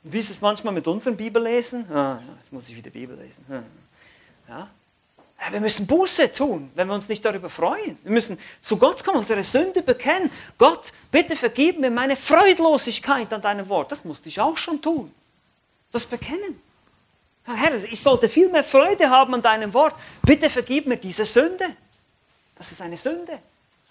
Wie 0.02 0.20
ist 0.20 0.32
es 0.32 0.41
manchmal 0.41 0.74
mit 0.74 0.88
unserem 0.88 1.16
Bibellesen? 1.16 1.86
Ah, 1.91 2.20
jetzt 2.41 2.52
muss 2.52 2.68
ich 2.68 2.76
wieder 2.76 2.89
Bibel 2.89 3.16
lesen. 3.16 3.45
Ja? 4.50 4.68
Wir 5.52 5.62
müssen 5.62 5.88
Buße 5.88 6.32
tun, 6.34 6.70
wenn 6.76 6.88
wir 6.88 6.93
uns 6.93 7.08
nicht 7.08 7.24
darüber 7.24 7.50
freuen. 7.50 7.97
Wir 8.04 8.12
müssen 8.12 8.38
zu 8.62 8.78
Gott 8.78 9.04
kommen, 9.06 9.20
unsere 9.20 9.43
Sünde 9.43 9.82
bekennen. 9.82 10.30
Gott, 10.58 10.91
bitte 11.12 11.36
vergib 11.36 11.80
mir 11.80 11.89
meine 11.89 12.18
Freudlosigkeit 12.18 13.32
an 13.32 13.41
deinem 13.41 13.70
Wort. 13.70 13.91
Das 13.91 14.04
musste 14.04 14.28
ich 14.28 14.41
auch 14.41 14.58
schon 14.58 14.82
tun. 14.82 15.14
Das 15.93 16.06
bekennen. 16.06 16.62
Herr, 17.45 17.74
ich 17.86 18.02
sollte 18.02 18.28
viel 18.28 18.50
mehr 18.50 18.64
Freude 18.66 19.10
haben 19.10 19.34
an 19.34 19.41
deinem 19.41 19.74
Wort. 19.74 19.95
Bitte 20.24 20.50
vergib 20.50 20.88
mir 20.88 20.97
diese 20.97 21.26
Sünde. 21.26 21.76
Das 22.58 22.72
ist 22.72 22.82
eine 22.82 22.97
Sünde. 22.97 23.39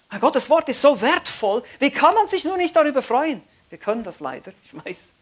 Herr 0.09 0.19
Gott, 0.19 0.35
das 0.35 0.49
Wort 0.49 0.69
ist 0.69 0.81
so 0.81 1.01
wertvoll. 1.01 1.63
Wie 1.79 1.91
kann 1.91 2.13
man 2.13 2.27
sich 2.27 2.45
nur 2.45 2.57
nicht 2.57 2.75
darüber 2.75 3.01
freuen? 3.01 3.41
Wir 3.69 3.79
können 3.79 4.03
das 4.03 4.19
leider, 4.19 4.53
ich 4.63 4.85
weiß. 4.85 5.13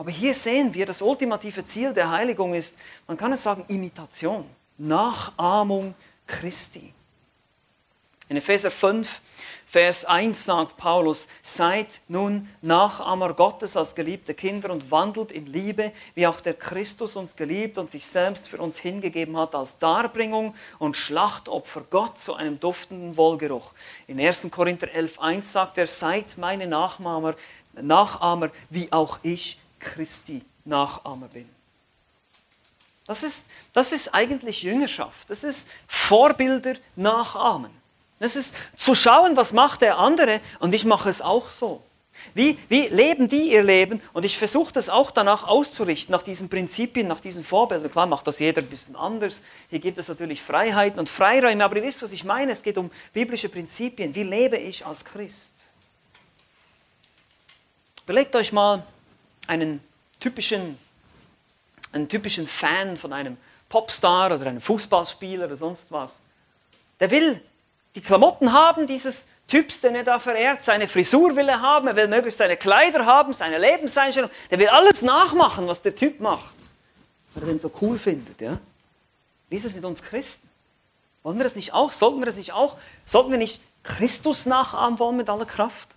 Aber 0.00 0.10
hier 0.10 0.32
sehen 0.32 0.72
wir, 0.72 0.86
das 0.86 1.02
ultimative 1.02 1.62
Ziel 1.66 1.92
der 1.92 2.10
Heiligung 2.10 2.54
ist, 2.54 2.74
man 3.06 3.18
kann 3.18 3.34
es 3.34 3.42
sagen, 3.42 3.66
Imitation, 3.68 4.46
Nachahmung 4.78 5.94
Christi. 6.26 6.94
In 8.30 8.38
Epheser 8.38 8.70
5, 8.70 9.20
Vers 9.66 10.06
1 10.06 10.42
sagt 10.42 10.78
Paulus, 10.78 11.28
seid 11.42 12.00
nun 12.08 12.48
Nachahmer 12.62 13.34
Gottes 13.34 13.76
als 13.76 13.94
geliebte 13.94 14.32
Kinder 14.32 14.70
und 14.70 14.90
wandelt 14.90 15.30
in 15.32 15.44
Liebe, 15.44 15.92
wie 16.14 16.26
auch 16.26 16.40
der 16.40 16.54
Christus 16.54 17.14
uns 17.14 17.36
geliebt 17.36 17.76
und 17.76 17.90
sich 17.90 18.06
selbst 18.06 18.48
für 18.48 18.56
uns 18.56 18.78
hingegeben 18.78 19.36
hat 19.36 19.54
als 19.54 19.78
Darbringung 19.80 20.54
und 20.78 20.96
Schlachtopfer 20.96 21.84
Gott 21.90 22.18
zu 22.18 22.32
einem 22.32 22.58
duftenden 22.58 23.18
Wohlgeruch. 23.18 23.74
In 24.06 24.18
1. 24.18 24.48
Korinther 24.50 24.90
11, 24.90 25.20
1 25.20 25.52
sagt 25.52 25.76
er, 25.76 25.86
seid 25.86 26.38
meine 26.38 26.66
Nachahmer, 26.66 27.34
Nachahmer, 27.74 28.50
wie 28.70 28.90
auch 28.92 29.18
ich 29.22 29.59
Christi 29.80 30.42
Nachahmer 30.64 31.28
bin. 31.28 31.48
Das 33.06 33.24
ist, 33.24 33.46
das 33.72 33.90
ist 33.90 34.14
eigentlich 34.14 34.62
Jüngerschaft. 34.62 35.28
Das 35.28 35.42
ist 35.42 35.66
Vorbilder 35.88 36.74
nachahmen. 36.94 37.72
Das 38.20 38.36
ist 38.36 38.54
zu 38.76 38.94
schauen, 38.94 39.36
was 39.36 39.52
macht 39.52 39.80
der 39.80 39.98
andere 39.98 40.40
und 40.60 40.74
ich 40.74 40.84
mache 40.84 41.08
es 41.08 41.20
auch 41.20 41.50
so. 41.50 41.82
Wie, 42.34 42.58
wie 42.68 42.86
leben 42.88 43.28
die 43.28 43.50
ihr 43.50 43.62
Leben? 43.62 44.02
Und 44.12 44.24
ich 44.24 44.36
versuche 44.36 44.72
das 44.72 44.88
auch 44.88 45.10
danach 45.10 45.44
auszurichten, 45.44 46.12
nach 46.12 46.22
diesen 46.22 46.48
Prinzipien, 46.48 47.08
nach 47.08 47.20
diesen 47.20 47.42
Vorbildern. 47.42 47.90
Klar 47.90 48.06
macht 48.06 48.26
das 48.26 48.38
jeder 48.38 48.60
ein 48.60 48.68
bisschen 48.68 48.94
anders. 48.94 49.42
Hier 49.70 49.78
gibt 49.78 49.98
es 49.98 50.08
natürlich 50.08 50.42
Freiheiten 50.42 51.00
und 51.00 51.08
Freiräume, 51.08 51.64
aber 51.64 51.76
ihr 51.76 51.82
wisst, 51.82 52.02
was 52.02 52.12
ich 52.12 52.24
meine. 52.24 52.52
Es 52.52 52.62
geht 52.62 52.76
um 52.76 52.90
biblische 53.12 53.48
Prinzipien. 53.48 54.14
Wie 54.14 54.22
lebe 54.22 54.58
ich 54.58 54.84
als 54.84 55.04
Christ? 55.04 55.54
Überlegt 58.04 58.36
euch 58.36 58.52
mal 58.52 58.84
einen 59.50 59.80
typischen, 60.20 60.78
einen 61.92 62.08
typischen 62.08 62.46
Fan 62.46 62.96
von 62.96 63.12
einem 63.12 63.36
Popstar 63.68 64.32
oder 64.32 64.46
einem 64.46 64.60
Fußballspieler 64.60 65.46
oder 65.46 65.56
sonst 65.56 65.90
was. 65.90 66.20
Der 67.00 67.10
will 67.10 67.40
die 67.96 68.00
Klamotten 68.00 68.52
haben 68.52 68.86
dieses 68.86 69.26
Typs, 69.48 69.80
den 69.80 69.96
er 69.96 70.04
da 70.04 70.20
verehrt, 70.20 70.62
seine 70.62 70.86
Frisur 70.86 71.34
will 71.34 71.48
er 71.48 71.60
haben, 71.60 71.88
er 71.88 71.96
will 71.96 72.06
möglichst 72.06 72.38
seine 72.38 72.56
Kleider 72.56 73.04
haben, 73.04 73.32
seine 73.32 73.58
Lebenseinstellung, 73.58 74.30
der 74.48 74.60
will 74.60 74.68
alles 74.68 75.02
nachmachen, 75.02 75.66
was 75.66 75.82
der 75.82 75.96
Typ 75.96 76.20
macht, 76.20 76.54
weil 77.34 77.42
er 77.42 77.46
den 77.48 77.58
so 77.58 77.72
cool 77.80 77.98
findet. 77.98 78.40
Ja? 78.40 78.58
Wie 79.48 79.56
ist 79.56 79.64
es 79.64 79.74
mit 79.74 79.84
uns 79.84 80.02
Christen? 80.02 80.48
Wollen 81.24 81.38
wir 81.38 81.44
das 81.44 81.56
nicht 81.56 81.72
auch? 81.72 81.92
Sollten 81.92 82.20
wir 82.20 82.26
das 82.26 82.36
nicht 82.36 82.52
auch? 82.52 82.76
Sollten 83.04 83.32
wir 83.32 83.38
nicht 83.38 83.60
Christus 83.82 84.46
nachahmen 84.46 85.00
wollen 85.00 85.16
mit 85.16 85.28
aller 85.28 85.46
Kraft? 85.46 85.88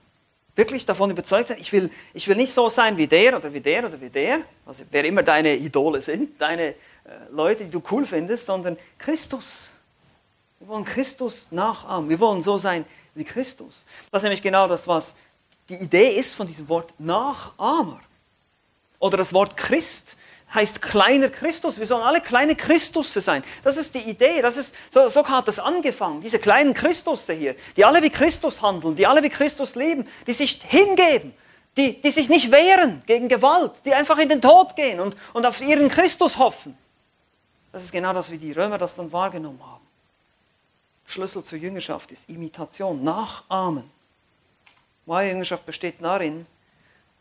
Wirklich 0.56 0.86
davon 0.86 1.10
überzeugt 1.10 1.48
sein, 1.48 1.58
ich 1.60 1.72
will, 1.72 1.90
ich 2.14 2.28
will 2.28 2.36
nicht 2.36 2.54
so 2.54 2.70
sein 2.70 2.98
wie 2.98 3.08
der 3.08 3.38
oder 3.38 3.54
wie 3.54 3.60
der 3.60 3.86
oder 3.86 4.00
wie 4.00 4.10
der, 4.10 4.42
also 4.66 4.84
wer 4.92 5.04
immer 5.04 5.24
deine 5.24 5.56
Idole 5.56 6.02
sind, 6.02 6.40
deine 6.40 6.70
äh, 6.70 6.76
Leute, 7.32 7.66
die 7.66 7.72
du 7.72 7.82
cool 7.90 8.06
findest, 8.06 8.46
sondern 8.46 8.78
Christus. 9.00 9.74
Wir 10.60 10.68
wollen 10.68 10.86
Christus 10.86 11.48
nachahmen. 11.52 12.08
Wir 12.08 12.20
wollen 12.20 12.42
so 12.42 12.58
sein 12.58 12.86
wie 13.16 13.24
Christus. 13.24 13.86
Das 14.12 14.22
ist 14.22 14.24
nämlich 14.24 14.42
genau 14.42 14.68
das, 14.68 14.88
was 14.88 15.16
die 15.70 15.76
Idee 15.76 16.12
ist 16.12 16.36
von 16.36 16.48
diesem 16.48 16.70
Wort 16.70 16.94
Nachahmer. 17.00 18.00
Oder 19.00 19.18
das 19.18 19.34
Wort 19.34 19.58
Christ 19.58 20.16
heißt 20.54 20.82
kleiner 20.82 21.30
Christus. 21.30 21.80
Wir 21.80 21.88
sollen 21.88 22.04
alle 22.04 22.22
kleine 22.22 22.56
Christusse 22.56 23.22
sein. 23.22 23.44
Das 23.64 23.78
ist 23.78 23.96
die 23.96 24.02
Idee. 24.02 24.42
Das 24.42 24.58
ist, 24.58 24.76
so, 24.92 25.08
so 25.08 25.28
hat 25.28 25.48
das 25.48 25.60
angefangen. 25.60 26.22
Diese 26.22 26.40
kleinen 26.40 26.74
Christusse 26.74 27.34
hier, 27.34 27.56
die 27.76 27.86
alle 27.86 28.02
wie 28.04 28.10
Christus 28.10 28.62
handeln, 28.62 28.96
die 28.96 29.08
alle 29.08 29.24
wie 29.24 29.30
Christus 29.30 29.76
leben, 29.76 30.08
die 30.28 30.34
sich 30.34 30.62
hingeben, 30.62 31.34
die, 31.78 32.00
die 32.02 32.12
sich 32.12 32.30
nicht 32.30 32.52
wehren 32.52 33.02
gegen 33.06 33.30
Gewalt, 33.30 33.74
die 33.86 33.94
einfach 33.94 34.18
in 34.20 34.30
den 34.30 34.42
Tod 34.42 34.76
gehen 34.76 35.00
und, 35.00 35.18
und 35.34 35.46
auf 35.46 35.62
ihren 35.62 35.90
Christus 35.90 36.38
hoffen. 36.38 36.78
Das 37.72 37.84
ist 37.84 37.92
genau 37.92 38.14
das, 38.14 38.30
wie 38.30 38.38
die 38.38 38.52
Römer 38.52 38.78
das 38.78 38.96
dann 38.96 39.12
wahrgenommen 39.12 39.62
haben. 39.66 39.84
Schlüssel 41.06 41.44
zur 41.44 41.58
Jüngerschaft 41.58 42.12
ist 42.12 42.30
Imitation, 42.30 43.04
Nachahmen. 43.04 43.90
Wahre 45.06 45.28
Jüngerschaft 45.28 45.66
besteht 45.66 45.96
darin, 46.02 46.46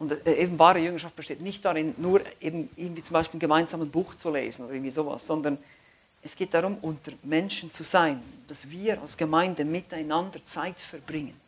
und 0.02 0.26
äh, 0.26 0.34
eben 0.34 0.58
wahre 0.58 0.80
Jüngerschaft 0.80 1.14
besteht 1.14 1.40
nicht 1.40 1.64
darin, 1.64 1.94
nur 1.96 2.20
eben 2.40 2.68
irgendwie 2.76 3.02
zum 3.02 3.12
Beispiel 3.12 3.38
ein 3.38 3.40
gemeinsames 3.40 3.88
Buch 3.88 4.16
zu 4.16 4.30
lesen 4.30 4.64
oder 4.64 4.74
irgendwie 4.74 4.90
sowas, 4.90 5.24
sondern 5.24 5.58
es 6.22 6.34
geht 6.34 6.52
darum, 6.52 6.78
unter 6.82 7.12
Menschen 7.22 7.70
zu 7.70 7.84
sein, 7.84 8.20
dass 8.48 8.68
wir 8.68 9.00
als 9.00 9.16
Gemeinde 9.16 9.64
miteinander 9.64 10.44
Zeit 10.44 10.80
verbringen, 10.80 11.40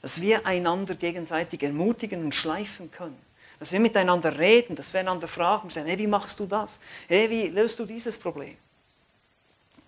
dass 0.00 0.20
wir 0.20 0.46
einander 0.46 0.94
gegenseitig 0.94 1.60
ermutigen 1.64 2.24
und 2.24 2.34
schleifen 2.36 2.88
können, 2.90 3.18
dass 3.58 3.72
wir 3.72 3.80
miteinander 3.80 4.38
reden, 4.38 4.76
dass 4.76 4.92
wir 4.92 5.00
einander 5.00 5.26
fragen, 5.26 5.68
stellen, 5.68 5.88
hey, 5.88 5.98
wie 5.98 6.06
machst 6.06 6.38
du 6.38 6.46
das? 6.46 6.78
Hey, 7.08 7.28
wie 7.28 7.48
löst 7.48 7.80
du 7.80 7.84
dieses 7.84 8.16
Problem? 8.16 8.56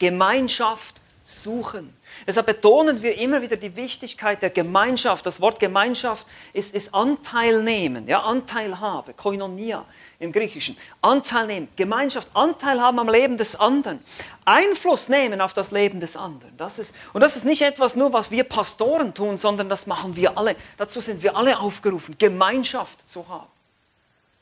Gemeinschaft 0.00 1.00
suchen. 1.22 1.94
Deshalb 2.26 2.46
betonen 2.46 3.02
wir 3.02 3.16
immer 3.18 3.42
wieder 3.42 3.56
die 3.56 3.76
Wichtigkeit 3.76 4.42
der 4.42 4.50
Gemeinschaft. 4.50 5.24
Das 5.26 5.40
Wort 5.40 5.60
Gemeinschaft 5.60 6.26
ist, 6.52 6.74
ist 6.74 6.94
Anteil 6.94 7.62
nehmen, 7.62 8.08
ja, 8.08 8.22
Anteilhabe, 8.22 9.14
Koinonia 9.14 9.84
im 10.18 10.32
Griechischen. 10.32 10.76
Anteil 11.02 11.46
nehmen, 11.46 11.68
Gemeinschaft, 11.76 12.28
Anteil 12.34 12.80
haben 12.80 12.98
am 12.98 13.08
Leben 13.08 13.36
des 13.36 13.54
anderen. 13.56 14.02
Einfluss 14.44 15.08
nehmen 15.08 15.40
auf 15.40 15.54
das 15.54 15.70
Leben 15.70 16.00
des 16.00 16.16
anderen. 16.16 16.56
Das 16.56 16.78
ist, 16.78 16.94
und 17.12 17.20
das 17.20 17.36
ist 17.36 17.44
nicht 17.44 17.62
etwas 17.62 17.94
nur, 17.94 18.12
was 18.12 18.30
wir 18.30 18.44
Pastoren 18.44 19.14
tun, 19.14 19.38
sondern 19.38 19.68
das 19.68 19.86
machen 19.86 20.16
wir 20.16 20.36
alle. 20.36 20.56
Dazu 20.78 21.00
sind 21.00 21.22
wir 21.22 21.36
alle 21.36 21.58
aufgerufen, 21.58 22.16
Gemeinschaft 22.18 23.08
zu 23.08 23.28
haben. 23.28 23.46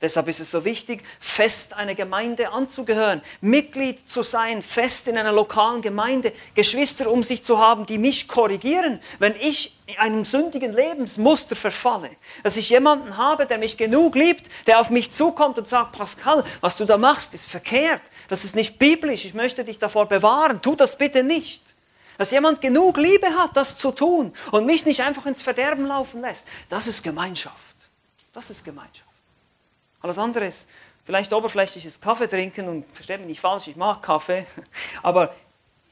Deshalb 0.01 0.29
ist 0.29 0.39
es 0.39 0.53
so 0.53 0.65
wichtig, 0.65 1.03
fest 1.19 1.75
einer 1.75 1.97
Gemeinde 1.97 2.53
anzugehören, 2.53 3.21
Mitglied 3.41 4.09
zu 4.09 4.23
sein, 4.23 4.63
fest 4.63 5.09
in 5.09 5.19
einer 5.19 5.33
lokalen 5.33 5.83
Gemeinde, 5.83 6.33
Geschwister 6.55 7.11
um 7.11 7.25
sich 7.25 7.43
zu 7.43 7.59
haben, 7.59 7.85
die 7.85 7.99
mich 7.99 8.29
korrigieren, 8.29 9.01
wenn 9.19 9.35
ich 9.35 9.77
in 9.87 9.99
einem 9.99 10.25
sündigen 10.25 10.73
Lebensmuster 10.73 11.57
verfalle. 11.57 12.11
Dass 12.45 12.57
ich 12.57 12.71
jemanden 12.71 13.17
habe, 13.17 13.47
der 13.47 13.59
mich 13.59 13.77
genug 13.77 14.15
liebt, 14.15 14.49
der 14.69 14.79
auf 14.79 14.91
mich 14.91 15.11
zukommt 15.11 15.59
und 15.59 15.67
sagt, 15.67 15.99
Pascal, 15.99 16.45
was 16.61 16.77
du 16.77 16.85
da 16.85 16.97
machst, 16.97 17.35
ist 17.35 17.47
verkehrt, 17.47 18.03
das 18.29 18.45
ist 18.45 18.55
nicht 18.55 18.79
biblisch, 18.79 19.25
ich 19.25 19.35
möchte 19.35 19.65
dich 19.65 19.81
davor 19.81 20.07
bewahren, 20.07 20.63
tu 20.63 20.77
das 20.77 20.97
bitte 20.97 21.25
nicht. 21.25 21.63
Dass 22.19 22.31
jemand 22.31 22.61
genug 22.61 22.99
Liebe 22.99 23.35
hat, 23.35 23.57
das 23.57 23.77
zu 23.77 23.91
tun 23.91 24.33
und 24.53 24.65
mich 24.65 24.87
nicht 24.87 25.01
einfach 25.01 25.27
ins 25.27 25.43
Verderben 25.43 25.87
laufen 25.87 26.21
lässt, 26.21 26.47
das 26.69 26.87
ist 26.87 27.03
Gemeinschaft. 27.03 27.57
Das 28.33 28.51
ist 28.51 28.65
Gemeinschaft. 28.65 29.08
Alles 30.01 30.19
andere 30.19 30.47
ist 30.47 30.69
vielleicht 31.05 31.33
oberflächliches 31.33 32.01
Kaffee 32.01 32.29
trinken 32.29 32.69
und 32.69 32.87
versteht 32.95 33.19
mich 33.21 33.29
nicht 33.29 33.41
falsch, 33.41 33.69
ich 33.69 33.77
mag 33.77 34.03
Kaffee, 34.03 34.47
aber 35.03 35.35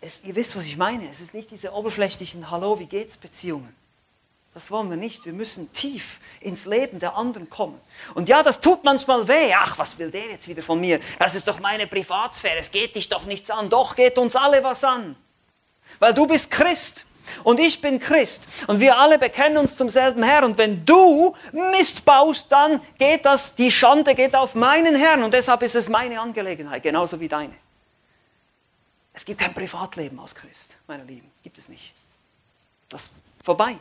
es, 0.01 0.23
ihr 0.25 0.35
wisst, 0.35 0.55
was 0.57 0.65
ich 0.65 0.77
meine. 0.77 1.09
Es 1.11 1.21
ist 1.21 1.35
nicht 1.35 1.51
diese 1.51 1.73
oberflächlichen 1.73 2.51
Hallo, 2.51 2.79
wie 2.79 2.87
geht's 2.87 3.17
Beziehungen. 3.17 3.75
Das 4.57 4.71
wollen 4.71 4.89
wir 4.89 4.97
nicht. 4.97 5.27
Wir 5.27 5.35
müssen 5.35 5.71
tief 5.75 6.19
ins 6.41 6.65
Leben 6.65 6.99
der 6.99 7.15
anderen 7.15 7.51
kommen. 7.51 7.79
Und 8.15 8.29
ja, 8.29 8.43
das 8.43 8.61
tut 8.61 8.85
manchmal 8.85 9.29
weh. 9.29 9.53
Ach, 9.55 9.79
was 9.79 9.99
will 9.99 10.11
der 10.11 10.31
jetzt 10.31 10.49
wieder 10.49 10.63
von 10.63 10.81
mir? 10.81 10.99
Das 11.19 11.35
ist 11.35 11.47
doch 11.47 11.61
meine 11.61 11.87
Privatsphäre. 11.87 12.59
Es 12.59 12.71
geht 12.71 12.97
dich 12.97 13.11
doch 13.11 13.27
nichts 13.27 13.51
an. 13.51 13.69
Doch 13.69 13.97
geht 13.97 14.17
uns 14.17 14.35
alle 14.35 14.65
was 14.65 14.83
an. 14.83 15.15
Weil 15.99 16.15
du 16.15 16.27
bist 16.27 16.51
Christ 16.51 17.05
und 17.45 17.61
ich 17.61 17.81
bin 17.81 17.99
Christ 17.99 18.43
und 18.67 18.81
wir 18.81 18.99
alle 18.99 19.19
bekennen 19.19 19.59
uns 19.59 19.77
zum 19.77 19.89
selben 19.89 20.23
Herrn 20.23 20.45
und 20.45 20.59
wenn 20.59 20.85
du 20.85 21.35
Mist 21.53 22.05
baust, 22.05 22.51
dann 22.51 22.81
geht 22.99 23.25
das, 23.25 23.55
die 23.55 23.71
Schande 23.71 24.15
geht 24.15 24.35
auf 24.35 24.55
meinen 24.55 24.95
Herrn 24.95 25.23
und 25.23 25.35
deshalb 25.35 25.63
ist 25.63 25.75
es 25.75 25.89
meine 25.89 26.21
Angelegenheit, 26.21 26.83
genauso 26.83 27.21
wie 27.21 27.29
deine. 27.29 27.55
Es 29.13 29.25
gibt 29.25 29.41
kein 29.41 29.55
Privatleben 29.55 30.21
als 30.21 30.35
Christ, 30.35 30.77
meine 30.87 31.05
Lieben, 31.05 31.31
gibt 31.43 31.59
es 31.59 31.69
nicht. 31.69 31.95
Das 32.89 33.05
ist 33.05 33.15
vorbei. 33.43 33.77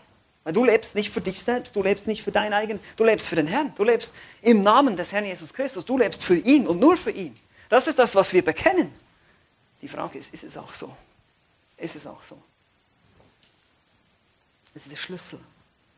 Weil 0.46 0.54
du 0.54 0.64
lebst 0.64 0.94
nicht 0.94 1.10
für 1.10 1.22
dich 1.22 1.42
selbst, 1.42 1.76
du 1.76 1.82
lebst 1.82 2.06
nicht 2.06 2.24
für 2.24 2.32
dein 2.32 2.54
eigen, 2.54 2.80
du 2.98 3.04
lebst 3.04 3.28
für 3.28 3.36
den 3.36 3.48
Herrn, 3.48 3.74
du 3.76 3.84
lebst 3.84 4.14
im 4.42 4.62
Namen 4.62 4.96
des 4.96 5.12
Herrn 5.12 5.26
Jesus 5.26 5.52
Christus, 5.52 5.84
du 5.84 5.98
lebst 5.98 6.24
für 6.24 6.38
ihn 6.38 6.68
und 6.68 6.80
nur 6.80 6.96
für 6.98 7.10
ihn. 7.10 7.36
Das 7.68 7.88
ist 7.88 7.98
das, 7.98 8.14
was 8.14 8.32
wir 8.32 8.46
bekennen. 8.46 8.94
Die 9.82 9.88
Frage 9.88 10.20
ist, 10.20 10.34
ist 10.34 10.44
es 10.44 10.56
auch 10.56 10.74
so? 10.74 10.96
Ist 11.78 11.96
es 11.96 12.06
auch 12.06 12.24
so? 12.24 12.38
Das 14.76 14.84
ist 14.84 14.92
der 14.92 14.98
Schlüssel. 14.98 15.40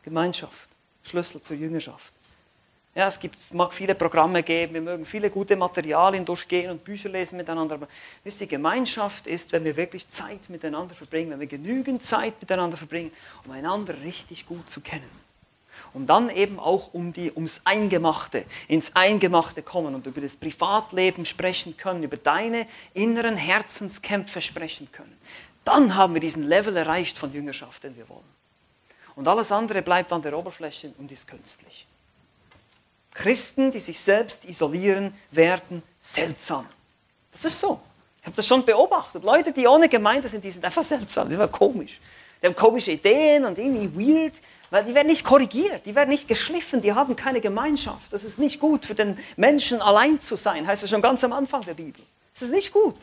Gemeinschaft. 0.03 0.69
Schlüssel 1.03 1.41
zur 1.41 1.57
Jüngerschaft. 1.57 2.13
Ja, 2.95 3.07
es 3.07 3.19
gibt, 3.19 3.53
mag 3.53 3.73
viele 3.73 3.93
Programme 3.93 4.41
geben, 4.41 4.73
wir 4.73 4.81
mögen 4.81 5.05
viele 5.05 5.29
gute 5.29 5.55
Materialien 5.55 6.25
durchgehen 6.25 6.71
und 6.71 6.83
Bücher 6.83 7.09
lesen 7.09 7.37
miteinander, 7.37 7.75
aber 7.75 7.87
wisst 8.23 8.41
ihr, 8.41 8.47
Gemeinschaft 8.47 9.27
ist, 9.27 9.51
wenn 9.51 9.63
wir 9.63 9.77
wirklich 9.77 10.09
Zeit 10.09 10.49
miteinander 10.49 10.95
verbringen, 10.95 11.31
wenn 11.31 11.39
wir 11.39 11.47
genügend 11.47 12.01
Zeit 12.01 12.39
miteinander 12.39 12.75
verbringen, 12.75 13.11
um 13.45 13.51
einander 13.51 14.01
richtig 14.01 14.47
gut 14.47 14.67
zu 14.69 14.81
kennen. 14.81 15.09
Und 15.93 16.07
dann 16.07 16.29
eben 16.29 16.59
auch 16.59 16.93
um 16.93 17.13
die, 17.13 17.31
ums 17.31 17.61
Eingemachte, 17.65 18.45
ins 18.67 18.95
Eingemachte 18.95 19.61
kommen 19.61 19.93
und 19.93 20.07
über 20.07 20.21
das 20.21 20.35
Privatleben 20.35 21.25
sprechen 21.25 21.77
können, 21.77 22.03
über 22.03 22.17
deine 22.17 22.67
inneren 22.93 23.37
Herzenskämpfe 23.37 24.41
sprechen 24.41 24.91
können. 24.91 25.17
Dann 25.63 25.95
haben 25.95 26.13
wir 26.13 26.21
diesen 26.21 26.43
Level 26.43 26.75
erreicht 26.75 27.17
von 27.17 27.31
Jüngerschaft, 27.31 27.83
den 27.83 27.95
wir 27.95 28.09
wollen. 28.09 28.36
Und 29.17 29.27
alles 29.27 29.51
andere 29.51 29.81
bleibt 29.81 30.13
an 30.13 30.21
der 30.21 30.37
Oberfläche 30.37 30.93
und 30.99 31.11
ist 31.11 31.27
künstlich. 31.27 31.87
Christen, 33.15 33.71
die 33.71 33.79
sich 33.79 33.99
selbst 33.99 34.45
isolieren, 34.45 35.11
werden 35.31 35.81
seltsam. 35.99 36.67
Das 37.31 37.43
ist 37.43 37.59
so. 37.59 37.79
Ich 38.21 38.27
habe 38.27 38.35
das 38.35 38.45
schon 38.45 38.63
beobachtet. 38.63 39.23
Leute, 39.23 39.51
die 39.51 39.65
ohne 39.65 39.89
Gemeinde 39.89 40.29
sind, 40.29 40.43
die 40.43 40.51
sind 40.51 40.63
einfach 40.63 40.83
seltsam. 40.83 41.29
Die 41.29 41.35
sind 41.35 41.51
komisch. 41.51 41.99
Die 42.39 42.45
haben 42.45 42.55
komische 42.55 42.91
Ideen 42.91 43.45
und 43.45 43.57
irgendwie 43.57 44.23
weird, 44.23 44.35
weil 44.69 44.83
die 44.83 44.93
werden 44.93 45.07
nicht 45.07 45.23
korrigiert, 45.23 45.87
die 45.87 45.95
werden 45.95 46.09
nicht 46.09 46.27
geschliffen, 46.27 46.83
die 46.83 46.93
haben 46.93 47.15
keine 47.15 47.41
Gemeinschaft. 47.41 48.13
Das 48.13 48.23
ist 48.23 48.37
nicht 48.37 48.59
gut 48.59 48.85
für 48.85 48.93
den 48.93 49.17
Menschen 49.35 49.81
allein 49.81 50.21
zu 50.21 50.35
sein, 50.35 50.67
heißt 50.67 50.83
es 50.83 50.91
schon 50.91 51.01
ganz 51.01 51.23
am 51.23 51.33
Anfang 51.33 51.61
der 51.63 51.73
Bibel. 51.73 52.03
Das 52.33 52.43
ist 52.43 52.51
nicht 52.51 52.71
gut. 52.71 52.99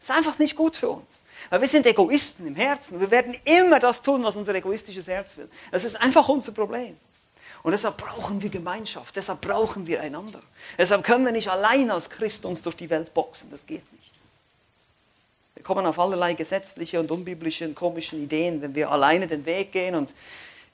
Das 0.00 0.10
ist 0.10 0.16
einfach 0.16 0.38
nicht 0.38 0.56
gut 0.56 0.76
für 0.76 0.90
uns. 0.90 1.22
Weil 1.50 1.60
wir 1.60 1.68
sind 1.68 1.86
Egoisten 1.86 2.46
im 2.46 2.54
Herzen 2.54 3.00
wir 3.00 3.10
werden 3.10 3.36
immer 3.44 3.78
das 3.78 4.02
tun, 4.02 4.22
was 4.24 4.36
unser 4.36 4.54
egoistisches 4.54 5.06
Herz 5.06 5.36
will. 5.36 5.48
Das 5.70 5.84
ist 5.84 5.96
einfach 5.96 6.28
unser 6.28 6.52
Problem. 6.52 6.96
Und 7.62 7.72
deshalb 7.72 7.96
brauchen 7.96 8.40
wir 8.40 8.50
Gemeinschaft, 8.50 9.16
deshalb 9.16 9.40
brauchen 9.40 9.86
wir 9.86 10.00
einander. 10.00 10.40
Deshalb 10.76 11.04
können 11.04 11.24
wir 11.24 11.32
nicht 11.32 11.48
allein 11.48 11.90
als 11.90 12.08
Christ 12.08 12.44
uns 12.44 12.62
durch 12.62 12.76
die 12.76 12.88
Welt 12.88 13.12
boxen, 13.14 13.50
das 13.50 13.66
geht 13.66 13.92
nicht. 13.92 14.12
Wir 15.54 15.64
kommen 15.64 15.84
auf 15.84 15.98
allerlei 15.98 16.34
gesetzliche 16.34 17.00
und 17.00 17.10
unbiblische 17.10 17.64
und 17.64 17.74
komischen 17.74 18.22
Ideen, 18.22 18.62
wenn 18.62 18.76
wir 18.76 18.92
alleine 18.92 19.26
den 19.26 19.44
Weg 19.44 19.72
gehen 19.72 19.96
und 19.96 20.14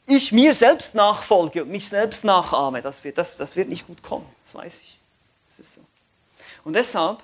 ich 0.07 0.31
mir 0.31 0.55
selbst 0.55 0.95
nachfolge 0.95 1.63
und 1.63 1.71
mich 1.71 1.89
selbst 1.89 2.23
nachahme. 2.23 2.83
Das 2.83 3.03
wird, 3.03 3.17
das, 3.17 3.35
das 3.39 3.57
wird 3.57 3.71
nicht 3.71 3.87
gut 3.87 4.03
kommen, 4.03 4.27
das 4.45 4.55
weiß 4.55 4.81
ich. 4.81 4.99
Das 5.49 5.61
ist 5.61 5.75
so. 5.77 5.81
Und 6.65 6.75
deshalb 6.75 7.23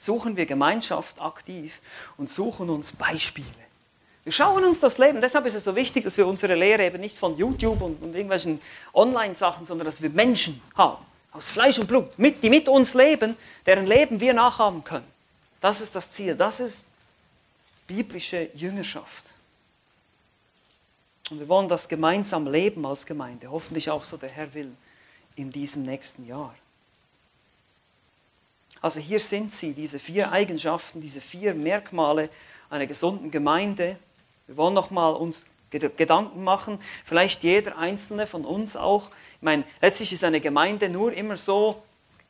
suchen 0.00 0.36
wir 0.36 0.46
Gemeinschaft 0.46 1.20
aktiv 1.20 1.78
und 2.16 2.30
suchen 2.30 2.70
uns 2.70 2.92
Beispiele. 2.92 3.46
Wir 4.24 4.32
schauen 4.32 4.64
uns 4.64 4.80
das 4.80 4.98
Leben. 4.98 5.20
Deshalb 5.20 5.46
ist 5.46 5.54
es 5.54 5.64
so 5.64 5.76
wichtig, 5.76 6.04
dass 6.04 6.16
wir 6.16 6.26
unsere 6.26 6.54
Lehre 6.54 6.84
eben 6.84 7.00
nicht 7.00 7.18
von 7.18 7.36
YouTube 7.36 7.82
und, 7.82 8.02
und 8.02 8.14
irgendwelchen 8.14 8.60
Online-Sachen, 8.94 9.66
sondern 9.66 9.86
dass 9.86 10.00
wir 10.00 10.10
Menschen 10.10 10.60
haben, 10.74 11.04
aus 11.32 11.48
Fleisch 11.48 11.78
und 11.78 11.86
Blut, 11.86 12.18
mit, 12.18 12.42
die 12.42 12.50
mit 12.50 12.68
uns 12.68 12.94
leben, 12.94 13.36
deren 13.66 13.86
Leben 13.86 14.20
wir 14.20 14.32
nachahmen 14.32 14.84
können. 14.84 15.06
Das 15.60 15.80
ist 15.80 15.94
das 15.94 16.12
Ziel. 16.12 16.34
Das 16.34 16.60
ist 16.60 16.86
biblische 17.86 18.48
Jüngerschaft. 18.54 19.32
Und 21.30 21.40
wir 21.40 21.48
wollen 21.48 21.68
das 21.68 21.88
gemeinsam 21.88 22.46
leben 22.46 22.84
als 22.86 23.04
Gemeinde. 23.04 23.50
Hoffentlich 23.50 23.90
auch 23.90 24.04
so 24.04 24.16
der 24.16 24.30
Herr 24.30 24.52
will 24.54 24.72
in 25.36 25.52
diesem 25.52 25.84
nächsten 25.84 26.26
Jahr. 26.26 26.54
Also 28.82 29.00
hier 29.00 29.20
sind 29.20 29.52
sie, 29.52 29.72
diese 29.72 29.98
vier 29.98 30.32
Eigenschaften, 30.32 31.00
diese 31.00 31.20
vier 31.20 31.54
Merkmale 31.54 32.30
einer 32.70 32.86
gesunden 32.86 33.30
Gemeinde. 33.30 33.96
Wir 34.46 34.56
wollen 34.56 34.74
nochmal 34.74 35.14
uns 35.14 35.44
Gedanken 35.70 36.42
machen, 36.42 36.80
vielleicht 37.04 37.44
jeder 37.44 37.78
einzelne 37.78 38.26
von 38.26 38.44
uns 38.44 38.76
auch. 38.76 39.10
Ich 39.36 39.42
meine, 39.42 39.64
letztlich 39.80 40.12
ist 40.12 40.24
eine 40.24 40.40
Gemeinde 40.40 40.88
nur 40.88 41.12
immer 41.12 41.36
so 41.36 41.82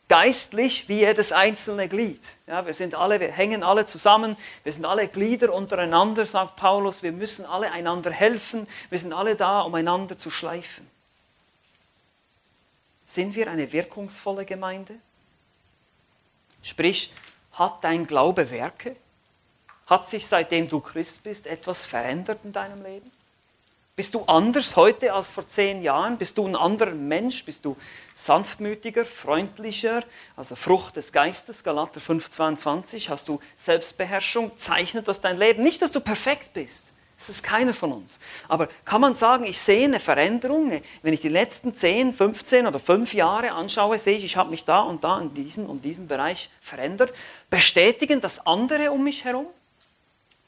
geistlich 0.09 0.89
wie 0.89 0.99
jedes 0.99 1.33
einzelne 1.33 1.89
Glied. 1.89 2.21
Ja, 2.47 2.67
wir 2.67 2.75
sind 2.75 2.97
alle, 2.97 3.21
wir 3.21 3.31
hängen 3.31 3.63
alle 3.63 3.87
zusammen, 3.87 4.37
wir 4.65 4.73
sind 4.73 4.85
alle 4.85 5.09
Glieder 5.09 5.55
untereinander, 5.55 6.27
sagt 6.27 6.57
Paulus. 6.57 7.03
Wir 7.03 7.13
müssen 7.13 7.47
alle 7.47 7.71
einander 7.71 8.11
helfen, 8.11 8.67
wir 8.91 8.99
sind 8.99 9.13
alle 9.13 9.37
da, 9.37 9.61
um 9.61 9.75
einander 9.75 10.19
zu 10.19 10.29
schleifen. 10.29 10.87
Sind 13.07 13.37
wir 13.37 13.51
eine 13.51 13.73
wirkungsvolle 13.73 14.45
Gemeinde? 14.45 14.97
Sprich, 16.63 17.13
hat 17.53 17.83
dein 17.83 18.07
Glaube 18.07 18.51
Werke? 18.51 18.97
Hat 19.87 20.09
sich 20.09 20.27
seitdem 20.27 20.69
du 20.69 20.81
Christ 20.81 21.23
bist 21.23 21.47
etwas 21.47 21.85
verändert 21.85 22.41
in 22.45 22.53
deinem 22.53 22.83
Leben? 22.83 23.11
Bist 23.97 24.15
du 24.15 24.23
anders 24.25 24.77
heute 24.77 25.13
als 25.13 25.31
vor 25.31 25.47
zehn 25.47 25.83
Jahren? 25.83 26.17
Bist 26.17 26.39
du 26.39 26.47
ein 26.47 26.57
anderer 26.57 26.93
Mensch? 26.93 27.45
Bist 27.45 27.65
du 27.65 27.77
sanftmütiger, 28.15 29.05
freundlicher? 29.05 30.05
Also 30.37 30.57
Frucht 30.57 30.97
des 30.97 31.13
Geistes, 31.13 31.63
Galater 31.65 32.01
5,22. 32.01 33.11
Hast 33.11 33.29
du 33.29 33.41
Selbstbeherrschung? 33.57 34.57
Zeichnet 34.57 35.07
das 35.07 35.21
dein 35.21 35.37
Leben? 35.37 35.63
Nicht, 35.63 35.83
dass 35.83 35.93
du 35.93 36.01
perfekt 36.01 36.55
bist. 36.55 36.93
Das 37.21 37.29
ist 37.29 37.43
keiner 37.43 37.75
von 37.75 37.93
uns. 37.93 38.19
Aber 38.49 38.67
kann 38.87 39.03
man 39.03 39.15
sagen, 39.15 39.45
ich 39.45 39.61
sehe 39.61 39.85
eine 39.85 40.01
Veränderung? 40.01 40.81
Wenn 41.03 41.13
ich 41.13 41.21
die 41.21 41.29
letzten 41.29 41.75
10, 41.75 42.15
15 42.15 42.67
oder 42.67 42.81
5 42.81 43.13
Jahre 43.13 43.53
anschaue, 43.53 43.99
sehe 43.99 44.17
ich, 44.17 44.25
ich 44.25 44.37
habe 44.39 44.49
mich 44.49 44.65
da 44.65 44.81
und 44.81 45.05
da 45.05 45.21
in 45.21 45.35
diesem 45.35 45.67
und 45.67 45.85
diesem 45.85 46.09
Bereich 46.09 46.49
verändert. 46.63 47.13
Bestätigen 47.51 48.23
das 48.23 48.47
andere 48.47 48.91
um 48.91 49.05
mich 49.05 49.23
herum? 49.23 49.47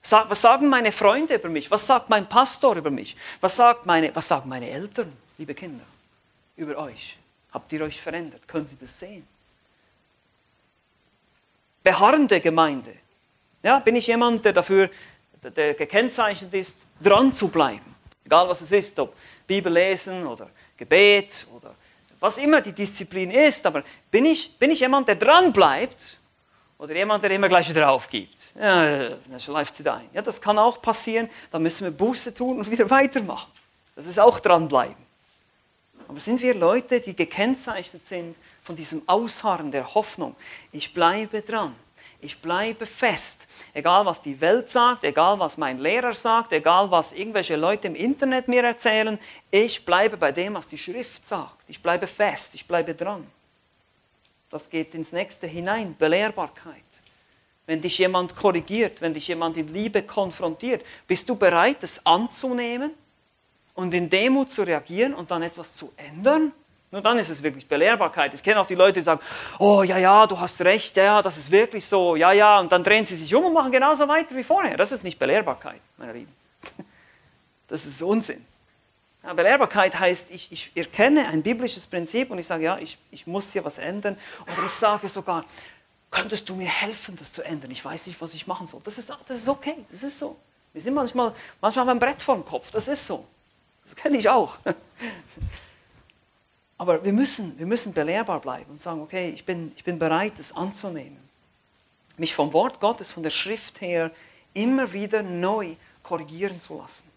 Was 0.09 0.41
sagen 0.41 0.71
meine 0.71 0.93
Freunde 0.93 1.35
über 1.35 1.51
mich? 1.51 1.71
Was 1.71 1.87
sagt 1.87 2.09
mein 2.09 2.27
Pastor 2.27 2.75
über 2.77 2.91
mich? 2.91 3.19
Was, 3.43 3.57
sagt 3.57 3.85
meine, 3.85 4.11
was 4.17 4.29
sagen 4.29 4.49
meine 4.49 4.71
Eltern, 4.71 5.13
liebe 5.37 5.55
Kinder, 5.55 5.85
über 6.57 6.79
euch? 6.79 7.19
Habt 7.53 7.71
ihr 7.75 7.83
euch 7.83 8.01
verändert? 8.01 8.49
Können 8.49 8.67
Sie 8.67 8.79
das 8.81 8.99
sehen? 8.99 9.29
Beharrende 11.85 12.41
Gemeinde. 12.41 12.95
Ja, 13.63 13.79
bin 13.79 13.95
ich 13.95 14.07
jemand, 14.07 14.45
der 14.45 14.55
dafür 14.55 14.91
der 15.51 15.75
gekennzeichnet 15.75 16.55
ist, 16.55 16.87
dran 17.03 17.33
zu 17.33 17.49
bleiben? 17.49 17.95
Egal 18.25 18.49
was 18.49 18.61
es 18.61 18.73
ist, 18.73 18.99
ob 18.99 19.15
Bibel 19.47 19.73
lesen 19.73 20.27
oder 20.27 20.51
Gebet 20.77 21.47
oder 21.55 21.75
was 22.21 22.39
immer 22.39 22.61
die 22.61 22.73
Disziplin 22.73 23.31
ist, 23.31 23.67
aber 23.67 23.83
bin 24.11 24.27
ich, 24.27 24.57
bin 24.57 24.71
ich 24.71 24.81
jemand, 24.81 25.09
der 25.09 25.17
dran 25.17 25.53
bleibt 25.53 26.19
oder 26.79 26.95
jemand, 26.95 27.25
der 27.25 27.33
immer 27.33 27.49
gleich 27.49 27.69
wieder 27.69 27.91
aufgibt. 27.91 28.39
Ja, 28.55 29.09
dann 29.09 29.41
schleift 29.41 29.75
sie 29.75 29.89
ein. 29.89 30.09
Ja, 30.13 30.23
das 30.23 30.41
kann 30.41 30.59
auch 30.59 30.81
passieren. 30.81 31.29
Da 31.51 31.59
müssen 31.59 31.85
wir 31.85 31.91
Buße 31.91 32.33
tun 32.33 32.59
und 32.59 32.71
wieder 32.71 32.89
weitermachen. 32.91 33.51
Das 33.97 34.07
ist 34.07 34.19
auch 34.19 34.41
dranbleiben. 34.41 34.97
Aber 36.09 36.21
sind 36.21 36.43
wir 36.43 36.55
Leute, 36.55 37.01
die 37.01 37.17
gekennzeichnet 37.17 38.05
sind 38.05 38.37
von 38.63 38.77
diesem 38.77 39.03
Ausharren 39.07 39.71
der 39.71 39.95
Hoffnung? 39.95 40.37
Ich 40.71 40.93
bleibe 40.93 41.43
dran. 41.43 41.75
Ich 42.25 42.39
bleibe 42.39 42.87
fest. 42.87 43.49
Egal 43.75 44.07
was 44.07 44.23
die 44.23 44.41
Welt 44.41 44.71
sagt, 44.71 45.03
egal 45.03 45.41
was 45.41 45.59
mein 45.59 45.79
Lehrer 45.79 46.15
sagt, 46.15 46.53
egal 46.53 46.89
was 46.93 47.13
irgendwelche 47.13 47.57
Leute 47.57 47.89
im 47.89 47.97
Internet 47.97 48.47
mir 48.47 48.63
erzählen, 48.63 49.19
ich 49.51 49.85
bleibe 49.85 50.17
bei 50.17 50.31
dem, 50.31 50.55
was 50.55 50.69
die 50.69 50.79
Schrift 50.79 51.27
sagt. 51.27 51.65
Ich 51.67 51.83
bleibe 51.83 52.07
fest, 52.07 52.55
ich 52.55 52.65
bleibe 52.65 52.95
dran. 52.95 53.27
Das 54.51 54.71
geht 54.71 54.95
ins 54.95 55.11
nächste 55.11 55.49
hinein, 55.49 55.97
Belehrbarkeit. 55.99 56.77
Wenn 57.67 57.81
dich 57.81 57.99
jemand 57.99 58.37
korrigiert, 58.37 59.01
wenn 59.01 59.15
dich 59.15 59.27
jemand 59.27 59.57
in 59.57 59.67
Liebe 59.73 60.05
konfrontiert, 60.05 60.85
bist 61.09 61.29
du 61.29 61.35
bereit, 61.35 61.83
es 61.83 62.07
anzunehmen 62.07 62.93
und 63.75 63.93
in 63.95 64.09
Demut 64.09 64.53
zu 64.53 64.63
reagieren 64.63 65.13
und 65.13 65.33
dann 65.33 65.43
etwas 65.43 65.75
zu 65.75 65.93
ändern? 65.97 66.53
Nur 66.93 67.01
dann 67.01 67.19
ist 67.19 67.31
es 67.31 67.43
wirklich 67.43 67.67
Belehrbarkeit. 67.67 68.35
Ich 68.35 68.43
kenne 68.43 68.61
auch 68.61 68.67
die 68.67 68.75
Leute, 68.75 69.01
die 69.01 69.03
sagen, 69.03 69.23
oh 69.59 69.83
ja, 69.83 69.97
ja, 69.97 70.27
du 70.27 70.39
hast 70.39 70.61
recht, 70.61 70.95
ja, 70.99 71.23
das 71.23 71.39
ist 71.39 71.51
wirklich 71.51 71.87
so, 71.87 72.17
ja, 72.17 72.33
ja, 72.33 72.61
und 72.61 72.71
dann 72.71 72.85
drehen 72.85 73.07
sie 73.07 73.17
sich 73.17 73.35
um 73.35 73.47
und 73.47 73.55
machen 73.55 73.73
genauso 73.73 74.07
weiter 74.07 74.37
wie 74.37 74.45
vorher. 74.45 74.77
Das 74.77 74.93
ist 74.93 75.03
nicht 75.03 75.19
Belehrbarkeit, 75.19 75.81
meine 75.97 76.13
Lieben. 76.13 76.33
Das 77.69 77.87
ist 77.87 78.03
Unsinn. 78.03 78.45
Ja, 79.23 79.33
Belehrbarkeit 79.33 79.99
heißt, 79.99 80.31
ich, 80.31 80.53
ich 80.53 80.73
erkenne 80.75 81.27
ein 81.29 81.43
biblisches 81.43 81.87
Prinzip 81.87 82.31
und 82.31 82.39
ich 82.39 82.47
sage, 82.47 82.65
ja, 82.65 82.77
ich, 82.77 82.99
ich 83.11 83.27
muss 83.27 83.51
hier 83.51 83.65
was 83.65 83.79
ändern. 83.79 84.19
Oder 84.43 84.67
ich 84.67 84.73
sage 84.73 85.09
sogar, 85.09 85.47
könntest 86.11 86.47
du 86.51 86.55
mir 86.55 86.69
helfen, 86.69 87.17
das 87.17 87.33
zu 87.33 87.41
ändern? 87.41 87.71
Ich 87.71 87.83
weiß 87.83 88.09
nicht, 88.09 88.21
was 88.21 88.35
ich 88.35 88.47
machen 88.47 88.67
soll. 88.67 88.83
Das 88.85 88.99
ist, 88.99 89.09
das 89.27 89.39
ist 89.39 89.49
okay, 89.49 89.77
das 89.91 90.03
ist 90.03 90.19
so. 90.19 90.37
Wir 90.75 90.83
sind 90.83 90.93
manchmal, 90.93 91.33
manchmal 91.63 91.89
ein 91.89 91.99
Brett 91.99 92.23
vor 92.23 92.35
dem 92.35 92.45
Kopf, 92.45 92.71
das 92.71 92.89
ist 92.89 93.07
so. 93.07 93.25
Das 93.87 93.97
kenne 93.97 94.19
ich 94.19 94.29
auch. 94.29 94.59
Aber 96.83 97.05
wir 97.05 97.13
müssen, 97.13 97.57
wir 97.61 97.67
müssen 97.67 97.93
belehrbar 97.93 98.41
bleiben 98.41 98.73
und 98.73 98.83
sagen, 98.83 99.03
okay, 99.03 99.31
ich 99.31 99.45
bin, 99.45 99.71
ich 99.77 99.85
bin 99.85 100.01
bereit, 100.01 100.33
das 100.39 100.51
anzunehmen. 100.51 101.17
Mich 102.17 102.35
vom 102.35 102.53
Wort 102.53 102.81
Gottes, 102.81 103.13
von 103.13 103.23
der 103.23 103.31
Schrift 103.31 103.81
her, 103.81 104.11
immer 104.53 104.93
wieder 104.93 105.23
neu 105.23 105.77
korrigieren 106.03 106.61
zu 106.61 106.77
lassen. 106.77 107.09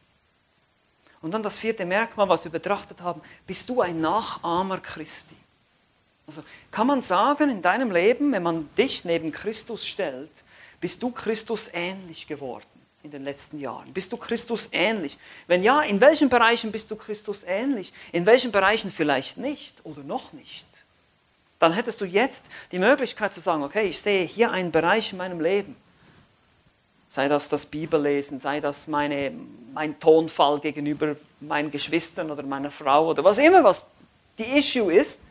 Und 1.20 1.32
dann 1.32 1.42
das 1.42 1.58
vierte 1.58 1.84
Merkmal, 1.84 2.30
was 2.30 2.44
wir 2.44 2.52
betrachtet 2.52 3.02
haben, 3.02 3.22
bist 3.48 3.68
du 3.68 3.82
ein 3.82 4.00
Nachahmer 4.00 4.78
Christi. 4.78 5.36
Also 6.28 6.44
kann 6.70 6.86
man 6.86 7.02
sagen, 7.02 7.50
in 7.50 7.64
deinem 7.64 7.90
Leben, 7.90 8.32
wenn 8.34 8.44
man 8.44 8.70
dich 8.78 9.04
neben 9.04 9.32
Christus 9.32 9.84
stellt, 9.84 10.44
bist 10.80 11.02
du 11.02 11.10
Christus 11.10 11.72
ähnlich 11.74 12.28
geworden 12.28 12.85
in 13.06 13.12
den 13.12 13.24
letzten 13.24 13.60
Jahren? 13.60 13.94
Bist 13.94 14.12
du 14.12 14.18
Christus 14.18 14.68
ähnlich? 14.72 15.18
Wenn 15.46 15.62
ja, 15.62 15.82
in 15.82 16.02
welchen 16.02 16.28
Bereichen 16.28 16.72
bist 16.72 16.90
du 16.90 16.96
Christus 16.96 17.44
ähnlich? 17.46 17.94
In 18.12 18.26
welchen 18.26 18.52
Bereichen 18.52 18.90
vielleicht 18.90 19.38
nicht 19.38 19.76
oder 19.84 20.02
noch 20.02 20.34
nicht? 20.34 20.66
Dann 21.60 21.72
hättest 21.72 22.02
du 22.02 22.06
jetzt 22.06 22.48
die 22.72 22.80
Möglichkeit 22.80 23.34
zu 23.34 23.42
sagen, 23.42 23.64
okay, 23.64 23.88
ich 23.88 24.02
sehe 24.02 24.26
hier 24.26 24.52
einen 24.52 24.72
Bereich 24.72 25.12
in 25.12 25.20
meinem 25.20 25.40
Leben, 25.40 25.76
sei 27.08 27.28
das 27.28 27.48
das 27.48 27.68
Bibellesen, 27.68 28.40
sei 28.40 28.60
das 28.60 28.88
meine, 28.88 29.32
mein 29.74 30.00
Tonfall 30.00 30.60
gegenüber 30.60 31.16
meinen 31.40 31.70
Geschwistern 31.70 32.32
oder 32.32 32.42
meiner 32.42 32.72
Frau 32.72 33.10
oder 33.10 33.24
was 33.24 33.38
immer, 33.38 33.64
was 33.64 33.86
die 34.40 34.58
Issue 34.58 34.92
ist, 34.92 35.22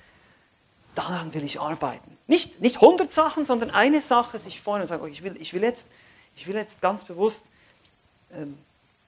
daran 0.95 1.35
will 1.35 1.43
ich 1.43 1.61
arbeiten. 1.61 2.17
Nicht, 2.29 2.61
nicht 2.61 2.77
100 2.77 3.13
Sachen, 3.13 3.45
sondern 3.45 3.71
eine 3.71 4.01
Sache 4.01 4.39
sich 4.39 4.61
vorne 4.61 4.83
und 4.83 4.89
sagen, 4.89 5.07
ich 5.09 5.25
will, 5.25 5.37
ich 5.41 5.53
will, 5.53 5.63
jetzt, 5.63 5.89
ich 6.37 6.47
will 6.47 6.55
jetzt 6.55 6.81
ganz 6.81 7.03
bewusst 7.03 7.51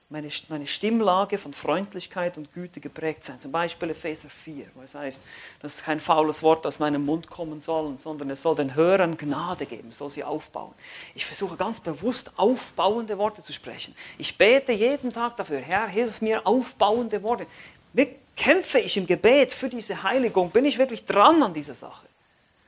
meine, 0.09 0.29
meine 0.47 0.67
Stimmlage 0.67 1.37
von 1.37 1.53
Freundlichkeit 1.53 2.37
und 2.37 2.53
Güte 2.53 2.79
geprägt 2.79 3.25
sein. 3.25 3.39
Zum 3.39 3.51
Beispiel 3.51 3.89
Epheser 3.89 4.29
4, 4.29 4.67
wo 4.75 4.81
es 4.81 4.95
heißt, 4.95 5.21
dass 5.61 5.83
kein 5.83 5.99
faules 5.99 6.43
Wort 6.43 6.65
aus 6.65 6.79
meinem 6.79 7.05
Mund 7.05 7.29
kommen 7.29 7.59
soll, 7.59 7.97
sondern 7.99 8.29
es 8.29 8.41
soll 8.41 8.55
den 8.55 8.73
Hörern 8.73 9.17
Gnade 9.17 9.65
geben, 9.65 9.91
soll 9.91 10.09
sie 10.09 10.23
aufbauen. 10.23 10.73
Ich 11.13 11.25
versuche 11.25 11.57
ganz 11.57 11.81
bewusst 11.81 12.31
aufbauende 12.37 13.17
Worte 13.17 13.43
zu 13.43 13.51
sprechen. 13.51 13.93
Ich 14.17 14.37
bete 14.37 14.71
jeden 14.71 15.11
Tag 15.11 15.35
dafür, 15.35 15.59
Herr, 15.59 15.87
hilf 15.87 16.21
mir 16.21 16.47
aufbauende 16.47 17.21
Worte. 17.21 17.45
Wie 17.91 18.15
kämpfe 18.37 18.79
ich 18.79 18.95
im 18.95 19.07
Gebet 19.07 19.51
für 19.51 19.67
diese 19.67 20.03
Heiligung? 20.03 20.51
Bin 20.51 20.63
ich 20.63 20.77
wirklich 20.77 21.05
dran 21.05 21.43
an 21.43 21.53
dieser 21.53 21.75
Sache? 21.75 22.07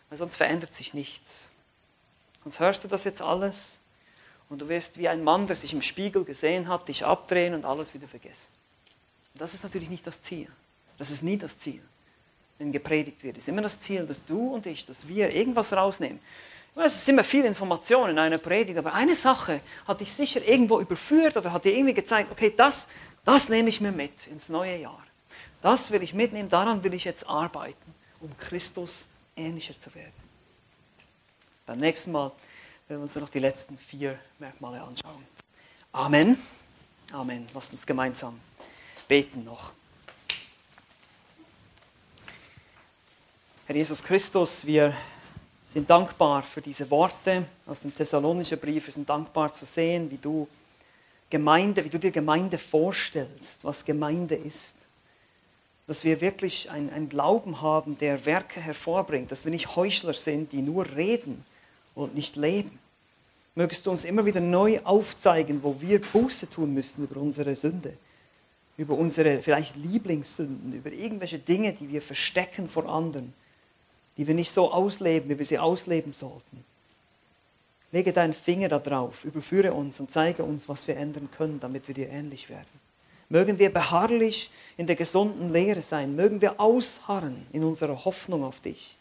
Weil 0.09 0.17
sonst 0.17 0.35
verändert 0.35 0.73
sich 0.73 0.93
nichts. 0.93 1.49
Sonst 2.43 2.59
hörst 2.59 2.83
du 2.83 2.89
das 2.89 3.05
jetzt 3.05 3.21
alles 3.21 3.78
und 4.49 4.59
du 4.59 4.67
wirst 4.67 4.97
wie 4.97 5.07
ein 5.07 5.23
Mann, 5.23 5.47
der 5.47 5.55
sich 5.55 5.73
im 5.73 5.81
Spiegel 5.81 6.25
gesehen 6.25 6.67
hat, 6.67 6.87
dich 6.87 7.05
abdrehen 7.05 7.53
und 7.53 7.65
alles 7.65 7.93
wieder 7.93 8.07
vergessen. 8.07 8.49
Und 9.33 9.41
das 9.41 9.53
ist 9.53 9.63
natürlich 9.63 9.89
nicht 9.89 10.05
das 10.05 10.21
Ziel. 10.23 10.47
Das 10.97 11.11
ist 11.11 11.23
nie 11.23 11.37
das 11.37 11.59
Ziel, 11.59 11.81
wenn 12.57 12.71
gepredigt 12.71 13.23
wird. 13.23 13.37
Es 13.37 13.43
ist 13.43 13.47
immer 13.47 13.61
das 13.61 13.79
Ziel, 13.79 14.05
dass 14.05 14.25
du 14.25 14.53
und 14.53 14.65
ich, 14.65 14.85
dass 14.85 15.07
wir 15.07 15.29
irgendwas 15.29 15.71
rausnehmen. 15.71 16.19
Es 16.75 16.95
ist 16.95 17.09
immer 17.09 17.23
viel 17.23 17.45
Information 17.45 18.09
in 18.09 18.19
einer 18.19 18.37
Predigt, 18.37 18.77
aber 18.77 18.93
eine 18.93 19.15
Sache 19.15 19.61
hat 19.87 20.01
dich 20.01 20.13
sicher 20.13 20.45
irgendwo 20.45 20.79
überführt 20.79 21.35
oder 21.35 21.51
hat 21.51 21.65
dir 21.65 21.73
irgendwie 21.73 21.93
gezeigt, 21.93 22.31
okay, 22.31 22.53
das, 22.55 22.87
das 23.25 23.49
nehme 23.49 23.69
ich 23.69 23.81
mir 23.81 23.91
mit 23.91 24.27
ins 24.27 24.49
neue 24.49 24.77
Jahr. 24.77 25.03
Das 25.61 25.91
will 25.91 26.01
ich 26.03 26.13
mitnehmen, 26.13 26.49
daran 26.49 26.83
will 26.83 26.93
ich 26.93 27.03
jetzt 27.03 27.27
arbeiten, 27.27 27.93
um 28.21 28.35
Christus 28.37 29.07
ähnlicher 29.35 29.79
zu 29.79 29.93
werden. 29.93 30.13
Beim 31.65 31.79
nächsten 31.79 32.11
Mal 32.11 32.31
werden 32.89 33.01
wir 33.01 33.03
uns 33.03 33.15
noch 33.15 33.29
die 33.29 33.37
letzten 33.37 33.77
vier 33.77 34.17
Merkmale 34.39 34.81
anschauen. 34.81 35.23
Amen. 35.91 36.41
Amen. 37.11 37.45
Lasst 37.53 37.71
uns 37.71 37.85
gemeinsam 37.85 38.39
beten 39.07 39.43
noch. 39.43 39.73
Herr 43.67 43.75
Jesus 43.75 44.03
Christus, 44.03 44.65
wir 44.65 44.97
sind 45.71 45.87
dankbar 45.87 46.41
für 46.41 46.63
diese 46.63 46.89
Worte 46.89 47.45
aus 47.67 47.81
dem 47.81 47.93
Thessalonischen 47.93 48.59
Brief. 48.59 48.87
Wir 48.87 48.93
sind 48.93 49.07
dankbar 49.07 49.53
zu 49.53 49.67
sehen, 49.67 50.09
wie 50.09 50.17
du 50.17 50.47
Gemeinde, 51.29 51.85
wie 51.85 51.89
du 51.89 51.99
dir 51.99 52.09
Gemeinde 52.09 52.57
vorstellst, 52.57 53.63
was 53.63 53.85
Gemeinde 53.85 54.33
ist. 54.33 54.77
Dass 55.85 56.03
wir 56.03 56.21
wirklich 56.21 56.71
einen 56.71 57.07
Glauben 57.07 57.61
haben, 57.61 57.99
der 57.99 58.25
Werke 58.25 58.59
hervorbringt, 58.59 59.31
dass 59.31 59.43
wir 59.45 59.51
nicht 59.51 59.75
Heuchler 59.75 60.15
sind, 60.15 60.53
die 60.53 60.63
nur 60.63 60.87
reden, 60.95 61.45
und 62.03 62.15
nicht 62.15 62.35
leben. 62.35 62.79
Mögest 63.55 63.85
du 63.85 63.91
uns 63.91 64.05
immer 64.05 64.25
wieder 64.25 64.39
neu 64.39 64.79
aufzeigen, 64.83 65.63
wo 65.63 65.75
wir 65.79 65.99
Buße 66.01 66.49
tun 66.49 66.73
müssen 66.73 67.03
über 67.03 67.19
unsere 67.19 67.55
Sünde, 67.55 67.93
über 68.77 68.95
unsere 68.95 69.41
vielleicht 69.41 69.75
Lieblingssünden, 69.75 70.73
über 70.73 70.91
irgendwelche 70.91 71.39
Dinge, 71.39 71.73
die 71.73 71.89
wir 71.89 72.01
verstecken 72.01 72.69
vor 72.69 72.87
anderen, 72.87 73.33
die 74.17 74.27
wir 74.27 74.35
nicht 74.35 74.51
so 74.51 74.71
ausleben, 74.71 75.29
wie 75.29 75.39
wir 75.39 75.45
sie 75.45 75.59
ausleben 75.59 76.13
sollten. 76.13 76.63
Lege 77.91 78.13
deinen 78.13 78.33
Finger 78.33 78.69
da 78.69 78.79
drauf, 78.79 79.25
überführe 79.25 79.73
uns 79.73 79.99
und 79.99 80.11
zeige 80.11 80.43
uns, 80.43 80.69
was 80.69 80.87
wir 80.87 80.95
ändern 80.95 81.29
können, 81.31 81.59
damit 81.59 81.87
wir 81.87 81.95
dir 81.95 82.09
ähnlich 82.09 82.49
werden. 82.49 82.67
Mögen 83.29 83.59
wir 83.59 83.71
beharrlich 83.73 84.51
in 84.77 84.87
der 84.87 84.95
gesunden 84.95 85.51
Lehre 85.51 85.81
sein, 85.81 86.15
mögen 86.15 86.41
wir 86.41 86.59
ausharren 86.59 87.45
in 87.51 87.63
unserer 87.63 88.05
Hoffnung 88.05 88.43
auf 88.43 88.59
dich. 88.59 88.95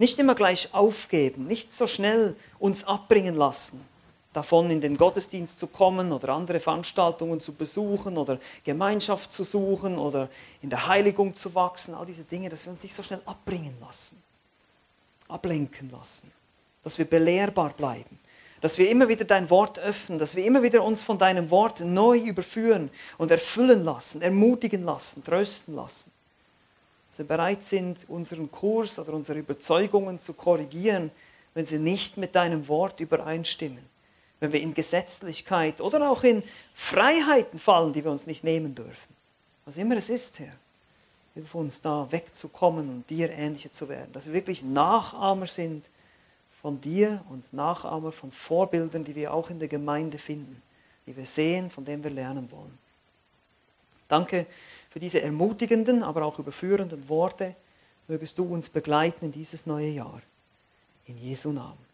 Nicht 0.00 0.18
immer 0.18 0.34
gleich 0.34 0.70
aufgeben, 0.72 1.46
nicht 1.46 1.74
so 1.74 1.86
schnell 1.86 2.34
uns 2.58 2.84
abbringen 2.84 3.36
lassen, 3.36 3.86
davon 4.32 4.70
in 4.70 4.80
den 4.80 4.96
Gottesdienst 4.96 5.58
zu 5.58 5.66
kommen 5.66 6.10
oder 6.10 6.30
andere 6.30 6.58
Veranstaltungen 6.58 7.38
zu 7.38 7.52
besuchen 7.52 8.16
oder 8.16 8.38
Gemeinschaft 8.64 9.30
zu 9.30 9.44
suchen 9.44 9.98
oder 9.98 10.30
in 10.62 10.70
der 10.70 10.86
Heiligung 10.86 11.34
zu 11.34 11.54
wachsen, 11.54 11.94
all 11.94 12.06
diese 12.06 12.22
Dinge, 12.22 12.48
dass 12.48 12.64
wir 12.64 12.72
uns 12.72 12.82
nicht 12.82 12.94
so 12.94 13.02
schnell 13.02 13.20
abbringen 13.26 13.76
lassen, 13.78 14.16
ablenken 15.28 15.90
lassen, 15.90 16.32
dass 16.82 16.96
wir 16.96 17.04
belehrbar 17.04 17.74
bleiben, 17.76 18.18
dass 18.62 18.78
wir 18.78 18.88
immer 18.88 19.06
wieder 19.06 19.26
dein 19.26 19.50
Wort 19.50 19.78
öffnen, 19.78 20.18
dass 20.18 20.34
wir 20.34 20.46
immer 20.46 20.62
wieder 20.62 20.82
uns 20.82 21.02
von 21.02 21.18
deinem 21.18 21.50
Wort 21.50 21.80
neu 21.80 22.16
überführen 22.16 22.88
und 23.18 23.30
erfüllen 23.30 23.84
lassen, 23.84 24.22
ermutigen 24.22 24.82
lassen, 24.82 25.22
trösten 25.22 25.74
lassen 25.74 26.10
wir 27.20 27.26
bereit 27.26 27.62
sind, 27.62 28.08
unseren 28.08 28.50
Kurs 28.50 28.98
oder 28.98 29.12
unsere 29.12 29.38
Überzeugungen 29.38 30.18
zu 30.18 30.32
korrigieren, 30.32 31.10
wenn 31.52 31.66
sie 31.66 31.78
nicht 31.78 32.16
mit 32.16 32.34
deinem 32.34 32.66
Wort 32.66 32.98
übereinstimmen. 32.98 33.84
Wenn 34.40 34.54
wir 34.54 34.60
in 34.62 34.72
Gesetzlichkeit 34.72 35.82
oder 35.82 36.10
auch 36.10 36.24
in 36.24 36.42
Freiheiten 36.74 37.58
fallen, 37.58 37.92
die 37.92 38.02
wir 38.02 38.10
uns 38.10 38.26
nicht 38.26 38.42
nehmen 38.42 38.74
dürfen. 38.74 39.14
Was 39.66 39.76
immer 39.76 39.98
es 39.98 40.08
ist, 40.08 40.38
Herr. 40.38 40.54
Hilf 41.34 41.54
uns 41.54 41.82
da 41.82 42.10
wegzukommen 42.10 42.88
und 42.88 43.10
dir 43.10 43.30
ähnlicher 43.30 43.70
zu 43.70 43.90
werden. 43.90 44.12
Dass 44.14 44.24
wir 44.24 44.32
wirklich 44.32 44.62
Nachahmer 44.62 45.46
sind 45.46 45.84
von 46.62 46.80
dir 46.80 47.22
und 47.28 47.52
Nachahmer 47.52 48.12
von 48.12 48.32
Vorbildern, 48.32 49.04
die 49.04 49.14
wir 49.14 49.34
auch 49.34 49.50
in 49.50 49.58
der 49.58 49.68
Gemeinde 49.68 50.16
finden, 50.16 50.62
die 51.06 51.14
wir 51.14 51.26
sehen, 51.26 51.70
von 51.70 51.84
denen 51.84 52.02
wir 52.02 52.10
lernen 52.10 52.50
wollen. 52.50 52.78
Danke 54.08 54.46
für 54.90 55.00
diese 55.00 55.22
ermutigenden, 55.22 56.02
aber 56.02 56.24
auch 56.24 56.38
überführenden 56.38 57.08
Worte. 57.08 57.54
Mögest 58.08 58.36
du 58.38 58.44
uns 58.44 58.68
begleiten 58.68 59.26
in 59.26 59.32
dieses 59.32 59.66
neue 59.66 59.88
Jahr. 59.88 60.20
In 61.06 61.16
Jesu 61.16 61.52
Namen. 61.52 61.89